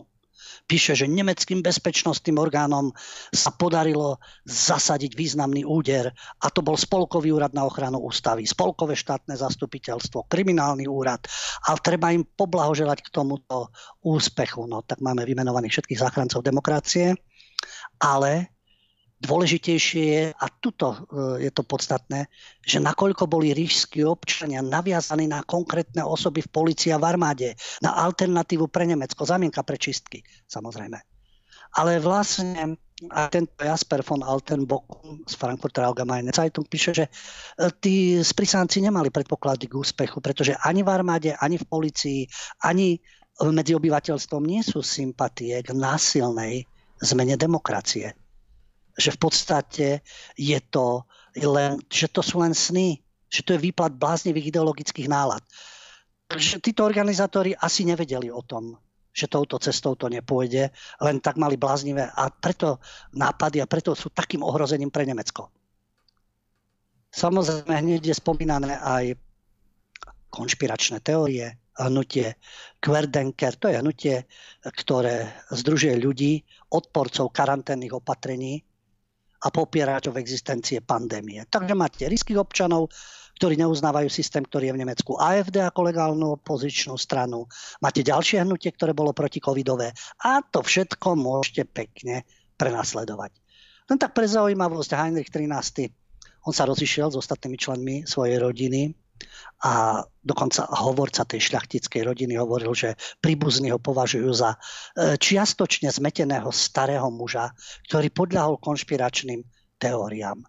píše, 0.65 0.95
že 0.95 1.09
nemeckým 1.09 1.59
bezpečnostným 1.59 2.37
orgánom 2.39 2.93
sa 3.31 3.51
podarilo 3.51 4.21
zasadiť 4.47 5.11
významný 5.17 5.67
úder 5.67 6.11
a 6.41 6.47
to 6.49 6.63
bol 6.63 6.79
Spolkový 6.79 7.35
úrad 7.35 7.51
na 7.51 7.67
ochranu 7.67 7.99
ústavy, 8.01 8.47
Spolkové 8.47 8.95
štátne 8.95 9.35
zastupiteľstvo, 9.35 10.31
kriminálny 10.31 10.87
úrad 10.87 11.25
a 11.67 11.75
treba 11.77 12.13
im 12.13 12.23
poblahoželať 12.23 13.03
k 13.05 13.13
tomuto 13.13 13.73
úspechu. 14.05 14.65
No 14.69 14.81
tak 14.85 15.03
máme 15.03 15.27
vymenovaných 15.27 15.79
všetkých 15.79 16.01
záchrancov 16.01 16.45
demokracie, 16.45 17.17
ale 18.01 18.61
Dôležitejšie 19.22 20.03
je, 20.03 20.24
a 20.34 20.45
tuto 20.49 20.97
e, 20.97 20.97
je 21.45 21.51
to 21.53 21.61
podstatné, 21.61 22.26
že 22.65 22.82
nakoľko 22.82 23.30
boli 23.30 23.53
rížskí 23.53 24.01
občania 24.01 24.65
naviazaní 24.65 25.30
na 25.30 25.45
konkrétne 25.45 26.01
osoby 26.01 26.41
v 26.41 26.49
policii 26.49 26.89
a 26.89 26.97
v 26.97 27.05
armáde, 27.05 27.53
na 27.86 27.93
alternatívu 28.01 28.65
pre 28.74 28.89
Nemecko, 28.89 29.22
zamienka 29.22 29.61
pre 29.61 29.78
čistky, 29.78 30.26
samozrejme. 30.49 30.97
Ale 31.78 32.01
vlastne 32.01 32.82
a 33.09 33.34
tento 33.34 33.57
Jasper 33.57 34.05
von 34.05 34.22
Altenbock 34.22 34.86
z 35.26 35.34
Frankfurter 35.34 35.89
Allgemeine 35.89 36.30
Zeitung 36.30 36.65
píše, 36.65 36.93
že 36.93 37.05
e, 37.05 37.11
tí 37.78 38.17
sprisánci 38.26 38.82
nemali 38.82 39.13
predpoklady 39.13 39.69
k 39.69 39.78
úspechu, 39.78 40.17
pretože 40.17 40.57
ani 40.65 40.82
v 40.82 40.89
armáde, 40.89 41.30
ani 41.38 41.61
v 41.61 41.65
policii, 41.69 42.22
ani 42.65 42.97
medzi 43.41 43.74
obyvateľstvom 43.78 44.41
nie 44.45 44.65
sú 44.65 44.82
sympatie 44.82 45.61
k 45.61 45.74
násilnej 45.78 46.65
zmene 47.01 47.38
demokracie 47.38 48.13
že 48.97 49.11
v 49.15 49.19
podstate 49.19 49.87
je 50.35 50.59
to 50.71 51.05
len, 51.37 51.79
že 51.87 52.11
to 52.11 52.19
sú 52.19 52.43
len 52.43 52.51
sny, 52.51 52.99
že 53.31 53.43
to 53.47 53.55
je 53.55 53.63
výplat 53.63 53.95
bláznivých 53.95 54.51
ideologických 54.51 55.07
nálad. 55.07 55.43
Takže 56.27 56.63
títo 56.63 56.83
organizátori 56.83 57.55
asi 57.55 57.83
nevedeli 57.87 58.31
o 58.31 58.43
tom, 58.43 58.75
že 59.11 59.27
touto 59.27 59.59
cestou 59.59 59.99
to 59.99 60.07
nepôjde, 60.07 60.71
len 61.03 61.17
tak 61.19 61.35
mali 61.35 61.59
bláznivé 61.59 62.07
a 62.07 62.31
preto 62.31 62.79
nápady 63.15 63.59
a 63.59 63.67
preto 63.67 63.91
sú 63.91 64.11
takým 64.11 64.43
ohrozením 64.43 64.91
pre 64.91 65.03
Nemecko. 65.03 65.51
Samozrejme, 67.11 67.75
hneď 67.75 68.07
je 68.07 68.15
spomínané 68.15 68.79
aj 68.79 69.19
konšpiračné 70.31 71.03
teórie, 71.03 71.59
hnutie 71.75 72.39
Querdenker, 72.79 73.59
to 73.59 73.67
je 73.67 73.83
hnutie, 73.83 74.15
ktoré 74.63 75.43
združuje 75.51 75.99
ľudí, 75.99 76.39
odporcov 76.71 77.35
karanténnych 77.35 77.91
opatrení, 77.91 78.63
a 79.41 79.47
popieračov 79.49 80.21
existencie 80.21 80.85
pandémie. 80.85 81.41
Takže 81.49 81.73
máte 81.73 82.05
riských 82.05 82.37
občanov, 82.37 82.93
ktorí 83.41 83.57
neuznávajú 83.57 84.05
systém, 84.05 84.45
ktorý 84.45 84.69
je 84.69 84.75
v 84.77 84.81
Nemecku 84.85 85.17
AFD 85.17 85.65
ako 85.65 85.89
legálnu 85.89 86.37
opozičnú 86.37 86.93
stranu. 86.93 87.49
Máte 87.81 88.05
ďalšie 88.05 88.45
hnutie, 88.45 88.69
ktoré 88.69 88.93
bolo 88.93 89.17
proticovidové. 89.17 89.97
A 90.21 90.45
to 90.45 90.61
všetko 90.61 91.17
môžete 91.17 91.65
pekne 91.65 92.21
prenasledovať. 92.61 93.33
Len 93.89 93.97
tak 93.97 94.13
pre 94.13 94.29
zaujímavosť 94.29 94.93
Heinrich 94.93 95.33
13. 95.33 95.89
On 96.45 96.53
sa 96.53 96.69
rozišiel 96.69 97.09
s 97.09 97.17
ostatnými 97.17 97.57
členmi 97.57 97.95
svojej 98.05 98.37
rodiny 98.37 98.93
a 99.61 100.01
dokonca 100.26 100.65
hovorca 100.74 101.22
tej 101.22 101.53
šľachtickej 101.53 102.01
rodiny 102.01 102.34
hovoril, 102.38 102.74
že 102.74 102.97
príbuzní 103.22 103.69
ho 103.69 103.78
považujú 103.78 104.30
za 104.34 104.57
e, 104.57 104.57
čiastočne 105.22 105.93
zmeteného 105.93 106.49
starého 106.49 107.13
muža, 107.13 107.53
ktorý 107.86 108.09
podľahol 108.09 108.57
konšpiračným 108.57 109.45
teóriám. 109.78 110.41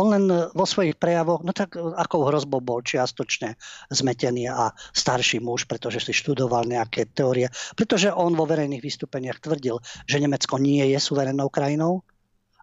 On 0.00 0.06
len 0.08 0.24
e, 0.32 0.48
vo 0.56 0.64
svojich 0.64 0.96
prejavoch, 0.96 1.44
no 1.44 1.52
tak 1.52 1.76
e, 1.76 1.84
akou 1.92 2.24
hrozbou 2.24 2.64
bol 2.64 2.80
čiastočne 2.80 3.60
zmetený 3.92 4.48
a 4.48 4.72
starší 4.96 5.44
muž, 5.44 5.68
pretože 5.68 6.00
si 6.08 6.16
študoval 6.16 6.64
nejaké 6.64 7.04
teórie, 7.12 7.52
pretože 7.76 8.08
on 8.08 8.32
vo 8.32 8.48
verejných 8.48 8.80
vystúpeniach 8.80 9.44
tvrdil, 9.44 9.76
že 10.08 10.24
Nemecko 10.24 10.56
nie 10.56 10.88
je 10.88 10.96
suverénnou 10.96 11.52
krajinou 11.52 12.00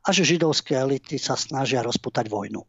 a 0.02 0.10
že 0.10 0.26
židovské 0.26 0.82
elity 0.82 1.22
sa 1.22 1.38
snažia 1.38 1.86
rozputať 1.86 2.26
vojnu 2.26 2.66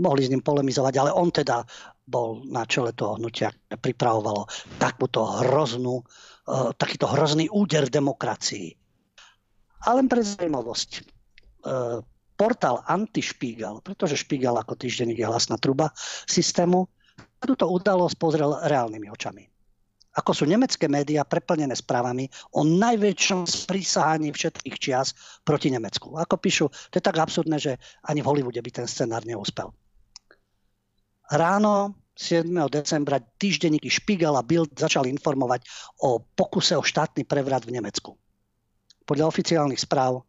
mohli 0.00 0.26
s 0.26 0.32
ním 0.32 0.40
polemizovať, 0.40 0.94
ale 0.96 1.10
on 1.12 1.28
teda 1.28 1.62
bol 2.08 2.42
na 2.48 2.66
čele 2.66 2.90
toho 2.96 3.20
hnutia, 3.20 3.54
pripravovalo 3.70 4.48
takúto 4.80 5.22
hroznú, 5.44 6.02
uh, 6.02 6.74
takýto 6.74 7.06
hrozný 7.06 7.46
úder 7.52 7.86
demokracii. 7.86 8.74
A 9.86 9.94
len 9.94 10.10
pre 10.10 10.24
zaujímavosť. 10.24 10.90
Uh, 11.60 12.00
portál 12.40 12.80
Antišpígal, 12.88 13.84
pretože 13.84 14.16
Špígal 14.16 14.56
ako 14.56 14.72
týždenník 14.72 15.20
je 15.20 15.28
hlasná 15.28 15.60
truba 15.60 15.92
systému, 16.24 16.88
túto 17.36 17.68
udalosť 17.68 18.16
pozrel 18.16 18.56
reálnymi 18.64 19.12
očami. 19.12 19.44
Ako 20.10 20.34
sú 20.34 20.44
nemecké 20.48 20.90
médiá 20.90 21.22
preplnené 21.22 21.76
správami 21.76 22.26
o 22.56 22.66
najväčšom 22.66 23.46
sprísahaní 23.46 24.34
všetkých 24.34 24.76
čias 24.80 25.14
proti 25.46 25.70
Nemecku. 25.70 26.18
Ako 26.18 26.34
píšu, 26.40 26.66
to 26.90 26.98
je 26.98 27.04
tak 27.04 27.20
absurdné, 27.20 27.62
že 27.62 27.72
ani 28.02 28.18
v 28.18 28.28
Hollywoode 28.32 28.58
by 28.58 28.70
ten 28.74 28.88
scenár 28.90 29.22
neúspel. 29.22 29.70
Ráno 31.30 31.94
7. 32.18 32.50
decembra 32.66 33.22
týždenníky 33.22 33.86
Spiegel 33.86 34.34
a 34.34 34.42
Bild 34.42 34.74
začali 34.74 35.06
informovať 35.14 35.62
o 36.02 36.18
pokuse 36.18 36.74
o 36.74 36.82
štátny 36.82 37.22
prevrat 37.22 37.62
v 37.62 37.78
Nemecku. 37.78 38.18
Podľa 39.06 39.30
oficiálnych 39.30 39.78
správ 39.78 40.26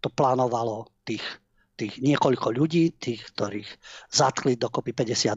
to 0.00 0.08
plánovalo 0.08 0.88
tých, 1.04 1.22
tých 1.76 2.00
niekoľko 2.00 2.56
ľudí, 2.56 2.96
tých, 2.96 3.28
ktorých 3.36 3.68
zatkli 4.08 4.56
dokopy 4.56 4.96
52. 4.96 5.36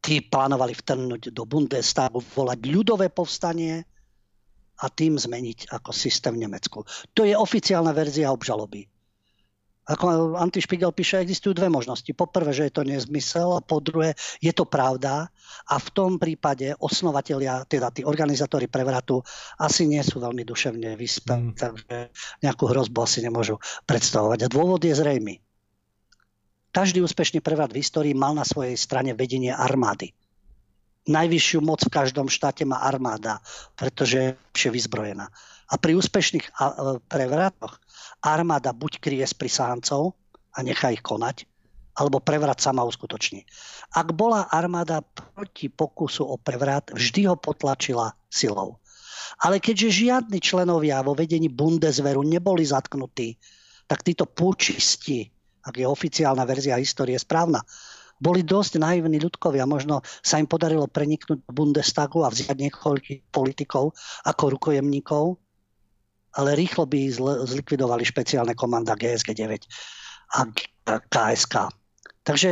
Tí 0.00 0.24
plánovali 0.24 0.72
vtrhnúť 0.72 1.28
do 1.28 1.44
Bundestagu, 1.44 2.24
volať 2.24 2.64
ľudové 2.72 3.12
povstanie 3.12 3.84
a 4.80 4.86
tým 4.88 5.20
zmeniť 5.20 5.76
ako 5.76 5.92
systém 5.92 6.40
v 6.40 6.48
Nemecku. 6.48 6.88
To 7.12 7.20
je 7.20 7.36
oficiálna 7.36 7.92
verzia 7.92 8.32
obžaloby. 8.32 8.88
Ako 9.88 10.36
Antišpigel 10.36 10.92
píše, 10.92 11.24
existujú 11.24 11.56
dve 11.56 11.72
možnosti. 11.72 12.12
Po 12.12 12.28
prvé, 12.28 12.52
že 12.52 12.68
je 12.68 12.76
to 12.76 12.84
nezmysel 12.84 13.56
a 13.56 13.64
po 13.64 13.80
druhé, 13.80 14.12
je 14.44 14.52
to 14.52 14.68
pravda 14.68 15.32
a 15.64 15.74
v 15.80 15.88
tom 15.96 16.20
prípade 16.20 16.76
osnovatelia, 16.76 17.64
teda 17.64 17.88
tí 17.88 18.04
organizátori 18.04 18.68
prevratu 18.68 19.24
asi 19.56 19.88
nie 19.88 20.04
sú 20.04 20.20
veľmi 20.20 20.44
duševne 20.44 20.92
vyspelí, 20.92 21.52
mm. 21.52 21.56
takže 21.56 21.96
nejakú 22.44 22.68
hrozbu 22.68 22.98
asi 23.00 23.24
nemôžu 23.24 23.56
predstavovať. 23.88 24.44
A 24.44 24.52
dôvod 24.52 24.84
je 24.84 24.92
zrejmy. 24.92 25.40
Každý 26.68 27.00
úspešný 27.00 27.40
prevrat 27.40 27.72
v 27.72 27.80
histórii 27.80 28.12
mal 28.12 28.36
na 28.36 28.44
svojej 28.44 28.76
strane 28.76 29.16
vedenie 29.16 29.56
armády. 29.56 30.12
Najvyššiu 31.08 31.64
moc 31.64 31.80
v 31.80 31.94
každom 31.96 32.28
štáte 32.28 32.68
má 32.68 32.84
armáda, 32.84 33.40
pretože 33.72 34.36
je 34.52 34.68
vyzbrojená. 34.68 35.32
A 35.72 35.74
pri 35.80 35.96
úspešných 35.96 36.52
prevratoch 37.08 37.80
armáda 38.22 38.72
buď 38.74 38.98
kryje 38.98 39.26
z 39.26 39.34
prisáhancov 39.34 40.14
a 40.54 40.62
nechá 40.62 40.90
ich 40.90 41.04
konať, 41.04 41.46
alebo 41.98 42.22
prevrat 42.22 42.62
sama 42.62 42.86
uskutoční. 42.86 43.46
Ak 43.94 44.14
bola 44.14 44.46
armáda 44.50 45.02
proti 45.02 45.66
pokusu 45.70 46.26
o 46.26 46.36
prevrat, 46.38 46.94
vždy 46.94 47.26
ho 47.30 47.36
potlačila 47.38 48.14
silou. 48.30 48.78
Ale 49.42 49.58
keďže 49.62 50.06
žiadni 50.06 50.38
členovia 50.40 51.02
vo 51.04 51.14
vedení 51.14 51.50
Bundeswehru 51.50 52.22
neboli 52.22 52.66
zatknutí, 52.66 53.38
tak 53.88 54.04
títo 54.04 54.26
púčisti, 54.26 55.28
ak 55.64 55.74
je 55.74 55.86
oficiálna 55.86 56.44
verzia 56.44 56.78
histórie 56.78 57.18
správna, 57.18 57.62
boli 58.18 58.42
dosť 58.42 58.82
naivní 58.82 59.22
ľudkovia. 59.22 59.62
Možno 59.64 60.02
sa 60.02 60.42
im 60.42 60.50
podarilo 60.50 60.90
preniknúť 60.90 61.38
do 61.46 61.50
Bundestagu 61.54 62.26
a 62.26 62.32
vziať 62.34 62.56
niekoľkých 62.66 63.20
politikov 63.30 63.94
ako 64.26 64.58
rukojemníkov 64.58 65.38
ale 66.36 66.58
rýchlo 66.58 66.84
by 66.84 67.08
zlikvidovali 67.48 68.04
špeciálne 68.04 68.52
komanda 68.52 68.98
GSG 68.98 69.32
9 69.32 69.64
a 70.36 70.40
KSK. 71.08 71.54
Takže 72.20 72.48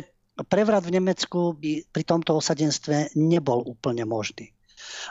prevrat 0.48 0.84
v 0.84 0.96
Nemecku 0.96 1.56
by 1.56 1.92
pri 1.92 2.04
tomto 2.04 2.40
osadenstve 2.40 3.16
nebol 3.16 3.60
úplne 3.64 4.08
možný. 4.08 4.52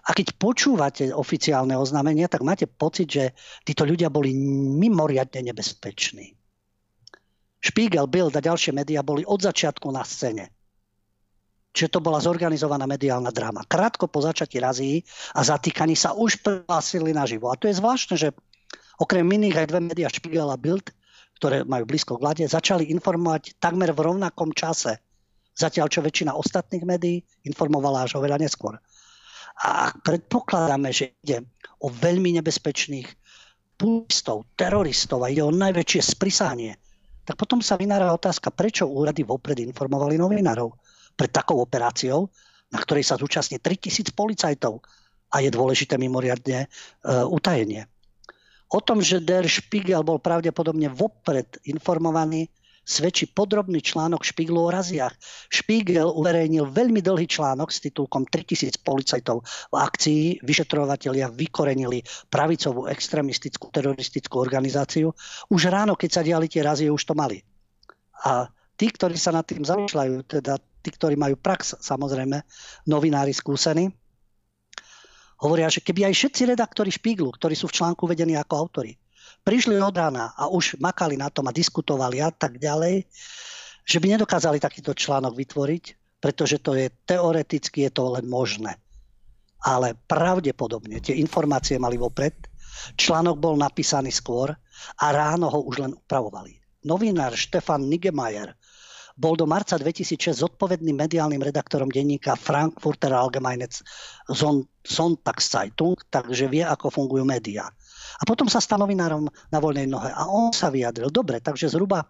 A 0.06 0.14
keď 0.14 0.38
počúvate 0.38 1.10
oficiálne 1.10 1.74
oznámenia, 1.74 2.30
tak 2.30 2.46
máte 2.46 2.70
pocit, 2.70 3.10
že 3.10 3.24
títo 3.66 3.86
ľudia 3.86 4.14
boli 4.14 4.34
mimoriadne 4.78 5.42
nebezpeční. 5.52 6.38
Spiegel, 7.66 8.06
Bild 8.06 8.38
a 8.38 8.46
ďalšie 8.46 8.78
médiá 8.78 9.02
boli 9.02 9.26
od 9.26 9.42
začiatku 9.42 9.90
na 9.90 10.06
scéne. 10.06 10.54
Čiže 11.76 11.98
to 11.98 12.00
bola 12.00 12.24
zorganizovaná 12.24 12.88
mediálna 12.88 13.34
dráma. 13.34 13.68
Krátko 13.68 14.08
po 14.08 14.24
začatí 14.24 14.62
razí 14.62 15.04
a 15.36 15.44
zatýkaní 15.44 15.98
sa 15.98 16.16
už 16.16 16.40
prihlásili 16.40 17.12
naživo. 17.12 17.52
A 17.52 17.60
to 17.60 17.68
je 17.68 17.76
zvláštne, 17.76 18.16
že 18.16 18.38
Okrem 19.02 19.28
iných 19.28 19.66
aj 19.66 19.68
dve 19.70 19.82
médiá 19.84 20.08
Spiegel 20.08 20.48
a 20.48 20.58
Bild, 20.60 20.92
ktoré 21.36 21.68
majú 21.68 21.84
blízko 21.84 22.16
k 22.16 22.24
vláde, 22.24 22.44
začali 22.48 22.88
informovať 22.96 23.60
takmer 23.60 23.92
v 23.92 24.08
rovnakom 24.08 24.56
čase. 24.56 25.04
Zatiaľ, 25.56 25.88
čo 25.92 26.04
väčšina 26.04 26.36
ostatných 26.36 26.84
médií 26.84 27.20
informovala 27.48 28.08
až 28.08 28.20
oveľa 28.20 28.40
neskôr. 28.40 28.76
A 29.64 29.92
predpokladáme, 30.04 30.92
že 30.92 31.16
ide 31.24 31.48
o 31.80 31.88
veľmi 31.88 32.36
nebezpečných 32.40 33.08
pulistov, 33.76 34.48
teroristov 34.56 35.24
a 35.24 35.32
ide 35.32 35.44
o 35.44 35.52
najväčšie 35.52 36.02
sprisanie, 36.04 36.76
tak 37.26 37.42
potom 37.42 37.60
sa 37.60 37.76
vynára 37.76 38.14
otázka, 38.14 38.54
prečo 38.54 38.86
úrady 38.86 39.26
vopred 39.26 39.58
informovali 39.58 40.16
novinárov 40.22 40.70
pred 41.18 41.34
takou 41.34 41.58
operáciou, 41.58 42.30
na 42.70 42.78
ktorej 42.78 43.08
sa 43.08 43.18
zúčastní 43.18 43.58
3000 43.58 44.14
policajtov 44.14 44.84
a 45.34 45.42
je 45.42 45.50
dôležité 45.50 45.98
mimoriadne 45.98 46.70
uh, 46.70 47.26
utajenie. 47.26 47.90
O 48.74 48.82
tom, 48.82 49.02
že 49.02 49.22
Der 49.22 49.46
Spiegel 49.46 50.02
bol 50.02 50.18
pravdepodobne 50.18 50.90
vopred 50.90 51.62
informovaný, 51.70 52.50
svedčí 52.86 53.30
podrobný 53.30 53.82
článok 53.82 54.22
Špiglu 54.22 54.62
o 54.62 54.74
raziach. 54.74 55.14
Špigel 55.50 56.10
uverejnil 56.10 56.70
veľmi 56.70 57.02
dlhý 57.02 57.26
článok 57.26 57.74
s 57.74 57.82
titulkom 57.82 58.30
3000 58.30 58.82
policajtov 58.86 59.42
v 59.74 59.76
akcii. 59.76 60.24
Vyšetrovatelia 60.46 61.34
vykorenili 61.34 62.06
pravicovú 62.30 62.86
extremistickú 62.86 63.74
teroristickú 63.74 64.38
organizáciu. 64.38 65.14
Už 65.50 65.70
ráno, 65.70 65.98
keď 65.98 66.10
sa 66.10 66.22
diali 66.22 66.46
tie 66.46 66.62
razie, 66.62 66.94
už 66.94 67.06
to 67.06 67.18
mali. 67.18 67.42
A 68.26 68.50
tí, 68.78 68.94
ktorí 68.94 69.18
sa 69.18 69.34
nad 69.34 69.50
tým 69.50 69.66
zamýšľajú, 69.66 70.16
teda 70.30 70.62
tí, 70.86 70.90
ktorí 70.94 71.18
majú 71.18 71.42
prax, 71.42 71.82
samozrejme, 71.82 72.38
novinári 72.86 73.34
skúsení, 73.34 73.90
hovoria, 75.42 75.68
že 75.68 75.84
keby 75.84 76.08
aj 76.12 76.14
všetci 76.16 76.42
redaktori 76.56 76.92
Špiglu, 76.92 77.32
ktorí 77.36 77.56
sú 77.58 77.68
v 77.68 77.78
článku 77.82 78.08
vedení 78.08 78.40
ako 78.40 78.54
autory, 78.56 78.96
prišli 79.44 79.78
od 79.78 79.96
rána 79.96 80.32
a 80.34 80.48
už 80.48 80.80
makali 80.80 81.20
na 81.20 81.30
tom 81.30 81.46
a 81.50 81.56
diskutovali 81.56 82.24
a 82.24 82.32
tak 82.32 82.58
ďalej, 82.58 83.06
že 83.86 83.98
by 84.02 84.18
nedokázali 84.18 84.58
takýto 84.58 84.98
článok 84.98 85.38
vytvoriť, 85.38 85.84
pretože 86.18 86.58
to 86.58 86.74
je 86.74 86.90
teoreticky 87.06 87.86
je 87.86 87.92
to 87.94 88.18
len 88.18 88.26
možné. 88.26 88.74
Ale 89.62 89.94
pravdepodobne 90.10 90.98
tie 91.02 91.18
informácie 91.22 91.78
mali 91.78 91.98
vopred, 91.98 92.34
článok 92.98 93.38
bol 93.38 93.56
napísaný 93.58 94.10
skôr 94.10 94.54
a 95.02 95.06
ráno 95.14 95.50
ho 95.54 95.62
už 95.66 95.86
len 95.86 95.94
upravovali. 95.94 96.58
Novinár 96.86 97.34
Štefan 97.34 97.86
Nigemajer 97.86 98.54
bol 99.16 99.40
do 99.40 99.48
marca 99.48 99.80
2006 99.80 100.44
zodpovedným 100.44 101.08
mediálnym 101.08 101.40
redaktorom 101.40 101.88
denníka 101.88 102.36
Frankfurter 102.36 103.16
Allgemeine 103.16 103.64
Sonntagszeitung, 104.84 105.96
takže 106.12 106.52
vie, 106.52 106.68
ako 106.68 106.92
fungujú 106.92 107.24
médiá. 107.24 107.72
A 108.20 108.24
potom 108.28 108.52
sa 108.52 108.60
stal 108.60 108.84
novinárom 108.84 109.28
na 109.52 109.58
voľnej 109.64 109.88
nohe. 109.88 110.12
A 110.12 110.28
on 110.28 110.52
sa 110.52 110.68
vyjadril. 110.68 111.08
Dobre, 111.12 111.40
takže 111.40 111.72
zhruba 111.72 112.04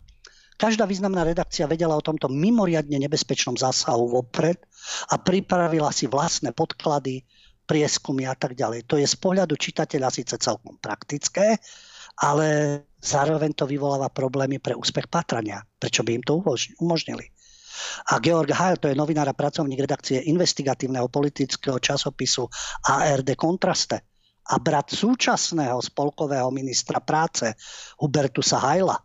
každá 0.57 0.89
významná 0.89 1.21
redakcia 1.21 1.69
vedela 1.69 1.93
o 1.93 2.01
tomto 2.01 2.25
mimoriadne 2.25 2.97
nebezpečnom 3.05 3.53
zásahu 3.53 4.09
vopred 4.09 4.57
a 5.13 5.21
pripravila 5.21 5.93
si 5.93 6.09
vlastné 6.09 6.57
podklady, 6.57 7.21
prieskumy 7.65 8.29
a 8.29 8.37
tak 8.37 8.53
ďalej. 8.53 8.85
To 8.85 8.97
je 9.01 9.09
z 9.09 9.17
pohľadu 9.17 9.57
čitateľa 9.57 10.09
síce 10.13 10.37
celkom 10.37 10.77
praktické, 10.77 11.57
ale 12.23 12.47
zároveň 13.01 13.51
to 13.53 13.67
vyvoláva 13.67 14.07
problémy 14.11 14.59
pre 14.59 14.75
úspech 14.77 15.11
patrania. 15.11 15.63
Prečo 15.79 16.03
by 16.03 16.11
im 16.15 16.23
to 16.23 16.39
umožnili? 16.79 17.27
A 18.11 18.23
Georg 18.23 18.55
Heil, 18.55 18.79
to 18.79 18.87
je 18.87 18.95
novinár 18.95 19.27
a 19.27 19.35
pracovník 19.35 19.83
redakcie 19.83 20.23
investigatívneho 20.31 21.11
politického 21.11 21.75
časopisu 21.75 22.47
ARD 22.87 23.35
Kontraste, 23.35 23.99
a 24.45 24.61
brat 24.61 24.93
súčasného 24.93 25.81
spolkového 25.81 26.53
ministra 26.53 27.01
práce 27.01 27.57
Hubertusa 27.97 28.61
Hajla 28.61 28.97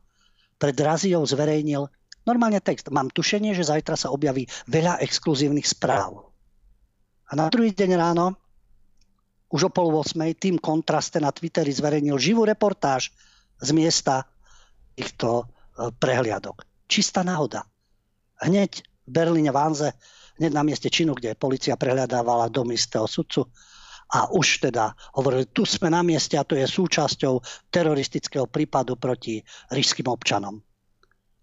pred 0.61 0.77
Raziou 0.77 1.25
zverejnil 1.25 1.89
normálne 2.29 2.61
text. 2.61 2.93
Mám 2.93 3.09
tušenie, 3.09 3.57
že 3.57 3.65
zajtra 3.65 3.97
sa 3.97 4.13
objaví 4.13 4.45
veľa 4.69 5.01
exkluzívnych 5.01 5.65
správ. 5.65 6.29
A 7.31 7.39
na 7.39 7.49
druhý 7.49 7.73
deň 7.73 7.91
ráno, 7.97 8.37
už 9.51 9.67
o 9.67 9.71
pol 9.71 9.91
8, 9.91 10.15
tým 10.39 10.57
kontraste 10.63 11.19
na 11.19 11.35
Twitteri 11.35 11.75
zverejnil 11.75 12.17
živú 12.17 12.47
reportáž 12.47 13.11
z 13.59 13.71
miesta 13.75 14.25
týchto 14.95 15.45
e, 15.45 15.45
prehliadok. 15.91 16.63
Čistá 16.87 17.27
náhoda. 17.27 17.67
Hneď 18.41 18.83
v 19.07 19.11
Berlíne 19.11 19.51
Vánze, 19.51 19.95
hneď 20.39 20.53
na 20.55 20.63
mieste 20.63 20.89
činu, 20.89 21.19
kde 21.19 21.35
policia 21.37 21.75
prehľadávala 21.75 22.49
dom 22.49 22.71
istého 22.71 23.05
sudcu, 23.11 23.51
a 24.11 24.27
už 24.35 24.59
teda 24.59 24.91
hovorili, 25.15 25.47
tu 25.55 25.63
sme 25.63 25.87
na 25.87 26.03
mieste 26.03 26.35
a 26.35 26.43
to 26.43 26.59
je 26.59 26.67
súčasťou 26.67 27.39
teroristického 27.71 28.51
prípadu 28.51 28.99
proti 28.99 29.39
ríšským 29.71 30.11
občanom. 30.11 30.59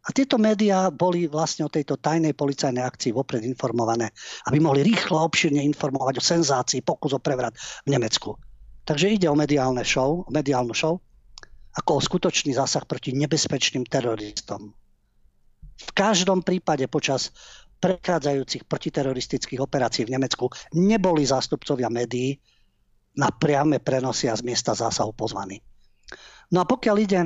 A 0.07 0.15
tieto 0.15 0.39
médiá 0.39 0.87
boli 0.87 1.27
vlastne 1.27 1.67
o 1.67 1.73
tejto 1.73 1.99
tajnej 1.99 2.31
policajnej 2.31 2.79
akcii 2.79 3.11
vopred 3.11 3.43
informované, 3.43 4.15
aby 4.47 4.57
mohli 4.63 4.87
rýchlo, 4.87 5.19
obširne 5.19 5.59
informovať 5.67 6.23
o 6.23 6.23
senzácii, 6.23 6.79
pokus 6.79 7.11
o 7.11 7.19
prevrat 7.19 7.51
v 7.83 7.91
Nemecku. 7.91 8.39
Takže 8.87 9.11
ide 9.11 9.27
o 9.27 9.35
mediálne 9.35 9.83
show, 9.83 10.23
mediálnu 10.31 10.71
show, 10.71 11.03
ako 11.75 11.99
o 11.99 12.01
skutočný 12.01 12.55
zásah 12.55 12.87
proti 12.87 13.11
nebezpečným 13.11 13.83
teroristom. 13.83 14.71
V 15.77 15.91
každom 15.91 16.39
prípade 16.41 16.87
počas 16.87 17.35
prechádzajúcich 17.77 18.65
protiteroristických 18.65 19.61
operácií 19.61 20.07
v 20.07 20.17
Nemecku 20.17 20.49
neboli 20.73 21.27
zástupcovia 21.27 21.91
médií 21.91 22.39
na 23.19 23.29
priame 23.29 23.77
prenosy 23.83 24.31
a 24.31 24.39
z 24.39 24.41
miesta 24.41 24.73
zásahu 24.73 25.13
pozvaní. 25.13 25.61
No 26.49 26.63
a 26.63 26.65
pokiaľ 26.65 26.95
ide 26.97 27.21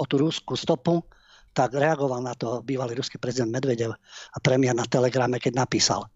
o 0.00 0.04
tú 0.08 0.22
rúskú 0.22 0.56
stopu, 0.56 1.04
tak 1.50 1.74
reagoval 1.74 2.22
na 2.22 2.34
to 2.38 2.62
bývalý 2.62 2.94
ruský 2.94 3.18
prezident 3.18 3.50
Medvedev 3.50 3.92
a 4.34 4.38
premiér 4.38 4.74
na 4.74 4.86
telegrame, 4.86 5.42
keď 5.42 5.66
napísal. 5.66 6.06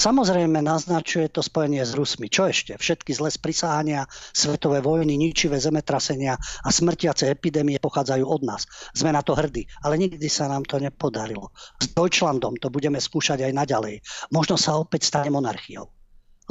Samozrejme 0.00 0.64
naznačuje 0.64 1.28
to 1.28 1.44
spojenie 1.44 1.84
s 1.84 1.92
Rusmi. 1.92 2.32
Čo 2.32 2.48
ešte? 2.48 2.72
Všetky 2.80 3.12
zlé 3.12 3.28
sprisáhania, 3.28 4.08
svetové 4.32 4.80
vojny, 4.80 5.20
ničivé 5.20 5.60
zemetrasenia 5.60 6.38
a 6.38 6.68
smrtiace 6.72 7.28
epidémie 7.28 7.76
pochádzajú 7.82 8.24
od 8.24 8.42
nás. 8.48 8.64
Sme 8.96 9.12
na 9.12 9.20
to 9.20 9.36
hrdí, 9.36 9.68
ale 9.84 10.00
nikdy 10.00 10.26
sa 10.26 10.48
nám 10.48 10.64
to 10.64 10.80
nepodarilo. 10.80 11.52
S 11.82 11.92
Deutschlandom 11.92 12.56
to 12.56 12.72
budeme 12.72 12.96
skúšať 12.96 13.44
aj 13.44 13.52
naďalej. 13.52 14.00
Možno 14.32 14.56
sa 14.56 14.80
opäť 14.80 15.04
stane 15.04 15.28
monarchiou 15.28 15.92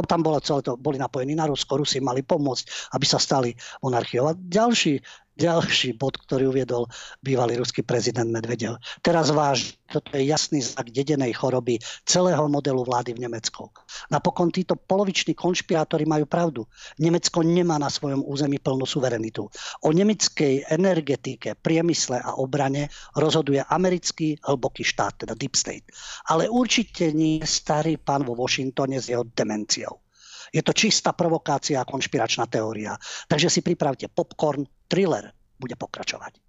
tam 0.05 0.21
bolo 0.21 0.37
celé 0.37 0.61
to, 0.61 0.77
boli 0.77 1.01
napojení 1.01 1.33
na 1.33 1.49
Rusko, 1.49 1.81
Rusi 1.81 1.97
mali 1.97 2.21
pomôcť, 2.21 2.93
aby 2.93 3.05
sa 3.09 3.17
stali 3.17 3.57
monarchiou. 3.81 4.29
A 4.29 4.37
ďalší 4.37 5.01
ďalší 5.37 5.93
bod, 5.95 6.17
ktorý 6.17 6.49
uviedol 6.49 6.89
bývalý 7.21 7.61
ruský 7.61 7.85
prezident 7.85 8.27
Medvedev. 8.27 8.81
Teraz 9.05 9.29
váž, 9.29 9.77
toto 9.85 10.17
je 10.17 10.25
jasný 10.25 10.65
znak 10.65 10.89
dedenej 10.89 11.37
choroby 11.37 11.77
celého 12.03 12.41
modelu 12.49 12.81
vlády 12.81 13.13
v 13.13 13.29
Nemecku. 13.29 13.69
Napokon 14.09 14.49
títo 14.49 14.73
poloviční 14.75 15.37
konšpirátori 15.37 16.09
majú 16.09 16.25
pravdu. 16.25 16.65
Nemecko 16.97 17.45
nemá 17.45 17.77
na 17.77 17.87
svojom 17.87 18.25
území 18.25 18.57
plnú 18.57 18.83
suverenitu. 18.83 19.45
O 19.85 19.89
nemeckej 19.93 20.67
energetike, 20.73 21.55
priemysle 21.61 22.17
a 22.19 22.35
obrane 22.35 22.89
rozhoduje 23.13 23.61
americký 23.61 24.41
hlboký 24.41 24.81
štát, 24.83 25.23
teda 25.23 25.37
Deep 25.37 25.53
State. 25.53 25.87
Ale 26.33 26.49
určite 26.49 27.13
nie 27.13 27.45
starý 27.45 28.01
pán 28.01 28.25
vo 28.25 28.33
Washingtone 28.33 28.97
s 28.97 29.13
jeho 29.13 29.23
demenciou. 29.23 30.06
Je 30.51 30.63
to 30.63 30.71
čistá 30.71 31.11
provokácia 31.11 31.83
a 31.83 31.87
konšpiračná 31.87 32.47
teória. 32.47 32.95
Takže 33.27 33.51
si 33.51 33.59
pripravte 33.63 34.07
popcorn, 34.07 34.63
thriller 34.87 35.31
bude 35.59 35.75
pokračovať. 35.75 36.39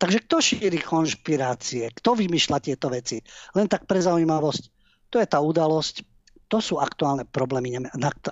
Takže 0.00 0.18
kto 0.24 0.36
šíri 0.40 0.80
konšpirácie? 0.80 1.92
Kto 1.92 2.16
vymýšľa 2.16 2.58
tieto 2.64 2.88
veci? 2.88 3.20
Len 3.52 3.68
tak 3.68 3.84
pre 3.84 4.00
zaujímavosť. 4.00 4.62
To 5.12 5.20
je 5.20 5.26
tá 5.28 5.38
udalosť. 5.44 6.06
To 6.48 6.58
sú 6.58 6.80
aktuálne 6.80 7.28
problémy, 7.28 7.76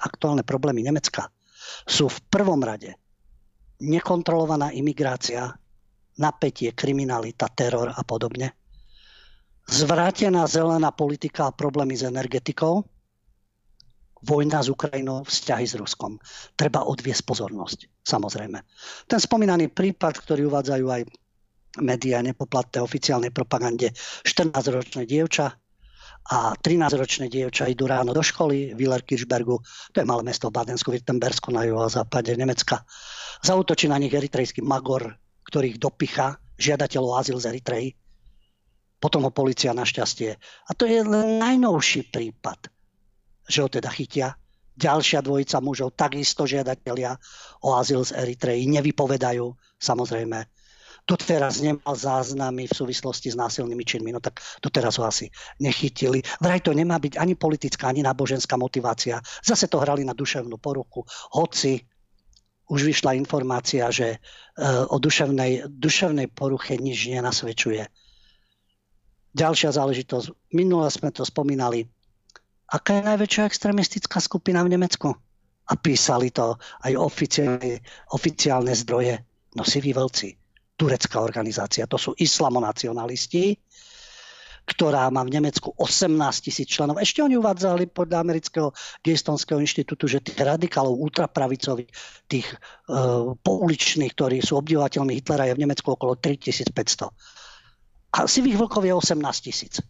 aktuálne 0.01 0.43
problémy 0.43 0.81
Nemecka. 0.81 1.29
Sú 1.85 2.09
v 2.09 2.19
prvom 2.33 2.65
rade 2.65 2.97
nekontrolovaná 3.79 4.75
imigrácia, 4.75 5.55
napätie, 6.19 6.75
kriminalita, 6.75 7.47
teror 7.53 7.95
a 7.95 8.03
podobne. 8.03 8.57
Zvrátená 9.69 10.49
zelená 10.49 10.91
politika 10.91 11.53
a 11.53 11.55
problémy 11.55 11.95
s 11.95 12.09
energetikou– 12.09 12.83
vojna 14.25 14.63
s 14.63 14.69
Ukrajinou, 14.73 15.23
vzťahy 15.23 15.67
s 15.67 15.75
Ruskom. 15.79 16.19
Treba 16.59 16.87
odviesť 16.87 17.23
pozornosť, 17.23 17.79
samozrejme. 18.03 18.59
Ten 19.07 19.21
spomínaný 19.21 19.71
prípad, 19.71 20.19
ktorý 20.19 20.51
uvádzajú 20.51 20.87
aj 20.91 21.03
médiá 21.79 22.19
nepoplatné 22.25 22.83
oficiálnej 22.83 23.31
propagande, 23.31 23.95
14-ročné 24.27 25.07
dievča 25.07 25.55
a 26.29 26.53
13-ročné 26.59 27.31
dievča 27.31 27.71
idú 27.71 27.87
ráno 27.87 28.11
do 28.13 28.21
školy 28.21 28.75
v 28.75 28.77
Willerkirchbergu, 28.77 29.57
to 29.95 29.97
je 30.03 30.07
malé 30.09 30.27
mesto 30.27 30.51
v 30.51 30.57
Badensku-Württembersku 30.59 31.55
na 31.55 31.65
západe 31.89 32.35
Nemecka. 32.35 32.83
Zautočí 33.45 33.87
na 33.87 33.97
nich 33.97 34.13
eritrejský 34.13 34.61
magor, 34.67 35.15
ktorý 35.47 35.77
ich 35.77 35.81
dopicha, 35.81 36.37
žiadateľov 36.59 37.23
azyl 37.23 37.39
z 37.39 37.55
Eritreji. 37.55 37.89
Potom 38.99 39.23
ho 39.25 39.31
policia 39.31 39.71
našťastie. 39.71 40.35
A 40.67 40.71
to 40.75 40.83
je 40.91 40.99
len 41.07 41.39
najnovší 41.39 42.11
prípad 42.11 42.67
že 43.49 43.65
ho 43.65 43.69
teda 43.69 43.89
chytia. 43.89 44.37
Ďalšia 44.79 45.27
dvojica 45.27 45.59
mužov, 45.59 45.99
takisto 45.99 46.47
žiadatelia 46.47 47.19
o 47.67 47.75
azyl 47.75 48.07
z 48.07 48.15
Eritreji, 48.15 48.71
nevypovedajú, 48.71 49.51
samozrejme. 49.83 50.47
doteraz 51.09 51.65
nemal 51.65 51.97
záznamy 51.97 52.69
v 52.69 52.77
súvislosti 52.77 53.33
s 53.33 53.37
násilnými 53.41 53.81
činmi, 53.81 54.13
no 54.13 54.21
tak 54.21 54.45
doteraz 54.61 55.01
ho 55.01 55.09
asi 55.09 55.33
nechytili. 55.57 56.21
Vraj 56.45 56.61
to 56.61 56.77
nemá 56.77 57.01
byť 57.01 57.17
ani 57.17 57.33
politická, 57.33 57.89
ani 57.89 58.05
náboženská 58.05 58.61
motivácia. 58.61 59.17
Zase 59.41 59.73
to 59.73 59.81
hrali 59.81 60.05
na 60.05 60.13
duševnú 60.13 60.61
poruchu, 60.61 61.09
hoci 61.33 61.81
už 62.69 62.85
vyšla 62.85 63.17
informácia, 63.17 63.89
že 63.89 64.21
eh, 64.21 64.85
o 64.93 65.01
duševnej, 65.01 65.65
duševnej 65.73 66.29
poruche 66.29 66.77
nič 66.77 67.09
nenasvedčuje. 67.09 67.89
Ďalšia 69.33 69.73
záležitosť. 69.73 70.53
Minule 70.53 70.93
sme 70.93 71.09
to 71.09 71.25
spomínali. 71.25 71.89
Aká 72.69 73.01
je 73.01 73.09
najväčšia 73.09 73.49
extremistická 73.49 74.21
skupina 74.21 74.61
v 74.61 74.77
Nemecku? 74.77 75.09
A 75.69 75.73
písali 75.77 76.29
to 76.33 76.57
aj 76.85 76.93
oficiálne, 76.97 77.81
oficiálne 78.13 78.73
zdroje. 78.77 79.17
No 79.57 79.65
siví 79.65 79.97
vlci 79.97 80.37
turecká 80.77 81.21
organizácia. 81.25 81.89
To 81.89 81.97
sú 81.97 82.13
islamonacionalisti, 82.17 83.57
ktorá 84.69 85.09
má 85.09 85.25
v 85.25 85.41
Nemecku 85.41 85.73
18 85.81 86.45
tisíc 86.45 86.69
členov. 86.69 87.01
Ešte 87.01 87.25
oni 87.25 87.41
uvádzali 87.41 87.89
podľa 87.89 88.21
amerického 88.21 88.77
Geistonského 89.01 89.59
inštitútu, 89.65 90.05
že 90.05 90.21
tých 90.21 90.37
radikálov 90.37 90.93
ultrapravicových, 90.93 91.89
tých 92.29 92.47
uh, 92.53 93.33
pouličných, 93.41 94.13
ktorí 94.13 94.45
sú 94.45 94.61
obdivovateľmi 94.61 95.17
Hitlera, 95.17 95.49
je 95.49 95.57
v 95.57 95.63
Nemecku 95.65 95.89
okolo 95.89 96.21
3500. 96.21 96.77
A 98.13 98.29
sivých 98.29 98.61
vlkov 98.61 98.85
je 98.85 98.93
18 98.93 99.17
tisíc. 99.41 99.81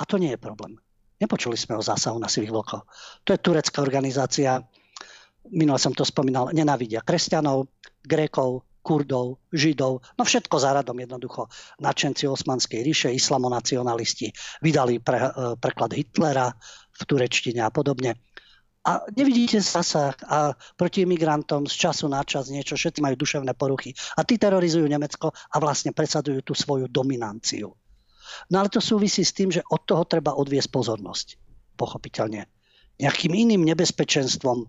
A 0.00 0.08
to 0.08 0.16
nie 0.16 0.32
je 0.32 0.40
problém. 0.40 0.80
Nepočuli 1.22 1.54
sme 1.54 1.78
o 1.78 1.82
zásahu 1.86 2.18
na 2.18 2.26
sivých 2.26 2.50
vlkov. 2.50 2.82
To 3.22 3.30
je 3.30 3.38
turecká 3.38 3.78
organizácia, 3.78 4.58
minule 5.54 5.78
som 5.78 5.94
to 5.94 6.02
spomínal, 6.02 6.50
nenávidia 6.50 7.06
kresťanov, 7.06 7.70
grékov, 8.02 8.66
Kurdov, 8.82 9.38
Židov, 9.54 10.02
no 10.18 10.22
všetko 10.26 10.58
za 10.58 10.74
radom 10.74 10.98
jednoducho. 10.98 11.46
Načenci 11.78 12.26
Osmanskej 12.26 12.82
ríše, 12.82 13.14
islamonacionalisti, 13.14 14.34
vydali 14.58 14.98
pre, 14.98 15.22
e, 15.22 15.30
preklad 15.54 15.94
Hitlera 15.94 16.50
v 16.90 17.02
turečtine 17.06 17.62
a 17.62 17.70
podobne. 17.70 18.18
A 18.82 19.06
nevidíte 19.14 19.62
zasa 19.62 20.10
a 20.26 20.58
proti 20.74 21.06
imigrantom 21.06 21.70
z 21.70 21.74
času 21.78 22.10
na 22.10 22.26
čas 22.26 22.50
niečo, 22.50 22.74
všetci 22.74 22.98
majú 22.98 23.14
duševné 23.14 23.54
poruchy. 23.54 23.94
A 24.18 24.26
tí 24.26 24.34
terorizujú 24.34 24.90
Nemecko 24.90 25.30
a 25.30 25.56
vlastne 25.62 25.94
presadujú 25.94 26.42
tú 26.42 26.58
svoju 26.58 26.90
dominanciu. 26.90 27.70
No 28.50 28.60
ale 28.62 28.68
to 28.72 28.80
súvisí 28.80 29.24
s 29.24 29.36
tým, 29.36 29.50
že 29.50 29.64
od 29.70 29.82
toho 29.84 30.04
treba 30.04 30.36
odviesť 30.36 30.70
pozornosť. 30.70 31.26
Pochopiteľne. 31.76 32.46
Nejakým 33.00 33.32
iným 33.32 33.64
nebezpečenstvom 33.66 34.68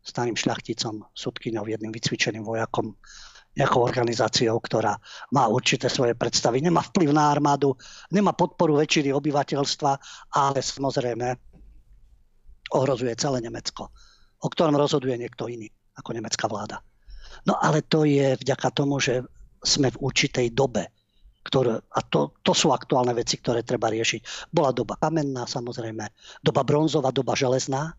starým 0.00 0.36
šľachticom, 0.36 1.04
sudkyňou, 1.12 1.68
jedným 1.68 1.92
vycvičeným 1.92 2.44
vojakom, 2.44 2.96
nejakou 3.50 3.82
organizáciou, 3.82 4.56
ktorá 4.62 4.94
má 5.34 5.50
určité 5.50 5.90
svoje 5.90 6.14
predstavy, 6.14 6.62
nemá 6.62 6.86
vplyv 6.86 7.10
na 7.10 7.34
armádu, 7.34 7.74
nemá 8.14 8.30
podporu 8.30 8.78
väčšiny 8.78 9.10
obyvateľstva, 9.10 9.92
ale 10.38 10.58
samozrejme 10.62 11.34
ohrozuje 12.70 13.10
celé 13.18 13.42
Nemecko, 13.42 13.90
o 14.38 14.48
ktorom 14.48 14.78
rozhoduje 14.78 15.18
niekto 15.18 15.50
iný 15.50 15.66
ako 15.98 16.14
nemecká 16.14 16.46
vláda. 16.46 16.78
No 17.44 17.58
ale 17.58 17.82
to 17.82 18.06
je 18.06 18.38
vďaka 18.38 18.70
tomu, 18.70 19.02
že 19.02 19.26
sme 19.60 19.90
v 19.90 20.00
určitej 20.00 20.54
dobe, 20.54 20.88
ktoré, 21.40 21.80
a 21.80 22.00
to, 22.04 22.36
to 22.44 22.52
sú 22.52 22.70
aktuálne 22.70 23.16
veci, 23.16 23.40
ktoré 23.40 23.64
treba 23.64 23.88
riešiť. 23.88 24.52
Bola 24.52 24.76
doba 24.76 25.00
kamenná, 25.00 25.48
samozrejme, 25.48 26.04
doba 26.44 26.62
bronzová, 26.62 27.10
doba 27.10 27.32
železná, 27.32 27.96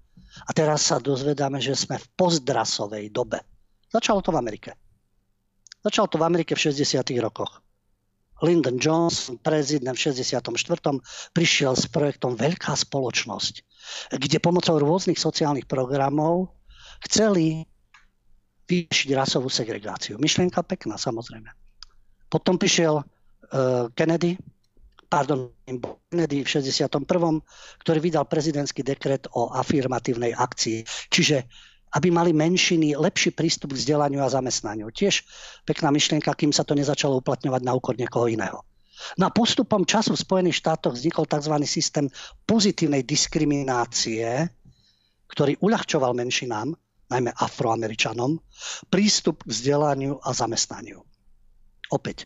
a 0.47 0.51
teraz 0.55 0.87
sa 0.87 0.97
dozvedáme, 0.99 1.59
že 1.59 1.75
sme 1.75 1.99
v 1.99 2.07
postdrasovej 2.15 3.11
dobe. 3.11 3.43
Začalo 3.91 4.23
to 4.23 4.31
v 4.31 4.39
Amerike. 4.39 4.71
Začalo 5.83 6.07
to 6.07 6.15
v 6.21 6.23
Amerike 6.23 6.55
v 6.55 6.71
60. 6.71 7.03
rokoch. 7.19 7.59
Lyndon 8.41 8.81
Johnson, 8.81 9.37
prezident 9.37 9.93
v 9.93 10.01
64. 10.09 10.41
prišiel 11.35 11.77
s 11.77 11.85
projektom 11.85 12.33
Veľká 12.33 12.73
spoločnosť, 12.73 13.53
kde 14.17 14.37
pomocou 14.41 14.81
rôznych 14.81 15.19
sociálnych 15.19 15.69
programov 15.69 16.49
chceli 17.05 17.69
vyriešiť 18.65 19.09
rasovú 19.13 19.51
segregáciu. 19.51 20.17
Myšlienka 20.17 20.63
pekná, 20.65 20.97
samozrejme. 20.97 21.53
Potom 22.31 22.57
prišiel 22.57 23.03
Kennedy, 23.93 24.39
pardon, 25.11 25.51
Kennedy 26.07 26.43
v 26.43 26.47
61., 26.47 27.03
ktorý 27.83 27.99
vydal 27.99 28.25
prezidentský 28.25 28.81
dekret 28.81 29.27
o 29.35 29.51
afirmatívnej 29.51 30.31
akcii. 30.31 30.87
Čiže 31.11 31.43
aby 31.91 32.07
mali 32.07 32.31
menšiny 32.31 32.95
lepší 32.95 33.35
prístup 33.35 33.75
k 33.75 33.83
vzdelaniu 33.83 34.23
a 34.23 34.31
zamestnaniu. 34.31 34.87
Tiež 34.95 35.27
pekná 35.67 35.91
myšlienka, 35.91 36.31
kým 36.31 36.55
sa 36.55 36.63
to 36.63 36.71
nezačalo 36.71 37.19
uplatňovať 37.19 37.61
na 37.67 37.75
úkor 37.75 37.99
niekoho 37.99 38.31
iného. 38.31 38.63
No 39.19 39.27
postupom 39.33 39.83
času 39.83 40.15
v 40.15 40.23
Spojených 40.23 40.61
štátoch 40.63 40.95
vznikol 40.95 41.27
tzv. 41.27 41.55
systém 41.67 42.07
pozitívnej 42.47 43.03
diskriminácie, 43.03 44.47
ktorý 45.27 45.59
uľahčoval 45.59 46.15
menšinám, 46.15 46.71
najmä 47.11 47.31
afroameričanom, 47.35 48.39
prístup 48.87 49.43
k 49.43 49.51
vzdelaniu 49.51 50.15
a 50.23 50.31
zamestnaniu. 50.31 51.03
Opäť, 51.91 52.23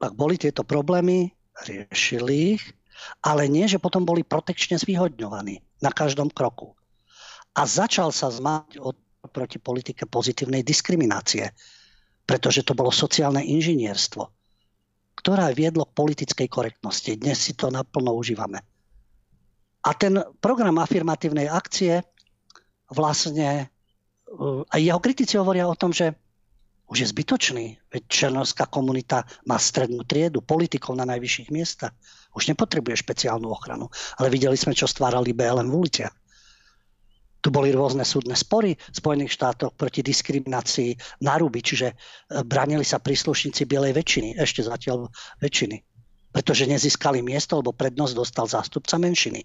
ak 0.00 0.12
boli 0.14 0.38
tieto 0.40 0.66
problémy, 0.66 1.30
riešili 1.66 2.58
ich, 2.58 2.62
ale 3.22 3.46
nie, 3.50 3.66
že 3.66 3.82
potom 3.82 4.02
boli 4.06 4.26
protekčne 4.26 4.78
zvýhodňovaní 4.78 5.62
na 5.82 5.90
každom 5.90 6.30
kroku. 6.30 6.74
A 7.54 7.66
začal 7.68 8.10
sa 8.10 8.30
zmať 8.30 8.82
od, 8.82 8.96
proti 9.30 9.56
politike 9.62 10.04
pozitívnej 10.04 10.66
diskriminácie, 10.66 11.54
pretože 12.26 12.66
to 12.66 12.76
bolo 12.76 12.90
sociálne 12.90 13.40
inžinierstvo, 13.40 14.22
ktoré 15.16 15.54
viedlo 15.54 15.86
k 15.88 15.96
politickej 15.96 16.48
korektnosti. 16.50 17.14
Dnes 17.16 17.38
si 17.40 17.52
to 17.54 17.70
naplno 17.70 18.12
užívame. 18.16 18.60
A 19.84 19.90
ten 19.92 20.16
program 20.40 20.80
afirmatívnej 20.80 21.48
akcie 21.48 22.00
vlastne, 22.88 23.68
aj 24.72 24.80
jeho 24.80 25.00
kritici 25.00 25.36
hovoria 25.36 25.68
o 25.68 25.76
tom, 25.76 25.92
že 25.92 26.16
už 26.94 27.02
je 27.02 27.10
zbytočný. 27.10 27.66
Veď 27.90 28.02
černovská 28.06 28.70
komunita 28.70 29.26
má 29.50 29.58
strednú 29.58 30.06
triedu, 30.06 30.38
politikov 30.46 30.94
na 30.94 31.02
najvyšších 31.02 31.50
miestach. 31.50 31.90
Už 32.38 32.46
nepotrebuje 32.54 33.02
špeciálnu 33.02 33.50
ochranu. 33.50 33.90
Ale 34.14 34.30
videli 34.30 34.54
sme, 34.54 34.78
čo 34.78 34.86
stvárali 34.86 35.34
BLM 35.34 35.74
v 35.74 35.74
uliciach. 35.74 36.14
Tu 37.42 37.52
boli 37.52 37.74
rôzne 37.74 38.06
súdne 38.06 38.38
spory 38.38 38.78
v 38.78 38.94
Spojených 38.94 39.34
štátoch 39.34 39.74
proti 39.74 40.06
diskriminácii 40.06 41.20
na 41.26 41.36
ruby, 41.36 41.60
čiže 41.60 41.92
e, 41.92 41.94
bránili 42.40 42.86
sa 42.88 43.02
príslušníci 43.02 43.68
bielej 43.68 43.92
väčšiny, 43.92 44.40
ešte 44.40 44.64
zatiaľ 44.64 45.12
väčšiny, 45.44 45.76
pretože 46.32 46.64
nezískali 46.64 47.20
miesto, 47.20 47.60
lebo 47.60 47.76
prednosť 47.76 48.14
dostal 48.16 48.48
zástupca 48.48 48.96
menšiny 48.96 49.44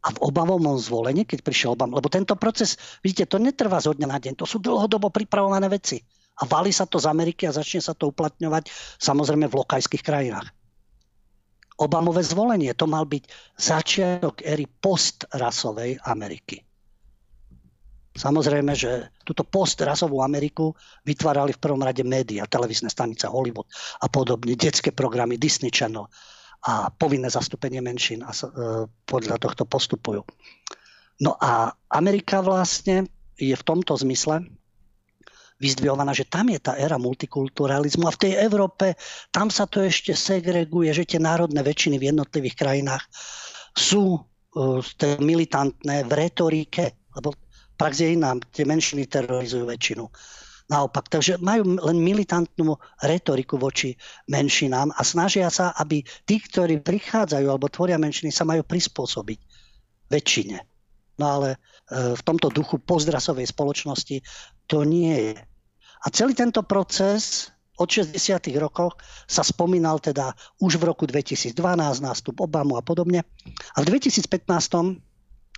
a 0.00 0.08
v 0.16 0.18
Obamovom 0.24 0.80
zvolení, 0.80 1.28
keď 1.28 1.44
prišiel 1.44 1.76
Obama, 1.76 2.00
lebo 2.00 2.08
tento 2.08 2.32
proces, 2.36 2.80
vidíte, 3.04 3.36
to 3.36 3.36
netrvá 3.36 3.80
zo 3.84 3.92
dňa 3.92 4.08
na 4.08 4.16
deň, 4.16 4.32
to 4.40 4.48
sú 4.48 4.56
dlhodobo 4.56 5.12
pripravované 5.12 5.68
veci. 5.68 6.00
A 6.40 6.48
valí 6.48 6.72
sa 6.72 6.88
to 6.88 6.96
z 6.96 7.04
Ameriky 7.04 7.44
a 7.44 7.52
začne 7.52 7.84
sa 7.84 7.92
to 7.92 8.08
uplatňovať 8.08 8.72
samozrejme 8.96 9.44
v 9.44 9.58
lokajských 9.60 10.00
krajinách. 10.00 10.48
Obamové 11.80 12.24
zvolenie, 12.24 12.72
to 12.72 12.88
mal 12.88 13.04
byť 13.04 13.24
začiatok 13.60 14.40
éry 14.44 14.64
postrasovej 14.64 16.00
Ameriky. 16.08 16.64
Samozrejme, 18.10 18.72
že 18.74 19.16
túto 19.22 19.46
postrasovú 19.46 20.20
Ameriku 20.20 20.74
vytvárali 21.06 21.54
v 21.56 21.62
prvom 21.62 21.80
rade 21.80 22.04
médiá, 22.04 22.44
televízne 22.44 22.90
stanice 22.90 23.30
Hollywood 23.30 23.68
a 24.02 24.10
podobne, 24.10 24.56
detské 24.56 24.92
programy 24.92 25.38
Disney 25.38 25.70
Channel 25.72 26.08
a 26.60 26.92
povinné 26.92 27.32
zastúpenie 27.32 27.80
menšín 27.80 28.20
a 28.20 28.32
e, 28.32 28.44
podľa 29.08 29.40
tohto 29.40 29.64
postupujú. 29.64 30.20
No 31.20 31.36
a 31.40 31.72
Amerika 31.88 32.44
vlastne 32.44 33.08
je 33.36 33.56
v 33.56 33.66
tomto 33.66 33.96
zmysle 33.96 34.44
vyzdvihovaná, 35.60 36.16
že 36.16 36.28
tam 36.28 36.48
je 36.48 36.60
tá 36.60 36.76
éra 36.76 36.96
multikulturalizmu 36.96 38.08
a 38.08 38.16
v 38.16 38.20
tej 38.28 38.32
Európe 38.40 38.96
tam 39.28 39.52
sa 39.52 39.68
to 39.68 39.84
ešte 39.84 40.16
segreguje, 40.16 40.88
že 40.92 41.04
tie 41.04 41.20
národné 41.20 41.60
väčšiny 41.60 42.00
v 42.00 42.08
jednotlivých 42.12 42.56
krajinách 42.56 43.04
sú 43.76 44.16
uh, 44.16 44.80
militantné 45.20 46.08
v 46.08 46.12
retorike, 46.16 46.96
lebo 47.12 47.36
prax 47.76 48.00
je 48.00 48.16
iná, 48.16 48.32
tie 48.56 48.64
menšiny 48.64 49.04
terorizujú 49.04 49.68
väčšinu 49.68 50.04
naopak. 50.70 51.10
Takže 51.10 51.42
majú 51.42 51.76
len 51.76 51.98
militantnú 51.98 52.78
retoriku 53.02 53.58
voči 53.58 53.98
menšinám 54.30 54.94
a 54.94 55.02
snažia 55.02 55.50
sa, 55.50 55.74
aby 55.74 56.06
tí, 56.24 56.38
ktorí 56.38 56.78
prichádzajú 56.80 57.46
alebo 57.50 57.66
tvoria 57.66 57.98
menšiny, 57.98 58.30
sa 58.30 58.46
majú 58.46 58.62
prispôsobiť 58.62 59.38
väčšine. 60.08 60.56
No 61.18 61.26
ale 61.26 61.48
e, 61.54 61.58
v 62.16 62.22
tomto 62.22 62.48
duchu 62.48 62.78
pozdrasovej 62.80 63.50
spoločnosti 63.50 64.22
to 64.70 64.86
nie 64.86 65.34
je. 65.34 65.36
A 66.00 66.06
celý 66.08 66.32
tento 66.32 66.64
proces 66.64 67.52
od 67.80 67.88
60. 67.88 68.16
rokoch 68.60 68.96
sa 69.24 69.40
spomínal 69.40 70.00
teda 70.00 70.36
už 70.60 70.76
v 70.76 70.88
roku 70.88 71.04
2012 71.08 71.56
nástup 72.00 72.36
Obamu 72.40 72.76
a 72.76 72.84
podobne. 72.84 73.24
A 73.76 73.78
v 73.80 73.96
2015 73.96 74.30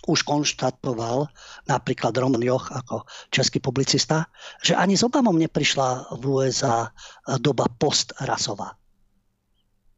už 0.07 0.27
konštatoval 0.27 1.31
napríklad 1.71 2.11
Roman 2.19 2.43
Joch 2.43 2.71
ako 2.75 3.07
český 3.31 3.63
publicista, 3.63 4.27
že 4.59 4.75
ani 4.75 4.99
s 4.99 5.07
Obamom 5.07 5.39
neprišla 5.39 6.19
v 6.19 6.23
USA 6.27 6.91
doba 7.39 7.71
postrasová. 7.71 8.75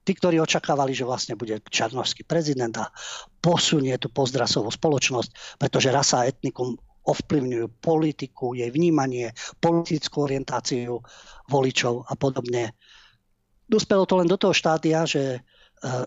Tí, 0.04 0.12
ktorí 0.12 0.36
očakávali, 0.36 0.92
že 0.92 1.08
vlastne 1.08 1.32
bude 1.32 1.64
čarnovský 1.64 2.28
prezident 2.28 2.76
a 2.76 2.92
posunie 3.40 3.96
tú 3.96 4.12
pozdrasovú 4.12 4.68
spoločnosť, 4.68 5.56
pretože 5.56 5.88
rasa 5.88 6.20
a 6.20 6.28
etnikum 6.28 6.76
ovplyvňujú 7.04 7.66
politiku, 7.80 8.52
jej 8.52 8.68
vnímanie, 8.68 9.32
politickú 9.60 10.28
orientáciu 10.28 11.00
voličov 11.48 12.04
a 12.04 12.12
podobne. 12.16 12.76
Dospelo 13.64 14.04
to 14.04 14.20
len 14.20 14.28
do 14.28 14.36
toho 14.36 14.52
štádia, 14.52 15.08
že 15.08 15.40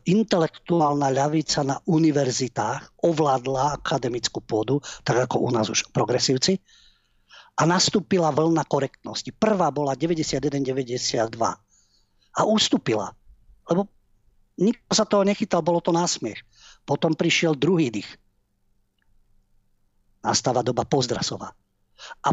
intelektuálna 0.10 1.14
ľavica 1.14 1.62
na 1.62 1.78
univerzitách 1.86 3.04
ovládla 3.06 3.78
akademickú 3.78 4.42
pôdu, 4.42 4.82
tak 5.06 5.30
ako 5.30 5.46
u 5.46 5.50
nás 5.54 5.70
už 5.70 5.94
progresívci, 5.94 6.58
a 7.58 7.66
nastúpila 7.66 8.30
vlna 8.30 8.66
korektnosti. 8.70 9.34
Prvá 9.34 9.74
bola 9.74 9.98
91-92 9.98 11.34
a 12.38 12.42
ustúpila, 12.46 13.18
lebo 13.66 13.90
nikto 14.62 14.94
sa 14.94 15.10
toho 15.10 15.26
nechytal, 15.26 15.66
bolo 15.66 15.82
to 15.82 15.90
násmiech. 15.90 16.38
Potom 16.86 17.18
prišiel 17.18 17.58
druhý 17.58 17.90
dých. 17.90 18.10
Nastáva 20.22 20.62
doba 20.62 20.86
pozdrasova. 20.86 21.50
A 22.22 22.30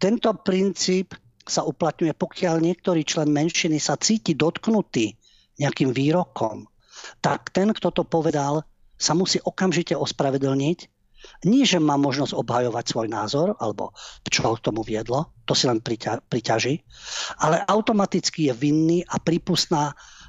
tento 0.00 0.32
princíp 0.40 1.12
sa 1.44 1.68
uplatňuje, 1.68 2.16
pokiaľ 2.16 2.64
niektorý 2.64 3.04
člen 3.04 3.28
menšiny 3.28 3.76
sa 3.76 4.00
cíti 4.00 4.32
dotknutý 4.32 5.12
nejakým 5.60 5.92
výrokom, 5.92 6.64
tak 7.20 7.50
ten, 7.50 7.70
kto 7.74 7.90
to 7.90 8.02
povedal, 8.06 8.66
sa 8.98 9.18
musí 9.18 9.42
okamžite 9.42 9.98
ospravedlniť. 9.98 10.78
Nie, 11.46 11.62
že 11.62 11.78
má 11.78 11.94
možnosť 11.94 12.34
obhajovať 12.34 12.84
svoj 12.86 13.06
názor, 13.06 13.54
alebo 13.62 13.94
čo 14.26 14.58
k 14.58 14.64
tomu 14.64 14.82
viedlo, 14.82 15.30
to 15.46 15.54
si 15.54 15.70
len 15.70 15.78
priťa, 15.78 16.26
priťaží, 16.26 16.82
ale 17.38 17.62
automaticky 17.62 18.50
je 18.50 18.54
vinný 18.58 18.98
a 19.06 19.22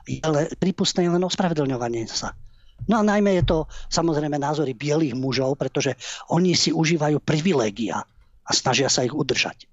je 0.05 0.21
le, 0.21 0.53
prípustné 0.61 1.07
je 1.07 1.13
len 1.17 1.23
ospravedlňovanie 1.25 2.05
sa. 2.05 2.37
No 2.85 2.99
a 2.99 3.03
najmä 3.05 3.41
je 3.41 3.45
to 3.47 3.57
samozrejme 3.89 4.37
názory 4.37 4.75
bielých 4.75 5.15
mužov, 5.17 5.57
pretože 5.57 5.95
oni 6.29 6.53
si 6.53 6.69
užívajú 6.69 7.23
privilégia 7.23 8.03
a 8.43 8.51
snažia 8.51 8.91
sa 8.91 9.01
ich 9.01 9.15
udržať. 9.15 9.65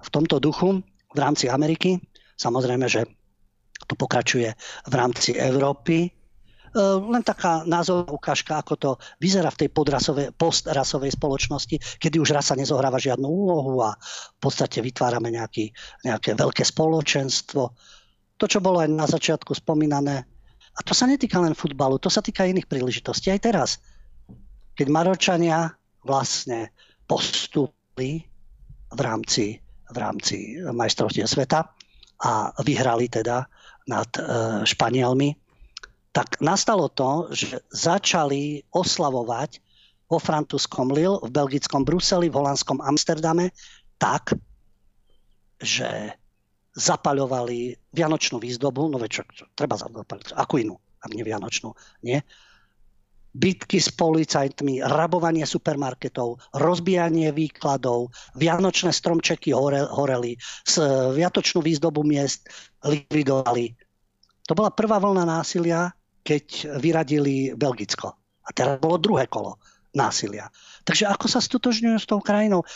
V 0.00 0.08
tomto 0.12 0.38
duchu 0.38 0.84
v 1.10 1.18
rámci 1.18 1.48
Ameriky 1.50 1.98
samozrejme, 2.36 2.86
že 2.86 3.08
to 3.90 3.98
pokračuje 3.98 4.54
v 4.86 4.94
rámci 4.94 5.34
Európy. 5.34 6.06
E, 6.06 6.10
len 7.10 7.26
taká 7.26 7.66
názorová 7.66 8.14
ukážka, 8.14 8.62
ako 8.62 8.74
to 8.78 8.90
vyzerá 9.18 9.50
v 9.50 9.66
tej 9.66 9.68
podrasovej, 9.74 10.30
postrasovej 10.38 11.18
spoločnosti, 11.18 11.98
kedy 11.98 12.22
už 12.22 12.30
rasa 12.30 12.54
nezohráva 12.54 13.02
žiadnu 13.02 13.26
úlohu 13.26 13.82
a 13.82 13.98
v 13.98 14.38
podstate 14.38 14.78
vytvárame 14.78 15.34
nejaký, 15.34 15.74
nejaké 16.06 16.38
veľké 16.38 16.62
spoločenstvo. 16.62 17.62
To, 18.38 18.44
čo 18.46 18.62
bolo 18.62 18.78
aj 18.78 18.88
na 18.94 19.10
začiatku 19.10 19.50
spomínané, 19.58 20.22
a 20.70 20.80
to 20.86 20.94
sa 20.94 21.10
netýka 21.10 21.42
len 21.42 21.58
futbalu, 21.58 21.98
to 21.98 22.08
sa 22.08 22.22
týka 22.22 22.46
iných 22.46 22.70
príležitostí. 22.70 23.28
Aj 23.34 23.42
teraz, 23.42 23.82
keď 24.78 24.86
Maročania 24.88 25.74
vlastne 26.06 26.72
postupili 27.04 28.24
v 28.88 29.00
rámci, 29.02 29.58
v 29.90 29.96
rámci 29.98 30.56
majstrovstiev 30.62 31.26
sveta 31.26 31.68
a 32.20 32.54
vyhrali 32.62 33.10
teda 33.10 33.44
nad 33.90 34.06
e, 34.14 34.22
Španielmi, 34.62 35.34
tak 36.14 36.38
nastalo 36.38 36.86
to, 36.90 37.30
že 37.34 37.58
začali 37.74 38.62
oslavovať 38.70 39.58
vo 40.10 40.18
francúzskom 40.18 40.90
Lille, 40.90 41.22
v 41.22 41.30
belgickom 41.30 41.86
Bruseli, 41.86 42.30
v 42.30 42.38
holandskom 42.38 42.82
Amsterdame 42.82 43.54
tak, 43.98 44.34
že 45.62 46.14
zapaľovali 46.74 47.74
vianočnú 47.94 48.38
výzdobu, 48.38 48.90
no 48.90 48.98
čo, 49.06 49.26
čo 49.26 49.46
treba 49.54 49.74
zapaliť, 49.74 50.34
akú 50.34 50.62
inú, 50.62 50.78
ak 51.02 51.10
nie 51.14 51.26
vianočnú, 51.26 51.74
nie? 52.06 52.22
Bitky 53.30 53.78
s 53.78 53.94
policajtmi, 53.94 54.82
rabovanie 54.82 55.46
supermarketov, 55.46 56.42
rozbijanie 56.54 57.30
výkladov, 57.30 58.10
vianočné 58.34 58.90
stromčeky 58.90 59.54
hore, 59.54 59.86
horeli, 59.86 60.34
s 60.66 60.82
viatočnú 61.14 61.62
výzdobu 61.62 62.02
miest 62.02 62.50
likvidovali. 62.82 63.74
To 64.50 64.52
bola 64.58 64.74
prvá 64.74 64.98
vlna 64.98 65.22
násilia, 65.22 65.94
keď 66.26 66.76
vyradili 66.82 67.54
Belgicko. 67.54 68.18
A 68.42 68.50
teraz 68.50 68.82
bolo 68.82 68.98
druhé 68.98 69.30
kolo 69.30 69.62
násilia. 69.94 70.50
Takže 70.82 71.06
ako 71.06 71.26
sa 71.30 71.38
stotožňujú 71.38 71.98
s 72.02 72.06
tou 72.10 72.18
krajinou, 72.18 72.66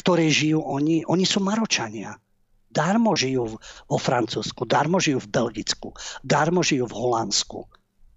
ktorej 0.00 0.32
žijú 0.32 0.64
oni? 0.64 1.04
Oni 1.04 1.28
sú 1.28 1.44
Maročania. 1.44 2.16
Darmo 2.70 3.12
žijú 3.18 3.60
vo 3.90 3.98
Francúzsku, 3.98 4.62
darmo 4.64 5.02
žijú 5.02 5.20
v 5.26 5.28
Belgicku, 5.28 5.90
darmo 6.22 6.62
žijú 6.62 6.86
v 6.86 6.96
Holandsku 6.96 7.66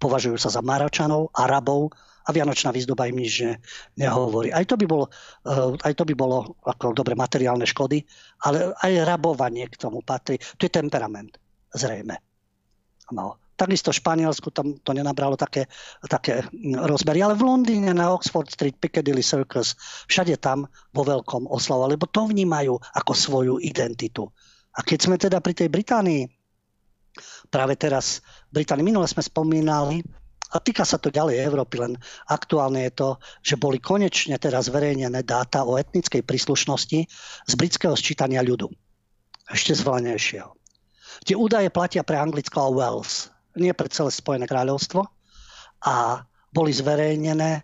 považujú 0.04 0.36
sa 0.36 0.52
za 0.52 0.60
Maročanov, 0.60 1.32
Arabov 1.32 1.88
a 2.24 2.28
Vianočná 2.32 2.72
výzdoba 2.72 3.08
im 3.08 3.20
nič 3.20 3.34
ne, 3.40 3.54
nehovorí. 3.96 4.52
Aj 4.52 4.64
to, 4.68 4.76
by 4.76 4.84
bolo, 4.84 5.08
eh, 5.48 5.72
aj 5.80 5.92
to 5.96 6.04
by 6.04 6.12
bolo 6.12 6.60
ako 6.64 6.92
dobre 6.92 7.16
materiálne 7.16 7.64
škody, 7.64 8.04
ale 8.44 8.76
aj 8.76 8.92
rabovanie 9.08 9.68
k 9.72 9.80
tomu 9.80 10.04
patrí. 10.04 10.36
To 10.60 10.68
je 10.68 10.72
temperament, 10.72 11.36
zrejme. 11.72 12.20
No. 13.16 13.40
Takisto 13.54 13.94
Španielsku 13.94 14.50
tam 14.50 14.82
to 14.82 14.90
nenabralo 14.90 15.38
také, 15.38 15.70
také 16.10 16.42
rozmery, 16.74 17.22
ale 17.22 17.38
v 17.38 17.46
Londýne 17.46 17.94
na 17.94 18.10
Oxford 18.10 18.50
Street, 18.50 18.74
Piccadilly 18.82 19.22
Circus, 19.22 19.78
všade 20.10 20.42
tam 20.42 20.66
vo 20.90 21.06
veľkom 21.06 21.46
oslavovali, 21.46 21.94
lebo 21.94 22.10
to 22.10 22.26
vnímajú 22.26 22.74
ako 22.74 23.12
svoju 23.14 23.54
identitu. 23.62 24.26
A 24.74 24.82
keď 24.82 24.98
sme 24.98 25.16
teda 25.22 25.38
pri 25.38 25.54
tej 25.54 25.70
Británii, 25.70 26.26
práve 27.54 27.78
teraz 27.78 28.18
Británii. 28.50 28.82
Minule 28.82 29.06
sme 29.06 29.22
spomínali, 29.22 30.02
a 30.50 30.58
týka 30.58 30.82
sa 30.82 30.98
to 30.98 31.14
ďalej 31.14 31.38
Európy, 31.38 31.78
len 31.78 31.94
aktuálne 32.26 32.82
je 32.90 32.92
to, 32.94 33.08
že 33.46 33.54
boli 33.54 33.78
konečne 33.78 34.34
teraz 34.42 34.66
zverejnené 34.66 35.22
dáta 35.22 35.62
o 35.62 35.78
etnickej 35.78 36.26
príslušnosti 36.26 37.00
z 37.46 37.52
britského 37.54 37.94
sčítania 37.94 38.42
ľudu. 38.42 38.66
Ešte 39.50 39.78
zvolenejšieho. 39.78 40.50
Tie 41.22 41.38
údaje 41.38 41.70
platia 41.70 42.02
pre 42.02 42.18
Anglicko 42.18 42.58
a 42.58 42.70
Wales, 42.74 43.30
nie 43.54 43.70
pre 43.70 43.86
celé 43.86 44.10
Spojené 44.10 44.50
kráľovstvo 44.50 45.06
a 45.86 46.26
boli 46.50 46.74
zverejnené, 46.74 47.50
e, 47.54 47.62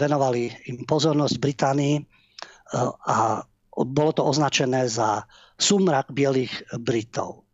venovali 0.00 0.48
im 0.72 0.84
pozornosť 0.88 1.36
Británii 1.36 1.96
e, 2.00 2.02
a 3.04 3.44
bolo 3.76 4.12
to 4.12 4.24
označené 4.24 4.88
za 4.88 5.24
sumrak 5.60 6.08
bielých 6.12 6.80
Britov. 6.80 7.49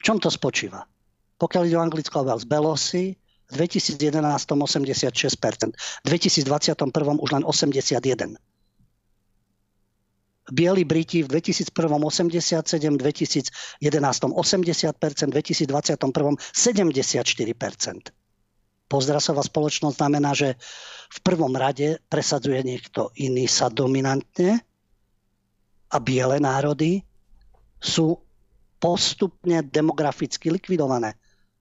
V 0.00 0.02
čom 0.02 0.16
to 0.16 0.32
spočíva? 0.32 0.88
Pokiaľ 1.36 1.62
ide 1.68 1.76
o 1.76 1.84
Anglicko 1.84 2.16
a 2.20 2.32
Wales, 2.32 2.48
Belosi 2.48 3.12
v 3.52 3.54
2011 3.56 4.00
86%, 4.00 5.76
v 5.76 6.08
2021 6.08 7.20
už 7.20 7.28
len 7.36 7.44
81%. 7.44 8.40
Bieli 10.50 10.82
Briti 10.82 11.22
v 11.22 11.30
2001 11.30 11.70
87, 11.70 12.96
2011 12.96 13.84
80%, 13.84 15.30
2021 15.30 15.68
74%. 15.68 18.10
Pozdrasová 18.90 19.46
spoločnosť 19.46 19.94
znamená, 19.94 20.34
že 20.34 20.58
v 21.14 21.18
prvom 21.22 21.54
rade 21.54 22.02
presadzuje 22.10 22.58
niekto 22.66 23.14
iný 23.22 23.46
sa 23.46 23.70
dominantne 23.70 24.58
a 25.90 25.98
biele 26.02 26.42
národy 26.42 27.06
sú 27.78 28.18
postupne 28.80 29.62
demograficky 29.68 30.48
likvidované. 30.48 31.14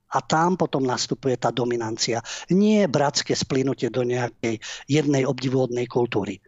A 0.10 0.26
tam 0.26 0.58
potom 0.58 0.82
nastupuje 0.82 1.38
tá 1.38 1.54
dominancia. 1.54 2.18
Nie 2.50 2.90
bratské 2.90 3.38
splynutie 3.38 3.94
do 3.94 4.02
nejakej 4.02 4.58
jednej 4.90 5.22
obdivuhodnej 5.22 5.86
kultúry. 5.86 6.42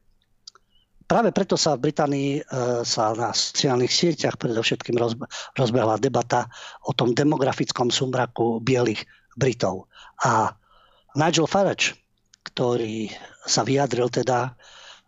Práve 1.06 1.36
preto 1.36 1.60
sa 1.60 1.76
v 1.76 1.92
Británii 1.92 2.40
e, 2.40 2.42
sa 2.88 3.12
na 3.12 3.36
sociálnych 3.36 3.92
sieťach 3.92 4.40
predovšetkým 4.40 4.96
rozbehla 5.60 6.00
debata 6.00 6.48
o 6.88 6.96
tom 6.96 7.12
demografickom 7.12 7.92
sumraku 7.92 8.64
bielých 8.64 9.04
Britov. 9.36 9.92
A 10.24 10.56
Nigel 11.20 11.52
Farage, 11.52 12.00
ktorý 12.48 13.12
sa 13.44 13.68
vyjadril 13.68 14.08
teda, 14.08 14.56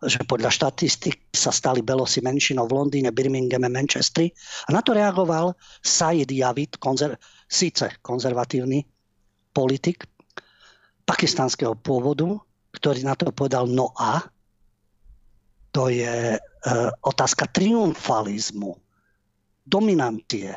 že 0.04 0.20
podľa 0.28 0.52
štatistik 0.52 1.32
sa 1.32 1.48
stali 1.50 1.80
belosi 1.80 2.20
menšinou 2.20 2.68
v 2.68 2.76
Londýne, 2.76 3.10
Birminghame, 3.10 3.68
Manchestri. 3.72 4.30
A 4.68 4.74
na 4.74 4.84
to 4.84 4.92
reagoval 4.92 5.56
Said 5.80 6.28
Javid, 6.28 6.76
konzer- 6.78 7.18
síce 7.48 8.00
konzervatívny 8.04 8.84
politik 9.54 10.08
pakistanského 11.04 11.76
pôvodu, 11.78 12.40
ktorý 12.74 13.06
na 13.06 13.14
to 13.14 13.30
povedal 13.30 13.68
no 13.68 13.92
a 13.94 14.24
to 15.74 15.90
je 15.90 16.34
e, 16.34 16.38
otázka 17.02 17.50
triumfalizmu, 17.50 18.78
dominantie. 19.66 20.54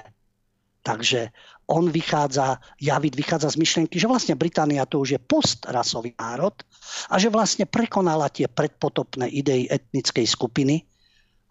Takže 0.88 1.36
on 1.68 1.92
vychádza, 1.92 2.64
Javid 2.80 3.12
vychádza 3.20 3.52
z 3.52 3.60
myšlienky, 3.60 4.00
že 4.00 4.08
vlastne 4.08 4.40
Británia 4.40 4.88
to 4.88 5.04
už 5.04 5.20
je 5.20 5.20
postrasový 5.20 6.16
národ 6.16 6.56
a 7.12 7.20
že 7.20 7.28
vlastne 7.28 7.68
prekonala 7.68 8.32
tie 8.32 8.48
predpotopné 8.48 9.28
idei 9.28 9.68
etnickej 9.68 10.24
skupiny, 10.24 10.88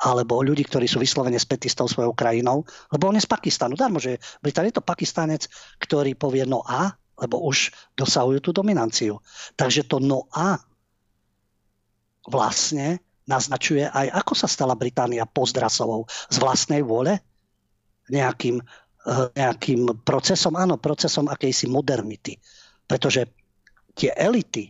alebo 0.01 0.41
ľudí, 0.41 0.65
ktorí 0.65 0.89
sú 0.89 1.05
vyslovene 1.05 1.37
spätí 1.37 1.69
s 1.69 1.77
tou 1.77 1.85
svojou 1.85 2.17
krajinou, 2.17 2.65
lebo 2.89 3.13
on 3.13 3.21
je 3.21 3.29
z 3.29 3.33
Pakistanu. 3.33 3.77
Darmo, 3.77 4.01
že 4.01 4.17
Británia 4.41 4.73
je 4.73 4.81
to 4.81 4.89
Pakistanec, 4.89 5.45
ktorý 5.85 6.17
povie 6.17 6.49
no 6.49 6.65
a, 6.65 6.97
lebo 7.21 7.45
už 7.45 7.77
dosahujú 7.97 8.41
tú 8.41 8.51
dominanciu. 8.57 9.21
Takže 9.53 9.85
to 9.85 10.01
no 10.01 10.33
a 10.33 10.57
vlastne 12.25 13.05
naznačuje 13.29 13.85
aj, 13.85 14.17
ako 14.17 14.33
sa 14.33 14.49
stala 14.49 14.73
Británia 14.73 15.29
pozdrasovou 15.29 16.09
z 16.09 16.37
vlastnej 16.41 16.81
vôle 16.81 17.21
nejakým 18.07 18.63
nejakým 19.07 20.03
procesom, 20.03 20.59
áno, 20.59 20.83
procesom 20.83 21.31
akejsi 21.31 21.71
modernity. 21.71 22.35
Pretože 22.91 23.31
tie 23.95 24.11
elity, 24.19 24.67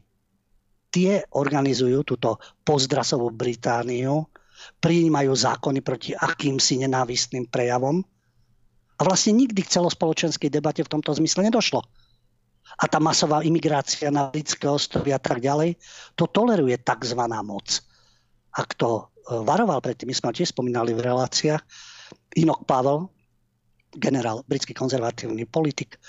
tie 0.92 1.24
organizujú 1.32 2.04
túto 2.04 2.36
pozdrasovú 2.60 3.32
Britániu, 3.32 4.28
prijímajú 4.80 5.32
zákony 5.32 5.80
proti 5.80 6.12
akýmsi 6.16 6.84
nenávistným 6.84 7.48
prejavom 7.48 8.00
a 8.96 9.00
vlastne 9.04 9.36
nikdy 9.36 9.60
k 9.60 9.72
celospoločenskej 9.76 10.48
debate 10.48 10.80
v 10.80 10.92
tomto 10.92 11.12
zmysle 11.16 11.44
nedošlo. 11.52 11.84
A 12.76 12.84
tá 12.88 12.98
masová 13.00 13.44
imigrácia 13.44 14.08
na 14.08 14.28
britské 14.32 14.68
ostrovy 14.68 15.12
a 15.12 15.20
tak 15.20 15.40
ďalej, 15.44 15.76
to 16.16 16.28
toleruje 16.28 16.76
tzv. 16.80 17.20
moc. 17.44 17.68
A 18.56 18.64
kto 18.64 18.88
eh, 19.00 19.40
varoval 19.44 19.84
predtým, 19.84 20.08
my 20.08 20.16
sme 20.16 20.32
tiež 20.32 20.52
spomínali 20.52 20.96
v 20.96 21.04
reláciách, 21.04 21.62
Inok 22.36 22.64
Pavel, 22.68 23.08
generál, 23.94 24.42
britský 24.48 24.74
konzervatívny 24.74 25.46
politik, 25.46 26.00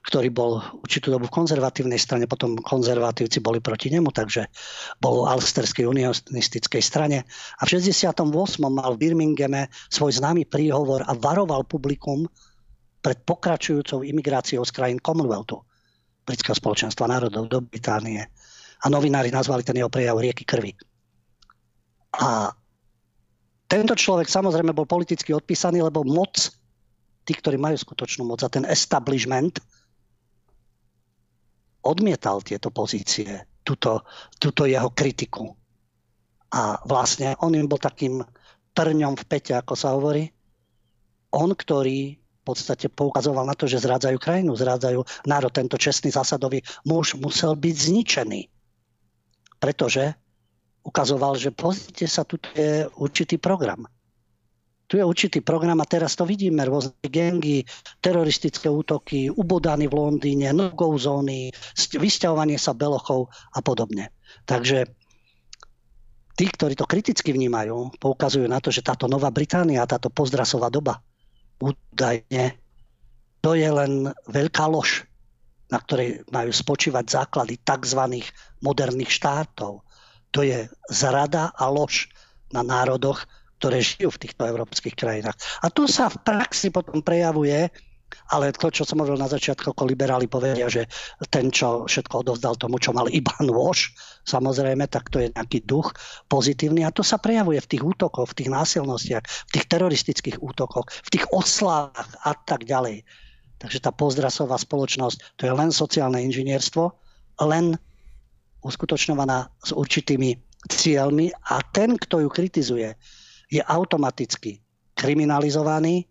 ktorý 0.00 0.32
bol 0.32 0.64
určitú 0.80 1.12
dobu 1.12 1.28
v 1.28 1.36
konzervatívnej 1.44 2.00
strane, 2.00 2.24
potom 2.24 2.56
konzervatívci 2.56 3.44
boli 3.44 3.60
proti 3.60 3.92
nemu, 3.92 4.08
takže 4.08 4.48
bol 4.96 5.28
v 5.28 5.36
Alsterskej 5.36 5.84
unionistickej 5.84 6.80
strane. 6.80 7.28
A 7.60 7.62
v 7.68 7.76
68. 7.76 8.24
mal 8.72 8.96
v 8.96 9.00
Birminghame 9.00 9.68
svoj 9.92 10.16
známy 10.16 10.48
príhovor 10.48 11.04
a 11.04 11.12
varoval 11.12 11.68
publikum 11.68 12.24
pred 13.04 13.20
pokračujúcou 13.28 14.00
imigráciou 14.00 14.64
z 14.64 14.72
krajín 14.72 15.00
Commonwealthu, 15.04 15.60
britského 16.24 16.56
spoločenstva 16.56 17.04
národov 17.04 17.52
do 17.52 17.60
Británie. 17.60 18.24
A 18.80 18.86
novinári 18.88 19.28
nazvali 19.28 19.60
ten 19.60 19.76
jeho 19.76 19.92
prejav 19.92 20.16
rieky 20.16 20.48
krvi. 20.48 20.72
A 22.16 22.48
tento 23.68 23.92
človek 23.92 24.32
samozrejme 24.32 24.72
bol 24.72 24.88
politicky 24.88 25.36
odpísaný, 25.36 25.84
lebo 25.84 26.00
moc 26.08 26.59
tí, 27.30 27.38
ktorí 27.38 27.62
majú 27.62 27.78
skutočnú 27.78 28.26
moc 28.26 28.42
a 28.42 28.50
ten 28.50 28.66
establishment 28.66 29.62
odmietal 31.86 32.42
tieto 32.42 32.74
pozície, 32.74 33.46
túto, 33.62 34.02
túto 34.42 34.66
jeho 34.66 34.90
kritiku. 34.90 35.54
A 36.50 36.82
vlastne 36.82 37.38
on 37.38 37.54
im 37.54 37.70
bol 37.70 37.78
takým 37.78 38.18
trňom 38.74 39.14
v 39.14 39.24
pete, 39.30 39.54
ako 39.54 39.78
sa 39.78 39.94
hovorí. 39.94 40.26
On, 41.30 41.46
ktorý 41.46 42.18
v 42.18 42.42
podstate 42.42 42.90
poukazoval 42.90 43.46
na 43.46 43.54
to, 43.54 43.70
že 43.70 43.86
zrádzajú 43.86 44.18
krajinu, 44.18 44.58
zrádzajú 44.58 45.30
národ. 45.30 45.54
Tento 45.54 45.78
čestný 45.78 46.10
zásadový 46.10 46.66
muž 46.82 47.14
musel 47.14 47.54
byť 47.54 47.74
zničený. 47.78 48.50
Pretože 49.62 50.18
ukazoval, 50.82 51.38
že 51.38 51.54
pozrite 51.54 52.10
sa, 52.10 52.26
tu 52.26 52.42
je 52.58 52.90
určitý 52.98 53.38
program 53.38 53.86
tu 54.90 54.98
je 54.98 55.06
určitý 55.06 55.38
program 55.38 55.78
a 55.78 55.86
teraz 55.86 56.18
to 56.18 56.26
vidíme, 56.26 56.66
rôzne 56.66 56.98
gengy, 57.06 57.62
teroristické 58.02 58.66
útoky, 58.66 59.30
ubodány 59.30 59.86
v 59.86 59.94
Londýne, 59.94 60.50
no-go 60.50 60.98
zóny, 60.98 61.54
vysťahovanie 61.94 62.58
sa 62.58 62.74
belochov 62.74 63.30
a 63.54 63.62
podobne. 63.62 64.10
Takže 64.50 64.90
tí, 66.34 66.46
ktorí 66.50 66.74
to 66.74 66.90
kriticky 66.90 67.30
vnímajú, 67.30 68.02
poukazujú 68.02 68.50
na 68.50 68.58
to, 68.58 68.74
že 68.74 68.82
táto 68.82 69.06
Nová 69.06 69.30
Británia, 69.30 69.86
táto 69.86 70.10
pozdrasová 70.10 70.74
doba, 70.74 70.98
údajne, 71.62 72.58
to 73.38 73.54
je 73.54 73.70
len 73.70 74.10
veľká 74.26 74.66
lož, 74.66 75.06
na 75.70 75.78
ktorej 75.78 76.26
majú 76.34 76.50
spočívať 76.50 77.06
základy 77.06 77.62
tzv. 77.62 78.26
moderných 78.58 79.12
štátov. 79.14 79.86
To 80.34 80.40
je 80.42 80.66
zrada 80.90 81.54
a 81.54 81.70
lož 81.70 82.10
na 82.50 82.66
národoch, 82.66 83.22
ktoré 83.60 83.84
žijú 83.84 84.08
v 84.08 84.22
týchto 84.24 84.48
európskych 84.48 84.96
krajinách. 84.96 85.36
A 85.60 85.68
to 85.68 85.84
sa 85.84 86.08
v 86.08 86.16
praxi 86.24 86.72
potom 86.72 87.04
prejavuje, 87.04 87.68
ale 88.32 88.50
to, 88.56 88.72
čo 88.72 88.82
som 88.82 88.98
hovoril 88.98 89.20
na 89.20 89.30
začiatku, 89.30 89.70
ako 89.70 89.86
liberáli 89.86 90.26
povedia, 90.26 90.66
že 90.66 90.88
ten, 91.30 91.52
čo 91.52 91.86
všetko 91.86 92.26
odovzdal 92.26 92.58
tomu, 92.58 92.82
čo 92.82 92.90
mal 92.90 93.06
iba 93.12 93.30
nôž, 93.44 93.94
samozrejme, 94.26 94.88
tak 94.90 95.12
to 95.12 95.22
je 95.22 95.30
nejaký 95.30 95.62
duch 95.62 95.94
pozitívny 96.26 96.82
a 96.82 96.94
to 96.94 97.06
sa 97.06 97.20
prejavuje 97.20 97.60
v 97.62 97.70
tých 97.76 97.82
útokoch, 97.84 98.34
v 98.34 98.36
tých 98.42 98.50
násilnostiach, 98.50 99.22
v 99.22 99.50
tých 99.54 99.66
teroristických 99.70 100.36
útokoch, 100.42 100.90
v 100.90 101.08
tých 101.12 101.24
oslavách 101.30 102.10
a 102.26 102.32
tak 102.34 102.66
ďalej. 102.66 103.06
Takže 103.60 103.78
tá 103.84 103.92
pozdrasová 103.92 104.56
spoločnosť, 104.56 105.36
to 105.36 105.44
je 105.46 105.52
len 105.52 105.68
sociálne 105.68 106.18
inžinierstvo, 106.24 106.90
len 107.44 107.76
uskutočňovaná 108.64 109.52
s 109.60 109.70
určitými 109.76 110.36
cieľmi 110.68 111.32
a 111.48 111.64
ten, 111.72 111.96
kto 111.96 112.24
ju 112.24 112.28
kritizuje, 112.28 112.92
je 113.50 113.60
automaticky 113.60 114.62
kriminalizovaný, 114.94 116.06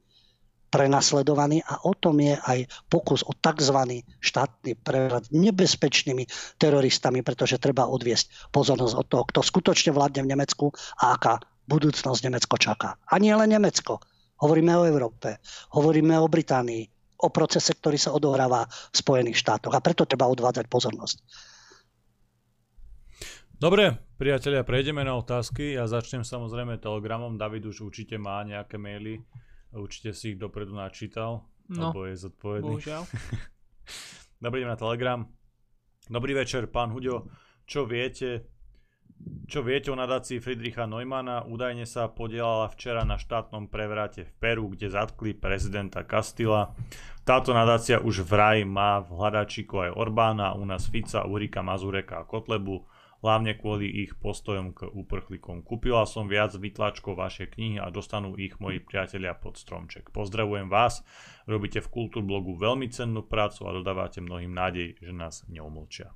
prenasledovaný 0.70 1.66
a 1.66 1.82
o 1.90 1.98
tom 1.98 2.22
je 2.22 2.38
aj 2.38 2.70
pokus 2.88 3.26
o 3.26 3.34
tzv. 3.34 4.06
štátny 4.22 4.78
prevrat 4.86 5.26
nebezpečnými 5.34 6.30
teroristami, 6.62 7.26
pretože 7.26 7.58
treba 7.58 7.90
odviesť 7.90 8.54
pozornosť 8.54 8.96
od 8.96 9.06
toho, 9.10 9.24
kto 9.34 9.40
skutočne 9.42 9.92
vládne 9.92 10.30
v 10.30 10.32
Nemecku 10.38 10.70
a 11.02 11.18
aká 11.18 11.42
budúcnosť 11.66 12.22
Nemecko 12.30 12.56
čaká. 12.58 12.98
A 13.10 13.18
nie 13.18 13.34
len 13.34 13.50
Nemecko. 13.50 13.98
Hovoríme 14.40 14.72
o 14.78 14.88
Európe, 14.88 15.42
hovoríme 15.74 16.16
o 16.22 16.32
Británii, 16.32 16.86
o 17.20 17.28
procese, 17.28 17.76
ktorý 17.76 18.00
sa 18.00 18.16
odohráva 18.16 18.64
v 18.70 18.96
Spojených 18.96 19.42
štátoch 19.44 19.76
a 19.76 19.84
preto 19.84 20.08
treba 20.08 20.32
odvádzať 20.32 20.72
pozornosť. 20.72 21.18
Dobre, 23.60 23.92
priatelia, 24.16 24.64
prejdeme 24.64 25.04
na 25.04 25.20
otázky. 25.20 25.76
Ja 25.76 25.84
začnem 25.84 26.24
samozrejme 26.24 26.80
telegramom. 26.80 27.36
David 27.36 27.68
už 27.68 27.92
určite 27.92 28.16
má 28.16 28.40
nejaké 28.48 28.80
maily. 28.80 29.20
Určite 29.76 30.16
si 30.16 30.32
ich 30.32 30.40
dopredu 30.40 30.72
načítal. 30.72 31.44
No, 31.68 31.92
alebo 31.92 32.08
je 32.08 32.16
zodpovedný. 32.24 32.80
Bohužiaľ. 32.80 33.04
Dobre, 34.48 34.64
idem 34.64 34.72
na 34.72 34.80
telegram. 34.80 35.28
Dobrý 36.08 36.40
večer, 36.40 36.72
pán 36.72 36.96
Huďo. 36.96 37.28
Čo 37.68 37.84
viete, 37.84 38.48
čo 39.44 39.60
viete 39.60 39.92
o 39.92 40.00
nadácii 40.00 40.40
Friedricha 40.40 40.88
Neumana? 40.88 41.44
Údajne 41.44 41.84
sa 41.84 42.08
podielala 42.08 42.72
včera 42.72 43.04
na 43.04 43.20
štátnom 43.20 43.68
prevrate 43.68 44.24
v 44.24 44.32
Peru, 44.40 44.72
kde 44.72 44.88
zatkli 44.88 45.36
prezidenta 45.36 46.08
Castilla. 46.08 46.72
Táto 47.28 47.52
nadácia 47.52 48.00
už 48.00 48.24
vraj 48.24 48.64
má 48.64 49.04
v 49.04 49.20
hľadačíku 49.20 49.84
aj 49.84 50.00
Orbána, 50.00 50.56
u 50.56 50.64
nás 50.64 50.88
Fica, 50.88 51.28
Urika, 51.28 51.60
Mazureka 51.60 52.24
a 52.24 52.26
Kotlebu 52.26 52.88
hlavne 53.20 53.56
kvôli 53.60 54.08
ich 54.08 54.16
postojom 54.16 54.72
k 54.72 54.88
úprchlikom. 54.88 55.64
Kúpila 55.64 56.08
som 56.08 56.32
viac 56.32 56.56
vytlačkov 56.56 57.20
vašej 57.20 57.56
knihy 57.56 57.78
a 57.80 57.92
dostanú 57.92 58.40
ich 58.40 58.56
moji 58.64 58.80
priatelia 58.80 59.36
pod 59.36 59.60
stromček. 59.60 60.12
Pozdravujem 60.16 60.72
vás, 60.72 61.04
robíte 61.44 61.84
v 61.84 61.92
Kultúrblogu 61.92 62.56
veľmi 62.56 62.88
cennú 62.88 63.28
prácu 63.28 63.68
a 63.68 63.76
dodávate 63.76 64.24
mnohým 64.24 64.52
nádej, 64.56 64.96
že 65.04 65.12
nás 65.12 65.44
neumlčia. 65.52 66.16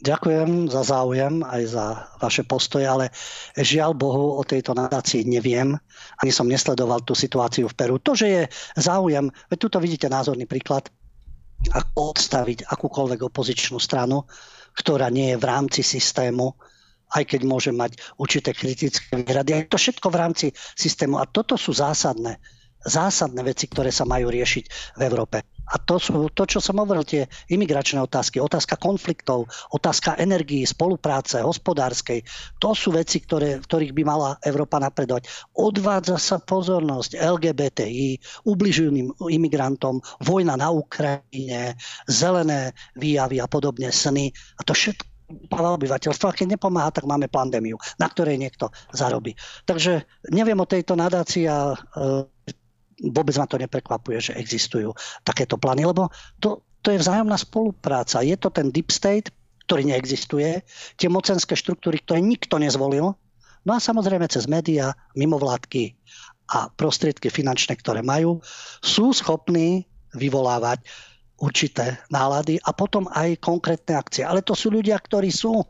Ďakujem 0.00 0.72
za 0.72 0.80
záujem 0.80 1.44
aj 1.44 1.62
za 1.76 1.86
vaše 2.16 2.40
postoje, 2.48 2.88
ale 2.88 3.12
žiaľ 3.52 3.92
Bohu 3.92 4.40
o 4.40 4.42
tejto 4.48 4.72
nadácii 4.72 5.28
neviem. 5.28 5.76
Ani 6.24 6.32
som 6.32 6.48
nesledoval 6.48 7.04
tú 7.04 7.12
situáciu 7.12 7.68
v 7.68 7.76
Peru. 7.76 8.00
To, 8.00 8.16
že 8.16 8.26
je 8.32 8.42
záujem, 8.80 9.28
veď 9.52 9.58
tuto 9.60 9.76
vidíte 9.76 10.08
názorný 10.08 10.48
príklad, 10.48 10.88
odstaviť 11.94 12.66
akúkoľvek 12.66 13.20
opozičnú 13.28 13.76
stranu, 13.76 14.24
ktorá 14.74 15.12
nie 15.12 15.34
je 15.34 15.40
v 15.40 15.48
rámci 15.48 15.82
systému, 15.84 16.56
aj 17.10 17.26
keď 17.26 17.40
môže 17.42 17.70
mať 17.74 17.98
určité 18.16 18.54
kritické 18.54 19.18
výhrady. 19.18 19.66
Je 19.66 19.70
to 19.70 19.78
všetko 19.78 20.08
v 20.08 20.20
rámci 20.20 20.46
systému. 20.78 21.18
A 21.18 21.26
toto 21.26 21.58
sú 21.58 21.74
zásadné, 21.74 22.38
zásadné 22.86 23.42
veci, 23.42 23.66
ktoré 23.66 23.90
sa 23.90 24.06
majú 24.06 24.30
riešiť 24.30 24.64
v 24.96 25.00
Európe. 25.04 25.42
A 25.70 25.76
to 25.78 26.02
sú 26.02 26.28
to, 26.34 26.44
čo 26.46 26.58
som 26.58 26.82
hovoril, 26.82 27.06
tie 27.06 27.22
imigračné 27.50 28.02
otázky, 28.02 28.42
otázka 28.42 28.74
konfliktov, 28.74 29.46
otázka 29.70 30.18
energii, 30.18 30.66
spolupráce, 30.66 31.42
hospodárskej. 31.46 32.26
To 32.58 32.74
sú 32.74 32.90
veci, 32.94 33.22
ktoré, 33.22 33.62
ktorých 33.62 33.94
by 33.94 34.02
mala 34.02 34.28
Európa 34.42 34.82
napredovať. 34.82 35.30
Odvádza 35.54 36.18
sa 36.18 36.36
pozornosť 36.42 37.14
LGBTI, 37.18 38.18
ubližujúcim 38.50 39.14
imigrantom, 39.30 40.02
vojna 40.24 40.58
na 40.58 40.74
Ukrajine, 40.74 41.78
zelené 42.10 42.74
výjavy 42.98 43.38
a 43.38 43.46
podobne, 43.46 43.94
sny. 43.94 44.34
A 44.58 44.66
to 44.66 44.74
všetko 44.74 45.10
obyvateľstvo. 45.50 46.26
A 46.26 46.36
keď 46.36 46.58
nepomáha, 46.58 46.90
tak 46.90 47.06
máme 47.06 47.30
pandémiu, 47.30 47.78
na 48.02 48.10
ktorej 48.10 48.34
niekto 48.34 48.74
zarobí. 48.90 49.38
Takže 49.62 50.02
neviem 50.34 50.58
o 50.58 50.66
tejto 50.66 50.98
nadácii 50.98 51.46
a 51.46 51.74
e, 51.74 51.76
vôbec 53.00 53.34
ma 53.40 53.48
to 53.48 53.56
neprekvapuje, 53.56 54.18
že 54.20 54.32
existujú 54.36 54.92
takéto 55.24 55.56
plány, 55.56 55.88
lebo 55.88 56.12
to, 56.38 56.60
to 56.84 56.92
je 56.92 57.00
vzájomná 57.00 57.36
spolupráca. 57.40 58.20
Je 58.20 58.36
to 58.36 58.52
ten 58.52 58.68
deep 58.68 58.92
state, 58.92 59.32
ktorý 59.64 59.88
neexistuje, 59.88 60.60
tie 60.98 61.08
mocenské 61.08 61.54
štruktúry, 61.56 62.02
ktoré 62.02 62.20
nikto 62.20 62.58
nezvolil, 62.58 63.14
no 63.64 63.70
a 63.70 63.78
samozrejme 63.78 64.26
cez 64.26 64.50
médiá, 64.50 64.92
mimovládky 65.14 65.94
a 66.50 66.66
prostriedky 66.74 67.30
finančné, 67.30 67.78
ktoré 67.78 68.02
majú, 68.02 68.42
sú 68.82 69.14
schopní 69.14 69.86
vyvolávať 70.18 70.82
určité 71.40 72.02
nálady 72.10 72.58
a 72.66 72.74
potom 72.74 73.06
aj 73.14 73.38
konkrétne 73.40 73.96
akcie. 73.96 74.26
Ale 74.26 74.42
to 74.42 74.52
sú 74.58 74.74
ľudia, 74.74 74.98
ktorí 74.98 75.30
sú 75.30 75.62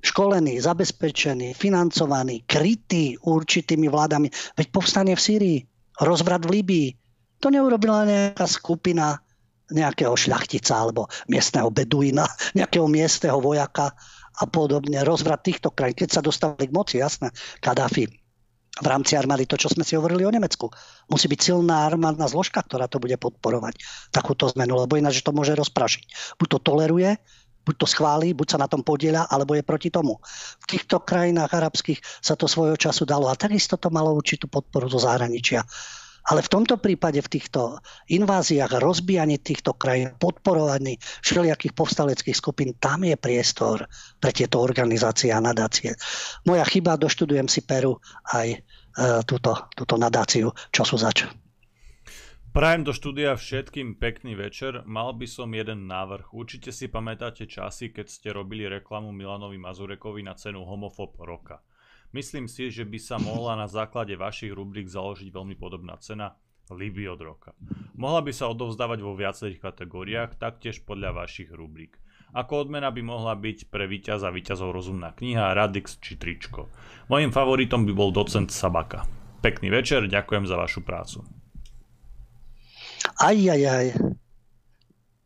školení, 0.00 0.60
zabezpečení, 0.60 1.52
financovaní, 1.52 2.44
krytí 2.44 3.16
určitými 3.20 3.88
vládami. 3.88 4.28
Veď 4.56 4.66
povstanie 4.72 5.16
v 5.16 5.24
Sýrii, 5.24 5.58
rozvrat 6.00 6.42
v 6.48 6.60
Líbii, 6.60 6.88
to 7.40 7.48
neurobila 7.48 8.04
nejaká 8.04 8.44
skupina 8.44 9.20
nejakého 9.70 10.18
šľachtica 10.18 10.74
alebo 10.74 11.06
miestneho 11.30 11.70
beduína, 11.70 12.26
nejakého 12.58 12.90
miestneho 12.90 13.38
vojaka 13.38 13.94
a 14.40 14.44
podobne. 14.46 14.98
Rozvrat 15.06 15.46
týchto 15.46 15.70
krajín, 15.70 15.96
keď 15.96 16.20
sa 16.20 16.24
dostali 16.24 16.66
k 16.66 16.74
moci, 16.74 16.98
jasné, 16.98 17.30
Kadáfi 17.62 18.10
v 18.80 18.86
rámci 18.86 19.18
armády 19.18 19.44
to, 19.44 19.60
čo 19.60 19.68
sme 19.68 19.84
si 19.84 19.98
hovorili 19.98 20.24
o 20.24 20.32
Nemecku. 20.32 20.70
Musí 21.10 21.26
byť 21.28 21.40
silná 21.42 21.90
armádna 21.90 22.30
zložka, 22.30 22.64
ktorá 22.64 22.86
to 22.86 23.02
bude 23.02 23.18
podporovať, 23.18 23.76
takúto 24.14 24.48
zmenu, 24.56 24.78
lebo 24.78 24.96
ináč 24.96 25.20
to 25.20 25.34
môže 25.34 25.52
rozprašiť. 25.52 26.38
Buď 26.40 26.48
to 26.56 26.58
toleruje, 26.62 27.18
buď 27.70 27.76
to 27.78 27.86
schváli, 27.86 28.34
buď 28.34 28.58
sa 28.58 28.58
na 28.58 28.66
tom 28.66 28.82
podieľa, 28.82 29.30
alebo 29.30 29.54
je 29.54 29.62
proti 29.62 29.94
tomu. 29.94 30.18
V 30.58 30.64
týchto 30.66 31.06
krajinách 31.06 31.54
arabských 31.54 32.02
sa 32.18 32.34
to 32.34 32.50
svojho 32.50 32.74
času 32.74 33.06
dalo 33.06 33.30
a 33.30 33.38
takisto 33.38 33.78
to 33.78 33.94
malo 33.94 34.10
určitú 34.10 34.50
podporu 34.50 34.90
zo 34.90 34.98
zahraničia. 34.98 35.62
Ale 36.30 36.44
v 36.44 36.52
tomto 36.52 36.76
prípade, 36.76 37.16
v 37.24 37.32
týchto 37.32 37.80
inváziách, 38.12 38.76
rozbíjanie 38.76 39.40
týchto 39.40 39.72
krajín, 39.72 40.12
podporovaní 40.20 41.00
všelijakých 41.24 41.72
povstaleckých 41.72 42.36
skupín, 42.36 42.76
tam 42.76 43.08
je 43.08 43.16
priestor 43.16 43.88
pre 44.20 44.30
tieto 44.34 44.60
organizácie 44.60 45.32
a 45.32 45.40
nadácie. 45.40 45.96
Moja 46.44 46.66
chyba, 46.68 47.00
doštudujem 47.00 47.48
si 47.48 47.64
Peru 47.64 47.96
aj 48.36 48.52
e, 48.52 48.58
túto, 49.24 49.56
túto 49.72 49.96
nadáciu, 49.96 50.52
čo 50.68 50.82
sú 50.84 51.00
zač. 51.00 51.24
Prajem 52.50 52.82
do 52.82 52.90
štúdia 52.90 53.38
všetkým 53.38 53.94
pekný 53.94 54.34
večer. 54.34 54.82
Mal 54.82 55.14
by 55.14 55.22
som 55.30 55.54
jeden 55.54 55.86
návrh. 55.86 56.34
Určite 56.34 56.74
si 56.74 56.90
pamätáte 56.90 57.46
časy, 57.46 57.94
keď 57.94 58.10
ste 58.10 58.34
robili 58.34 58.66
reklamu 58.66 59.14
Milanovi 59.14 59.54
Mazurekovi 59.54 60.26
na 60.26 60.34
cenu 60.34 60.66
Homofob 60.66 61.14
roka. 61.22 61.62
Myslím 62.10 62.50
si, 62.50 62.74
že 62.74 62.82
by 62.82 62.98
sa 62.98 63.22
mohla 63.22 63.54
na 63.54 63.70
základe 63.70 64.18
vašich 64.18 64.50
rubrík 64.50 64.90
založiť 64.90 65.30
veľmi 65.30 65.54
podobná 65.54 65.94
cena 66.02 66.34
Liby 66.74 67.06
od 67.06 67.22
roka. 67.22 67.54
Mohla 67.94 68.26
by 68.26 68.32
sa 68.34 68.50
odovzdávať 68.50 68.98
vo 68.98 69.14
viacerých 69.14 69.70
kategóriách, 69.70 70.34
taktiež 70.34 70.82
podľa 70.82 71.22
vašich 71.22 71.54
rubrík. 71.54 72.02
Ako 72.34 72.66
odmena 72.66 72.90
by 72.90 73.02
mohla 73.06 73.38
byť 73.38 73.70
pre 73.70 73.86
víťaza 73.86 74.26
víťazov 74.34 74.74
rozumná 74.74 75.14
kniha, 75.14 75.54
Radix 75.54 76.02
či 76.02 76.18
tričko. 76.18 76.66
Mojím 77.06 77.30
favoritom 77.30 77.86
by 77.86 77.94
bol 77.94 78.10
docent 78.10 78.50
Sabaka. 78.50 79.06
Pekný 79.38 79.70
večer, 79.70 80.10
ďakujem 80.10 80.50
za 80.50 80.58
vašu 80.58 80.82
prácu. 80.82 81.39
Aj, 83.20 83.36
aj, 83.36 83.62
aj 83.64 83.86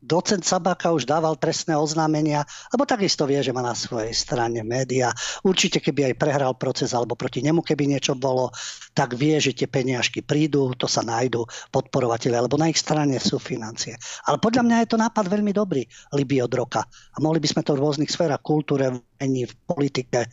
docent 0.05 0.44
Sabaka 0.44 0.92
už 0.92 1.09
dával 1.09 1.34
trestné 1.40 1.72
oznámenia, 1.72 2.44
lebo 2.70 2.84
takisto 2.84 3.24
vie, 3.24 3.40
že 3.40 3.56
má 3.56 3.64
na 3.64 3.72
svojej 3.72 4.12
strane 4.12 4.60
média. 4.60 5.10
Určite, 5.40 5.80
keby 5.80 6.12
aj 6.12 6.20
prehral 6.20 6.52
proces 6.55 6.92
alebo 6.92 7.16
proti 7.16 7.40
nemu, 7.40 7.64
keby 7.64 7.88
niečo 7.88 8.12
bolo, 8.12 8.52
tak 8.92 9.16
vie, 9.16 9.40
že 9.40 9.56
tie 9.56 9.66
peniažky 9.66 10.20
prídu, 10.20 10.76
to 10.76 10.84
sa 10.84 11.01
nájdu 11.01 11.48
podporovateľe, 11.72 12.36
alebo 12.36 12.60
na 12.60 12.68
ich 12.68 12.78
strane 12.78 13.16
sú 13.16 13.40
financie. 13.40 13.96
Ale 14.28 14.36
podľa 14.38 14.62
mňa 14.62 14.76
je 14.84 14.90
to 14.92 15.01
nápad 15.01 15.24
veľmi 15.26 15.52
dobrý, 15.56 15.82
Liby 16.12 16.44
od 16.44 16.52
roka. 16.52 16.84
A 16.84 17.16
mohli 17.24 17.40
by 17.40 17.48
sme 17.48 17.62
to 17.64 17.72
v 17.72 17.82
rôznych 17.82 18.12
sférach, 18.12 18.44
kultúre, 18.44 18.92
v 19.18 19.55
politike, 19.64 20.28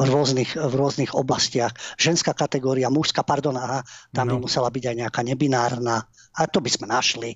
v 0.00 0.08
rôznych, 0.08 0.56
v 0.56 0.74
rôznych 0.74 1.12
oblastiach. 1.12 1.76
Ženská 2.00 2.32
kategória, 2.32 2.88
mužská, 2.88 3.20
pardon, 3.22 3.54
aha, 3.54 3.84
tam 4.10 4.32
no. 4.32 4.38
by 4.38 4.48
musela 4.48 4.72
byť 4.72 4.84
aj 4.86 4.96
nejaká 4.96 5.20
nebinárna. 5.22 6.08
A 6.38 6.46
to 6.46 6.62
by 6.62 6.70
sme 6.70 6.86
našli. 6.86 7.34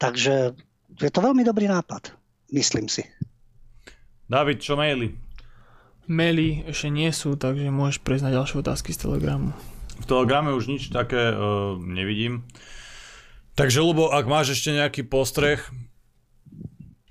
Takže 0.00 0.56
je 0.96 1.10
to 1.12 1.20
veľmi 1.20 1.44
dobrý 1.44 1.68
nápad, 1.68 2.16
myslím 2.56 2.88
si. 2.88 3.04
David, 4.30 4.62
čo 4.62 4.78
maily? 4.78 5.12
Maily 6.10 6.66
ešte 6.66 6.88
nie 6.90 7.10
sú, 7.14 7.38
takže 7.38 7.70
môžeš 7.70 8.02
prejsť 8.02 8.24
na 8.26 8.34
ďalšie 8.34 8.62
otázky 8.62 8.90
z 8.90 9.06
Telegramu. 9.06 9.54
V 10.00 10.06
Telegrame 10.08 10.50
už 10.56 10.66
nič 10.66 10.88
také 10.90 11.30
uh, 11.30 11.76
nevidím. 11.78 12.48
Takže, 13.54 13.84
Lubo, 13.84 14.08
ak 14.08 14.24
máš 14.24 14.56
ešte 14.56 14.72
nejaký 14.72 15.04
postreh, 15.04 15.60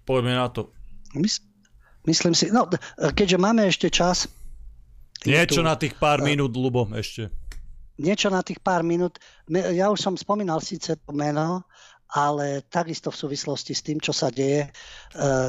poďme 0.04 0.34
na 0.34 0.50
to. 0.50 0.74
Mys- 1.14 1.46
myslím 2.10 2.34
si, 2.34 2.50
no, 2.50 2.66
keďže 2.98 3.38
máme 3.38 3.70
ešte 3.70 3.88
čas... 3.94 4.26
Niečo 5.28 5.62
tu, 5.62 5.68
na 5.68 5.76
tých 5.78 5.94
pár 6.00 6.20
uh, 6.20 6.26
minút, 6.26 6.56
Lubo, 6.58 6.88
ešte. 6.96 7.30
Niečo 8.00 8.32
na 8.32 8.40
tých 8.40 8.64
pár 8.64 8.82
minút. 8.82 9.20
Ja 9.52 9.92
už 9.92 10.00
som 10.00 10.16
spomínal 10.16 10.64
síce 10.64 10.96
to 10.96 11.12
meno, 11.12 11.68
ale 12.10 12.66
takisto 12.66 13.14
v 13.14 13.20
súvislosti 13.22 13.78
s 13.78 13.86
tým, 13.86 14.02
čo 14.02 14.10
sa 14.10 14.34
deje. 14.34 14.66
E, 14.66 14.70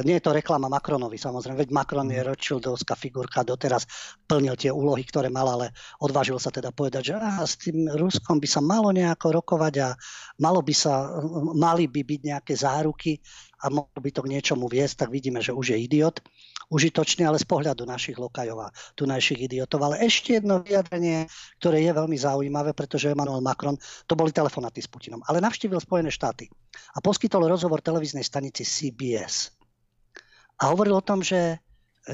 nie 0.05 0.21
je 0.21 0.23
to 0.23 0.29
reklama 0.29 0.69
Macronovi, 0.69 1.17
samozrejme, 1.17 1.57
veď 1.57 1.69
Macron 1.73 2.05
je 2.05 2.21
mhm. 2.21 2.27
Rothschildovská 2.29 2.93
figurka, 2.93 3.41
doteraz 3.41 3.89
plnil 4.29 4.53
tie 4.53 4.69
úlohy, 4.69 5.01
ktoré 5.01 5.33
mal, 5.33 5.49
ale 5.49 5.73
odvážil 6.05 6.37
sa 6.37 6.53
teda 6.53 6.69
povedať, 6.69 7.13
že 7.13 7.13
á, 7.17 7.41
s 7.41 7.57
tým 7.57 7.89
Ruskom 7.89 8.37
by 8.37 8.45
sa 8.45 8.61
malo 8.61 8.93
nejako 8.93 9.41
rokovať 9.41 9.73
a 9.81 9.89
malo 10.37 10.61
by 10.61 10.73
sa, 10.75 11.09
mali 11.57 11.89
by 11.89 12.01
byť 12.05 12.21
nejaké 12.29 12.53
záruky 12.53 13.17
a 13.61 13.69
mohlo 13.69 13.99
by 14.01 14.09
to 14.09 14.25
k 14.25 14.31
niečomu 14.33 14.65
viesť, 14.65 15.05
tak 15.05 15.09
vidíme, 15.13 15.39
že 15.39 15.53
už 15.53 15.73
je 15.73 15.77
idiot 15.77 16.19
užitočný, 16.71 17.27
ale 17.27 17.35
z 17.35 17.45
pohľadu 17.45 17.83
našich 17.83 18.15
lokajov 18.15 18.71
a 18.71 18.73
tu 18.95 19.03
našich 19.03 19.43
idiotov. 19.43 19.83
Ale 19.83 19.99
ešte 19.99 20.39
jedno 20.39 20.63
vyjadrenie, 20.63 21.27
ktoré 21.59 21.83
je 21.83 21.91
veľmi 21.91 22.15
zaujímavé, 22.15 22.71
pretože 22.71 23.11
Emmanuel 23.11 23.43
Macron, 23.43 23.75
to 24.07 24.15
boli 24.15 24.31
telefonáty 24.31 24.79
s 24.79 24.87
Putinom, 24.87 25.19
ale 25.27 25.43
navštívil 25.43 25.83
Spojené 25.83 26.09
štáty 26.09 26.47
a 26.95 27.03
poskytol 27.03 27.51
rozhovor 27.51 27.83
televíznej 27.83 28.23
stanici 28.23 28.63
CBS. 28.63 29.51
A 30.63 30.71
hovoril 30.71 30.95
o 30.95 31.03
tom, 31.03 31.19
že 31.19 31.59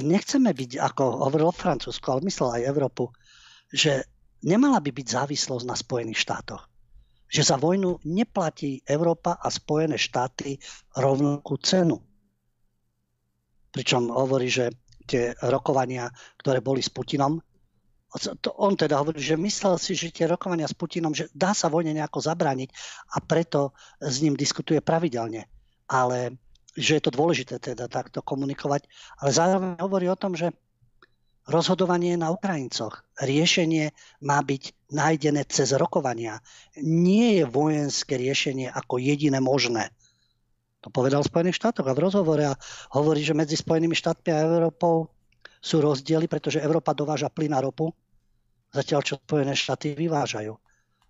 nechceme 0.02 0.52
byť, 0.52 0.82
ako 0.82 1.30
hovoril 1.30 1.53
o 1.53 1.56
Francúzsku, 1.56 2.10
ale 2.10 2.26
myslel 2.26 2.60
aj 2.60 2.68
Európu, 2.68 3.14
že 3.69 4.10
nemala 4.41 4.82
by 4.82 4.90
byť 4.90 5.07
závislosť 5.07 5.65
na 5.69 5.78
Spojených 5.78 6.18
štátoch. 6.18 6.65
Že 7.28 7.41
za 7.44 7.56
vojnu 7.60 8.04
neplatí 8.08 8.82
Európa 8.88 9.36
a 9.36 9.52
Spojené 9.52 9.99
štáty 9.99 10.56
rovnakú 10.95 11.60
cenu 11.60 12.08
pričom 13.78 14.10
hovorí, 14.10 14.49
že 14.49 14.74
tie 15.06 15.38
rokovania, 15.45 16.10
ktoré 16.41 16.66
boli 16.66 16.82
s 16.82 16.90
Putinom, 16.90 17.38
on 18.58 18.74
teda 18.74 18.98
hovorí, 18.98 19.22
že 19.22 19.38
myslel 19.38 19.78
si, 19.78 19.94
že 19.94 20.10
tie 20.10 20.26
rokovania 20.26 20.66
s 20.66 20.74
Putinom, 20.74 21.14
že 21.14 21.30
dá 21.38 21.54
sa 21.54 21.70
vojne 21.70 21.94
nejako 21.94 22.24
zabrániť 22.26 22.74
a 23.14 23.22
preto 23.22 23.78
s 24.02 24.26
ním 24.26 24.34
diskutuje 24.34 24.82
pravidelne. 24.82 25.45
Ale 25.86 26.34
že 26.74 26.98
je 26.98 27.04
to 27.06 27.14
dôležité 27.14 27.62
teda 27.62 27.86
takto 27.86 28.26
komunikovať. 28.26 28.90
Ale 29.22 29.30
zároveň 29.30 29.78
hovorí 29.78 30.10
o 30.10 30.18
tom, 30.18 30.34
že 30.34 30.54
rozhodovanie 31.45 32.18
je 32.18 32.24
na 32.26 32.34
Ukrajincoch. 32.34 33.06
Riešenie 33.22 33.94
má 34.26 34.41
byť 34.41 34.77
nájdené 34.92 35.44
cez 35.48 35.76
rokovania. 35.76 36.40
Nie 36.80 37.44
je 37.44 37.46
vojenské 37.48 38.16
riešenie 38.16 38.72
ako 38.72 39.00
jediné 39.04 39.44
možné. 39.44 39.92
To 40.86 40.94
povedal 40.94 41.26
v 41.26 41.32
Spojených 41.32 41.60
štátoch 41.60 41.88
a 41.90 41.98
v 41.98 42.04
rozhovore 42.08 42.44
a 42.48 42.60
hovorí, 42.96 43.20
že 43.26 43.36
medzi 43.36 43.60
Spojenými 43.60 43.98
štátmi 43.98 44.30
a 44.32 44.46
Európou 44.46 45.12
sú 45.60 45.84
rozdiely, 45.84 46.32
pretože 46.32 46.64
Európa 46.64 46.96
dováža 46.96 47.28
plyn 47.28 47.52
a 47.52 47.60
ropu, 47.60 47.92
zatiaľ 48.72 49.02
čo 49.04 49.20
Spojené 49.20 49.58
štáty 49.58 49.98
vyvážajú. 49.98 50.56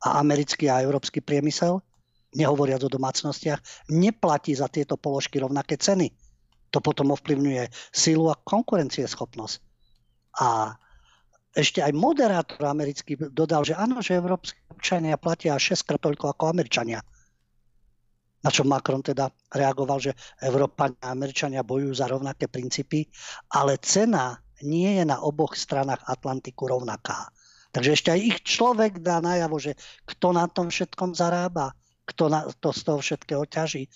A 0.08 0.22
americký 0.22 0.70
a 0.70 0.82
európsky 0.82 1.22
priemysel, 1.22 1.82
nehovoriac 2.34 2.82
o 2.86 2.90
domácnostiach, 2.90 3.90
neplatí 3.94 4.54
za 4.58 4.70
tieto 4.72 4.98
položky 4.98 5.38
rovnaké 5.38 5.78
ceny. 5.78 6.10
To 6.74 6.82
potom 6.82 7.14
ovplyvňuje 7.14 7.70
sílu 7.94 8.30
a 8.34 8.40
konkurencieschopnosť. 8.40 9.58
A 10.38 10.78
ešte 11.58 11.82
aj 11.82 11.90
moderátor 11.98 12.70
americký 12.70 13.18
dodal, 13.34 13.66
že 13.66 13.74
áno, 13.74 13.98
že 13.98 14.14
európske 14.14 14.62
občania 14.70 15.18
platia 15.18 15.58
6 15.58 15.82
krát 15.90 15.98
toľko 15.98 16.38
ako 16.38 16.54
Američania. 16.54 17.02
Na 18.46 18.54
čo 18.54 18.62
Macron 18.62 19.02
teda 19.02 19.34
reagoval, 19.50 19.98
že 19.98 20.14
Európa 20.38 20.94
a 21.02 21.10
Američania 21.10 21.66
bojujú 21.66 21.98
za 21.98 22.06
rovnaké 22.06 22.46
princípy, 22.46 23.10
ale 23.50 23.82
cena 23.82 24.38
nie 24.62 25.02
je 25.02 25.04
na 25.10 25.18
oboch 25.26 25.58
stranách 25.58 26.06
Atlantiku 26.06 26.70
rovnaká. 26.70 27.34
Takže 27.74 27.98
ešte 27.98 28.10
aj 28.14 28.22
ich 28.22 28.38
človek 28.46 29.02
dá 29.02 29.18
najavo, 29.18 29.58
že 29.58 29.74
kto 30.06 30.38
na 30.38 30.46
tom 30.46 30.70
všetkom 30.70 31.18
zarába, 31.18 31.74
kto 32.06 32.30
na 32.30 32.46
to 32.62 32.70
z 32.70 32.82
toho 32.86 33.00
všetkého 33.02 33.44
ťaží. 33.50 33.90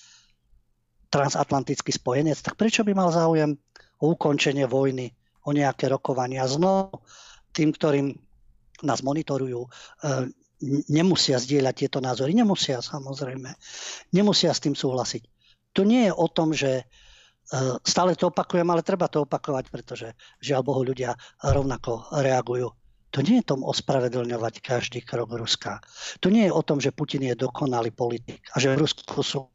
Transatlantický 1.14 1.94
spojenec. 1.94 2.42
Tak 2.42 2.58
prečo 2.58 2.82
by 2.82 2.98
mal 2.98 3.14
záujem 3.14 3.54
o 4.02 4.06
ukončenie 4.18 4.66
vojny, 4.66 5.14
o 5.46 5.54
nejaké 5.54 5.86
rokovania? 5.88 6.50
Znovu 6.50 7.06
tým, 7.52 7.76
ktorým 7.76 8.16
nás 8.82 9.06
monitorujú, 9.06 9.62
e, 9.62 9.70
nemusia 10.90 11.38
zdieľať 11.38 11.76
tieto 11.86 12.00
názory. 12.02 12.34
Nemusia 12.34 12.82
samozrejme. 12.82 13.50
Nemusia 14.14 14.54
s 14.54 14.64
tým 14.64 14.74
súhlasiť. 14.74 15.24
To 15.78 15.86
nie 15.86 16.10
je 16.10 16.14
o 16.14 16.28
tom, 16.28 16.52
že 16.52 16.90
Eh, 17.52 17.76
stále 17.84 18.16
to 18.16 18.32
opakujem, 18.32 18.64
ale 18.72 18.80
treba 18.80 19.12
to 19.12 19.28
opakovať, 19.28 19.66
pretože 19.68 20.08
žiaľ 20.40 20.64
Bohu 20.64 20.88
ľudia 20.88 21.20
rovnako 21.44 22.08
reagujú. 22.24 22.72
To 23.12 23.20
nie 23.20 23.44
je 23.44 23.50
tom 23.52 23.68
ospravedlňovať 23.68 24.64
každý 24.64 25.04
krok 25.04 25.36
Ruska. 25.36 25.84
To 26.24 26.32
nie 26.32 26.48
je 26.48 26.56
o 26.56 26.64
tom, 26.64 26.80
že 26.80 26.96
Putin 26.96 27.28
je 27.28 27.36
dokonalý 27.36 27.92
politik 27.92 28.40
a 28.56 28.64
že 28.64 28.72
v 28.72 28.88
Rusku 28.88 29.20
sú 29.20 29.52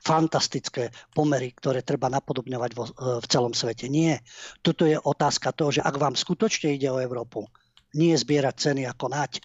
fantastické 0.00 0.90
pomery, 1.14 1.52
ktoré 1.52 1.80
treba 1.84 2.08
napodobňovať 2.12 2.70
vo, 2.76 2.84
eh, 2.86 2.92
v 3.20 3.26
celom 3.26 3.52
svete. 3.52 3.88
Nie. 3.88 4.20
Toto 4.60 4.84
je 4.86 4.96
otázka 4.96 5.52
toho, 5.52 5.70
že 5.74 5.84
ak 5.84 5.96
vám 5.96 6.14
skutočne 6.14 6.76
ide 6.76 6.88
o 6.90 7.02
Európu, 7.02 7.46
nie 7.94 8.14
zbierať 8.14 8.54
ceny 8.70 8.82
ako 8.86 9.06
nať, 9.10 9.42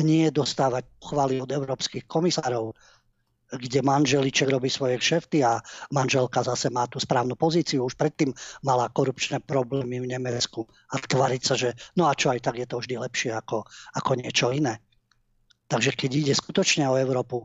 nie 0.00 0.32
dostávať 0.32 0.88
chvály 1.04 1.40
od 1.40 1.52
európskych 1.52 2.08
komisárov, 2.08 2.72
kde 3.52 3.84
manželiček 3.84 4.48
robí 4.48 4.72
svoje 4.72 4.96
kšefty 4.96 5.44
a 5.44 5.60
manželka 5.92 6.40
zase 6.40 6.72
má 6.72 6.88
tú 6.88 6.96
správnu 6.96 7.36
pozíciu. 7.36 7.84
Už 7.84 8.00
predtým 8.00 8.32
mala 8.64 8.88
korupčné 8.88 9.44
problémy 9.44 10.00
v 10.00 10.16
Nemecku 10.16 10.64
a 10.88 10.96
tvariť 10.96 11.42
sa, 11.44 11.54
že 11.60 11.76
no 12.00 12.08
a 12.08 12.16
čo 12.16 12.32
aj 12.32 12.40
tak 12.40 12.56
je 12.56 12.64
to 12.64 12.80
vždy 12.80 12.96
lepšie 12.96 13.30
ako, 13.36 13.68
ako 13.92 14.10
niečo 14.16 14.48
iné. 14.56 14.80
Takže 15.68 15.92
keď 15.92 16.10
ide 16.16 16.34
skutočne 16.36 16.88
o 16.88 16.96
Európu, 16.96 17.44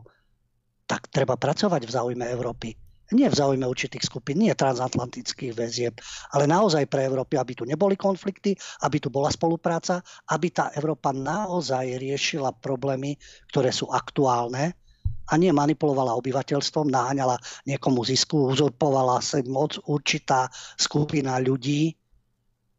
tak 0.88 1.12
treba 1.12 1.36
pracovať 1.36 1.84
v 1.84 1.94
záujme 1.94 2.24
Európy. 2.24 2.72
Nie 3.08 3.32
v 3.32 3.38
záujme 3.40 3.64
určitých 3.64 4.04
skupín, 4.04 4.44
nie 4.44 4.52
transatlantických 4.52 5.56
väzieb, 5.56 5.96
ale 6.32 6.44
naozaj 6.44 6.84
pre 6.92 7.08
Európy, 7.08 7.40
aby 7.40 7.56
tu 7.56 7.64
neboli 7.64 7.96
konflikty, 7.96 8.52
aby 8.84 9.00
tu 9.00 9.08
bola 9.08 9.32
spolupráca, 9.32 10.04
aby 10.28 10.52
tá 10.52 10.68
Európa 10.76 11.16
naozaj 11.16 11.96
riešila 11.96 12.52
problémy, 12.60 13.16
ktoré 13.48 13.72
sú 13.72 13.88
aktuálne, 13.88 14.76
a 15.28 15.36
nie 15.36 15.52
manipulovala 15.52 16.16
obyvateľstvom, 16.16 16.88
naháňala 16.88 17.36
niekomu 17.68 18.00
zisku, 18.00 18.48
uzurpovala 18.48 19.20
sa 19.20 19.44
moc 19.44 19.76
určitá 19.84 20.48
skupina 20.80 21.36
ľudí, 21.36 21.92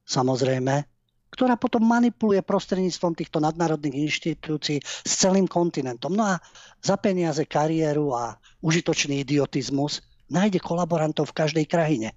samozrejme, 0.10 0.81
ktorá 1.30 1.56
potom 1.56 1.85
manipuluje 1.85 2.41
prostredníctvom 2.41 3.14
týchto 3.14 3.38
nadnárodných 3.41 4.10
inštitúcií 4.10 4.81
s 4.84 5.11
celým 5.14 5.45
kontinentom. 5.45 6.14
No 6.14 6.26
a 6.26 6.41
za 6.81 6.97
peniaze, 6.97 7.45
kariéru 7.45 8.14
a 8.14 8.38
užitočný 8.65 9.22
idiotizmus 9.23 10.01
nájde 10.30 10.61
kolaborantov 10.61 11.34
v 11.34 11.38
každej 11.45 11.65
krajine. 11.69 12.14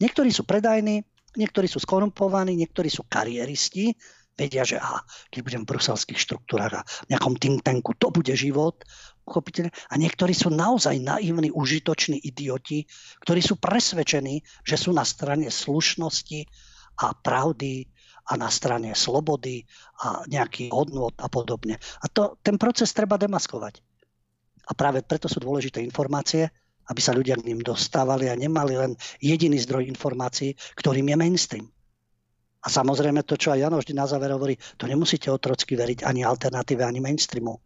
Niektorí 0.00 0.32
sú 0.32 0.48
predajní, 0.48 1.04
niektorí 1.36 1.68
sú 1.68 1.80
skorumpovaní, 1.80 2.56
niektorí 2.56 2.88
sú 2.88 3.04
kariéristi, 3.04 3.92
vedia, 4.40 4.64
že 4.64 4.80
aha, 4.80 5.04
keď 5.28 5.40
budem 5.44 5.62
v 5.68 5.76
bruselských 5.76 6.16
štruktúrach 6.16 6.80
a 6.80 6.86
v 7.04 7.12
nejakom 7.12 7.36
think 7.36 7.60
tanku, 7.60 7.92
to 8.00 8.08
bude 8.08 8.32
život, 8.32 8.80
pochopiteľne. 9.28 9.68
A 9.92 9.94
niektorí 10.00 10.32
sú 10.32 10.48
naozaj 10.48 10.96
naivní, 10.96 11.52
užitoční 11.52 12.24
idioti, 12.24 12.88
ktorí 13.20 13.44
sú 13.44 13.60
presvedčení, 13.60 14.40
že 14.64 14.80
sú 14.80 14.96
na 14.96 15.04
strane 15.04 15.52
slušnosti 15.52 16.48
a 17.04 17.12
pravdy 17.12 17.84
a 18.30 18.38
na 18.38 18.46
strane 18.46 18.94
slobody 18.94 19.66
a 20.06 20.22
nejaký 20.30 20.70
hodnot 20.70 21.18
a 21.18 21.26
podobne. 21.26 21.82
A 22.00 22.06
to, 22.06 22.38
ten 22.46 22.54
proces 22.54 22.94
treba 22.94 23.18
demaskovať. 23.18 23.82
A 24.70 24.72
práve 24.78 25.02
preto 25.02 25.26
sú 25.26 25.42
dôležité 25.42 25.82
informácie, 25.82 26.46
aby 26.86 27.00
sa 27.02 27.10
ľudia 27.10 27.34
k 27.38 27.46
ním 27.50 27.62
dostávali 27.62 28.30
a 28.30 28.38
nemali 28.38 28.78
len 28.78 28.94
jediný 29.18 29.58
zdroj 29.58 29.90
informácií, 29.90 30.54
ktorým 30.78 31.10
je 31.10 31.16
mainstream. 31.18 31.66
A 32.60 32.68
samozrejme 32.68 33.24
to, 33.24 33.40
čo 33.40 33.50
aj 33.50 33.66
Jano 33.66 33.80
vždy 33.80 33.94
na 33.96 34.06
záver 34.06 34.30
hovorí, 34.30 34.54
to 34.76 34.84
nemusíte 34.84 35.32
otrocky 35.32 35.74
veriť 35.74 36.04
ani 36.04 36.22
alternatíve, 36.22 36.84
ani 36.84 37.00
mainstreamu. 37.00 37.56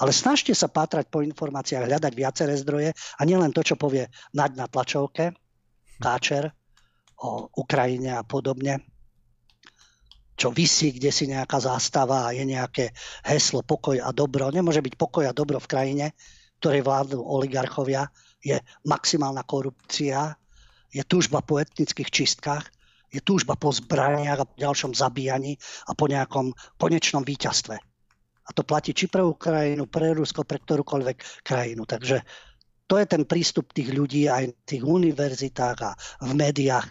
Ale 0.00 0.16
snažte 0.16 0.56
sa 0.56 0.66
pátrať 0.72 1.12
po 1.12 1.20
informáciách, 1.20 1.86
hľadať 1.86 2.12
viaceré 2.16 2.56
zdroje 2.56 2.90
a 2.96 3.22
nielen 3.22 3.52
to, 3.52 3.60
čo 3.60 3.76
povie 3.76 4.08
Naď 4.32 4.50
na 4.56 4.66
tlačovke, 4.66 5.36
Káčer 6.00 6.48
o 7.20 7.52
Ukrajine 7.52 8.16
a 8.16 8.24
podobne, 8.24 8.89
čo 10.40 10.48
vysí, 10.48 10.96
kde 10.96 11.12
si 11.12 11.28
nejaká 11.28 11.60
zástava 11.60 12.24
a 12.24 12.32
je 12.32 12.48
nejaké 12.48 12.96
heslo 13.28 13.60
pokoj 13.60 14.00
a 14.00 14.08
dobro. 14.08 14.48
Nemôže 14.48 14.80
byť 14.80 14.94
pokoj 14.96 15.28
a 15.28 15.36
dobro 15.36 15.60
v 15.60 15.68
krajine, 15.68 16.06
ktorej 16.64 16.80
vládnu 16.80 17.20
oligarchovia, 17.20 18.08
je 18.40 18.56
maximálna 18.88 19.44
korupcia, 19.44 20.32
je 20.88 21.04
túžba 21.04 21.44
po 21.44 21.60
etnických 21.60 22.08
čistkách, 22.08 22.64
je 23.12 23.20
túžba 23.20 23.52
po 23.60 23.68
zbraniach 23.68 24.40
a 24.40 24.48
po 24.48 24.56
ďalšom 24.56 24.96
zabíjaní 24.96 25.60
a 25.84 25.92
po 25.92 26.08
nejakom 26.08 26.56
konečnom 26.80 27.20
víťazstve. 27.20 27.76
A 28.40 28.50
to 28.56 28.64
platí 28.64 28.96
či 28.96 29.12
pre 29.12 29.20
Ukrajinu, 29.20 29.92
pre 29.92 30.16
Rusko, 30.16 30.48
pre 30.48 30.56
ktorúkoľvek 30.56 31.44
krajinu. 31.44 31.84
Takže 31.84 32.24
to 32.88 32.96
je 32.96 33.06
ten 33.06 33.28
prístup 33.28 33.70
tých 33.76 33.92
ľudí 33.92 34.26
aj 34.26 34.50
v 34.50 34.56
tých 34.64 34.82
univerzitách 34.82 35.78
a 35.84 35.92
v 36.24 36.32
médiách, 36.32 36.88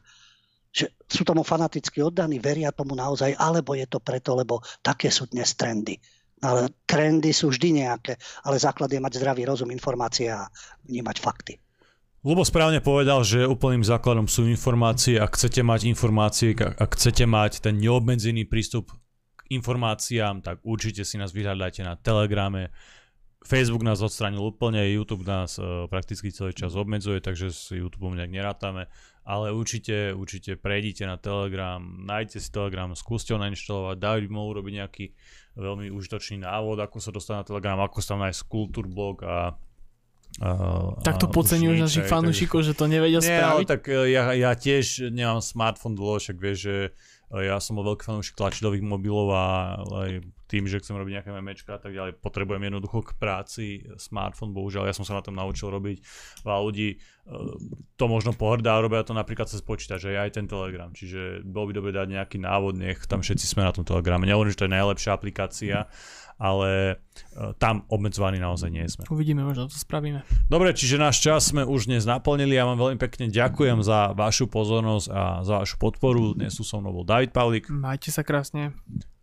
že 0.79 0.95
sú 1.11 1.27
tomu 1.27 1.43
fanaticky 1.43 1.99
oddaní, 1.99 2.39
veria 2.39 2.71
tomu 2.71 2.95
naozaj, 2.95 3.35
alebo 3.35 3.75
je 3.75 3.83
to 3.83 3.99
preto, 3.99 4.39
lebo 4.39 4.63
také 4.79 5.11
sú 5.11 5.27
dnes 5.27 5.51
trendy. 5.59 5.99
Ale 6.39 6.71
trendy 6.87 7.35
sú 7.35 7.51
vždy 7.51 7.83
nejaké, 7.83 8.15
ale 8.47 8.55
základ 8.55 8.87
je 8.87 9.03
mať 9.03 9.19
zdravý 9.19 9.43
rozum, 9.43 9.67
informácie 9.75 10.31
a 10.31 10.47
vnímať 10.87 11.17
fakty. 11.19 11.53
Lubo 12.19 12.43
správne 12.43 12.83
povedal, 12.83 13.23
že 13.23 13.47
úplným 13.47 13.83
základom 13.83 14.27
sú 14.27 14.47
informácie. 14.47 15.19
Ak 15.19 15.39
chcete 15.39 15.63
mať 15.63 15.87
informácie, 15.87 16.51
ak 16.55 16.95
chcete 16.95 17.23
mať 17.23 17.63
ten 17.63 17.79
neobmedzený 17.79 18.43
prístup 18.47 18.91
informáciám, 19.47 20.43
tak 20.43 20.59
určite 20.67 21.07
si 21.07 21.15
nás 21.15 21.31
vyhľadajte 21.31 21.81
na 21.83 21.95
Telegrame. 21.95 22.71
Facebook 23.39 23.87
nás 23.87 24.03
odstranil 24.03 24.43
úplne, 24.43 24.83
YouTube 24.91 25.23
nás 25.23 25.55
uh, 25.55 25.87
prakticky 25.87 26.27
celý 26.27 26.51
čas 26.51 26.75
obmedzuje, 26.75 27.23
takže 27.23 27.55
s 27.55 27.71
YouTube 27.71 28.11
nejak 28.11 28.35
nerátame, 28.35 28.91
ale 29.23 29.55
určite, 29.55 30.11
určite 30.11 30.59
prejdite 30.59 31.07
na 31.07 31.15
Telegram, 31.15 31.79
nájdete 31.79 32.37
si 32.43 32.49
Telegram, 32.51 32.91
skúste 32.99 33.31
ho 33.31 33.39
nainštalovať, 33.39 33.95
David 33.95 34.27
mohol 34.27 34.59
urobiť 34.59 34.73
nejaký 34.83 35.05
veľmi 35.55 35.87
užitočný 35.87 36.43
návod, 36.43 36.83
ako 36.83 36.99
sa 36.99 37.15
dostať 37.15 37.35
na 37.39 37.45
Telegram, 37.47 37.79
ako 37.79 37.97
sa 38.03 38.07
tam 38.15 38.27
nájsť 38.27 38.41
kultúrblog 38.47 39.15
a 39.23 39.55
Uh, 40.37 40.93
tak 41.01 41.17
to 41.17 41.25
podceňuješ 41.25 41.79
našich 41.89 42.05
fanúšikov, 42.05 42.61
že 42.61 42.77
to 42.77 42.85
nevedia 42.85 43.17
nie, 43.17 43.33
spraviť? 43.33 43.65
Nie, 43.65 43.71
tak 43.73 43.81
ja, 43.89 44.23
ja 44.37 44.51
tiež 44.53 45.09
nemám 45.09 45.41
smartfón 45.41 45.97
dlho, 45.97 46.21
však 46.21 46.37
vieš, 46.37 46.57
že 46.69 46.75
ja 47.29 47.61
som 47.61 47.77
bol 47.77 47.85
veľký 47.93 48.09
fanúšik 48.09 48.33
tlačidlových 48.33 48.81
mobilov 48.81 49.27
a 49.37 49.45
aj 49.85 50.25
tým, 50.49 50.65
že 50.65 50.81
chcem 50.81 50.97
robiť 50.97 51.21
nejaké 51.21 51.29
memečka 51.29 51.77
a 51.77 51.79
tak 51.79 51.93
ďalej, 51.93 52.17
potrebujem 52.25 52.65
jednoducho 52.65 53.05
k 53.05 53.11
práci 53.21 53.85
smartfón, 54.01 54.49
bohužiaľ 54.49 54.89
ja 54.89 54.97
som 54.97 55.05
sa 55.05 55.21
na 55.21 55.21
tom 55.21 55.37
naučil 55.37 55.69
robiť. 55.69 56.01
Veľa 56.41 56.59
ľudí 56.65 56.89
e, 56.89 56.97
to 57.93 58.05
možno 58.09 58.33
pohrdá, 58.33 58.81
robia 58.81 59.05
to 59.05 59.13
napríklad 59.13 59.45
cez 59.45 59.61
počítač, 59.61 60.09
že 60.09 60.17
aj 60.17 60.41
ten 60.41 60.49
Telegram, 60.49 60.89
čiže 60.89 61.45
bolo 61.45 61.69
by 61.69 61.73
dobre 61.77 61.91
dať 61.93 62.07
nejaký 62.09 62.37
návod, 62.41 62.81
nech 62.81 63.05
tam 63.05 63.21
všetci 63.21 63.45
sme 63.45 63.61
na 63.61 63.77
tom 63.77 63.85
Telegrame. 63.85 64.25
Nehovorím, 64.25 64.49
že 64.49 64.65
to 64.65 64.65
je 64.65 64.73
najlepšia 64.73 65.11
aplikácia, 65.13 65.85
ale 66.39 66.69
e, 66.71 66.93
tam 67.59 67.83
obmedzovaní 67.91 68.39
naozaj 68.39 68.71
nie 68.71 68.87
sme. 68.87 69.03
Uvidíme, 69.11 69.43
možno 69.43 69.67
to 69.67 69.75
spravíme. 69.75 70.23
Dobre, 70.47 70.71
čiže 70.71 70.95
náš 70.95 71.19
čas 71.19 71.51
sme 71.51 71.67
už 71.67 71.91
dnes 71.91 72.07
naplnili. 72.07 72.55
Ja 72.55 72.63
vám 72.63 72.79
veľmi 72.79 72.97
pekne 72.97 73.27
ďakujem 73.27 73.83
za 73.83 74.15
vašu 74.15 74.47
pozornosť 74.47 75.07
a 75.11 75.43
za 75.43 75.61
vašu 75.61 75.75
podporu. 75.75 76.31
Dnes 76.33 76.55
sú 76.55 76.63
so 76.63 76.79
mnou 76.79 76.95
bol 76.95 77.05
David 77.05 77.35
Pavlik. 77.35 77.67
Majte 77.67 78.09
sa 78.09 78.23
krásne. 78.23 78.71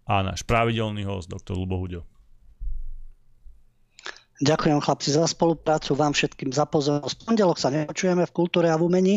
A 0.06 0.22
náš 0.22 0.44
pravidelný 0.44 1.02
host, 1.08 1.32
doktor 1.32 1.56
Lubo 1.56 1.80
Huďo. 1.80 2.04
Ďakujem 4.36 4.84
chlapci 4.84 5.16
za 5.16 5.24
spoluprácu, 5.24 5.96
vám 5.96 6.12
všetkým 6.12 6.52
za 6.52 6.68
pozornosť. 6.68 7.24
Pondelok 7.24 7.56
sa 7.56 7.72
nepočujeme 7.72 8.28
v 8.28 8.36
kultúre 8.36 8.68
a 8.68 8.76
v 8.76 8.84
umení, 8.84 9.16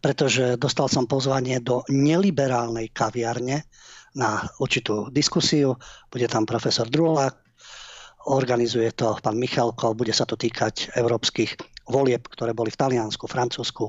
pretože 0.00 0.56
dostal 0.56 0.88
som 0.88 1.04
pozvanie 1.04 1.60
do 1.60 1.84
neliberálnej 1.92 2.88
kaviarne 2.88 3.68
na 4.16 4.48
určitú 4.58 5.12
diskusiu. 5.12 5.76
Bude 6.08 6.26
tam 6.26 6.48
profesor 6.48 6.88
Drulák, 6.88 7.46
organizuje 8.26 8.90
to 8.96 9.14
pán 9.22 9.38
Michalko, 9.38 9.94
bude 9.94 10.10
sa 10.10 10.26
to 10.26 10.34
týkať 10.34 10.96
európskych 10.98 11.54
volieb, 11.86 12.26
ktoré 12.26 12.50
boli 12.50 12.74
v 12.74 12.80
Taliansku, 12.82 13.30
Francúzsku, 13.30 13.86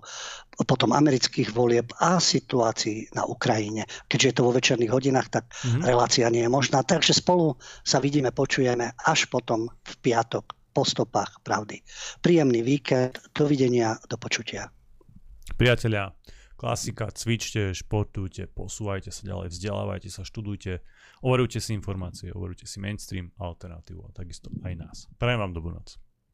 potom 0.70 0.94
amerických 0.94 1.50
volieb 1.50 1.90
a 1.98 2.22
situácií 2.22 3.10
na 3.18 3.26
Ukrajine. 3.26 3.90
Keďže 4.06 4.28
je 4.30 4.36
to 4.38 4.46
vo 4.46 4.54
večerných 4.54 4.94
hodinách, 4.94 5.34
tak 5.34 5.50
mm-hmm. 5.50 5.82
relácia 5.82 6.30
nie 6.30 6.46
je 6.46 6.52
možná. 6.54 6.86
Takže 6.86 7.18
spolu 7.18 7.58
sa 7.82 7.98
vidíme, 7.98 8.30
počujeme 8.30 8.94
až 9.02 9.26
potom 9.34 9.66
v 9.82 9.94
piatok 10.06 10.54
po 10.78 10.86
stopách 10.86 11.42
pravdy. 11.42 11.82
Príjemný 12.22 12.62
víkend, 12.62 13.18
dovidenia, 13.34 13.98
do 14.06 14.22
počutia. 14.22 14.70
Priatelia, 15.58 16.14
Klasika, 16.58 17.14
cvičte, 17.14 17.70
športujte, 17.78 18.50
posúvajte 18.50 19.14
sa 19.14 19.22
ďalej, 19.22 19.54
vzdelávajte 19.54 20.10
sa, 20.10 20.26
študujte, 20.26 20.82
overujte 21.22 21.62
si 21.62 21.78
informácie, 21.78 22.34
overujte 22.34 22.66
si 22.66 22.82
mainstream, 22.82 23.30
alternatívu 23.38 24.02
a 24.02 24.10
takisto 24.10 24.50
aj 24.66 24.74
nás. 24.74 24.98
Prajem 25.22 25.38
vám 25.38 25.54
dobrú 25.54 25.78
noc. 25.78 26.02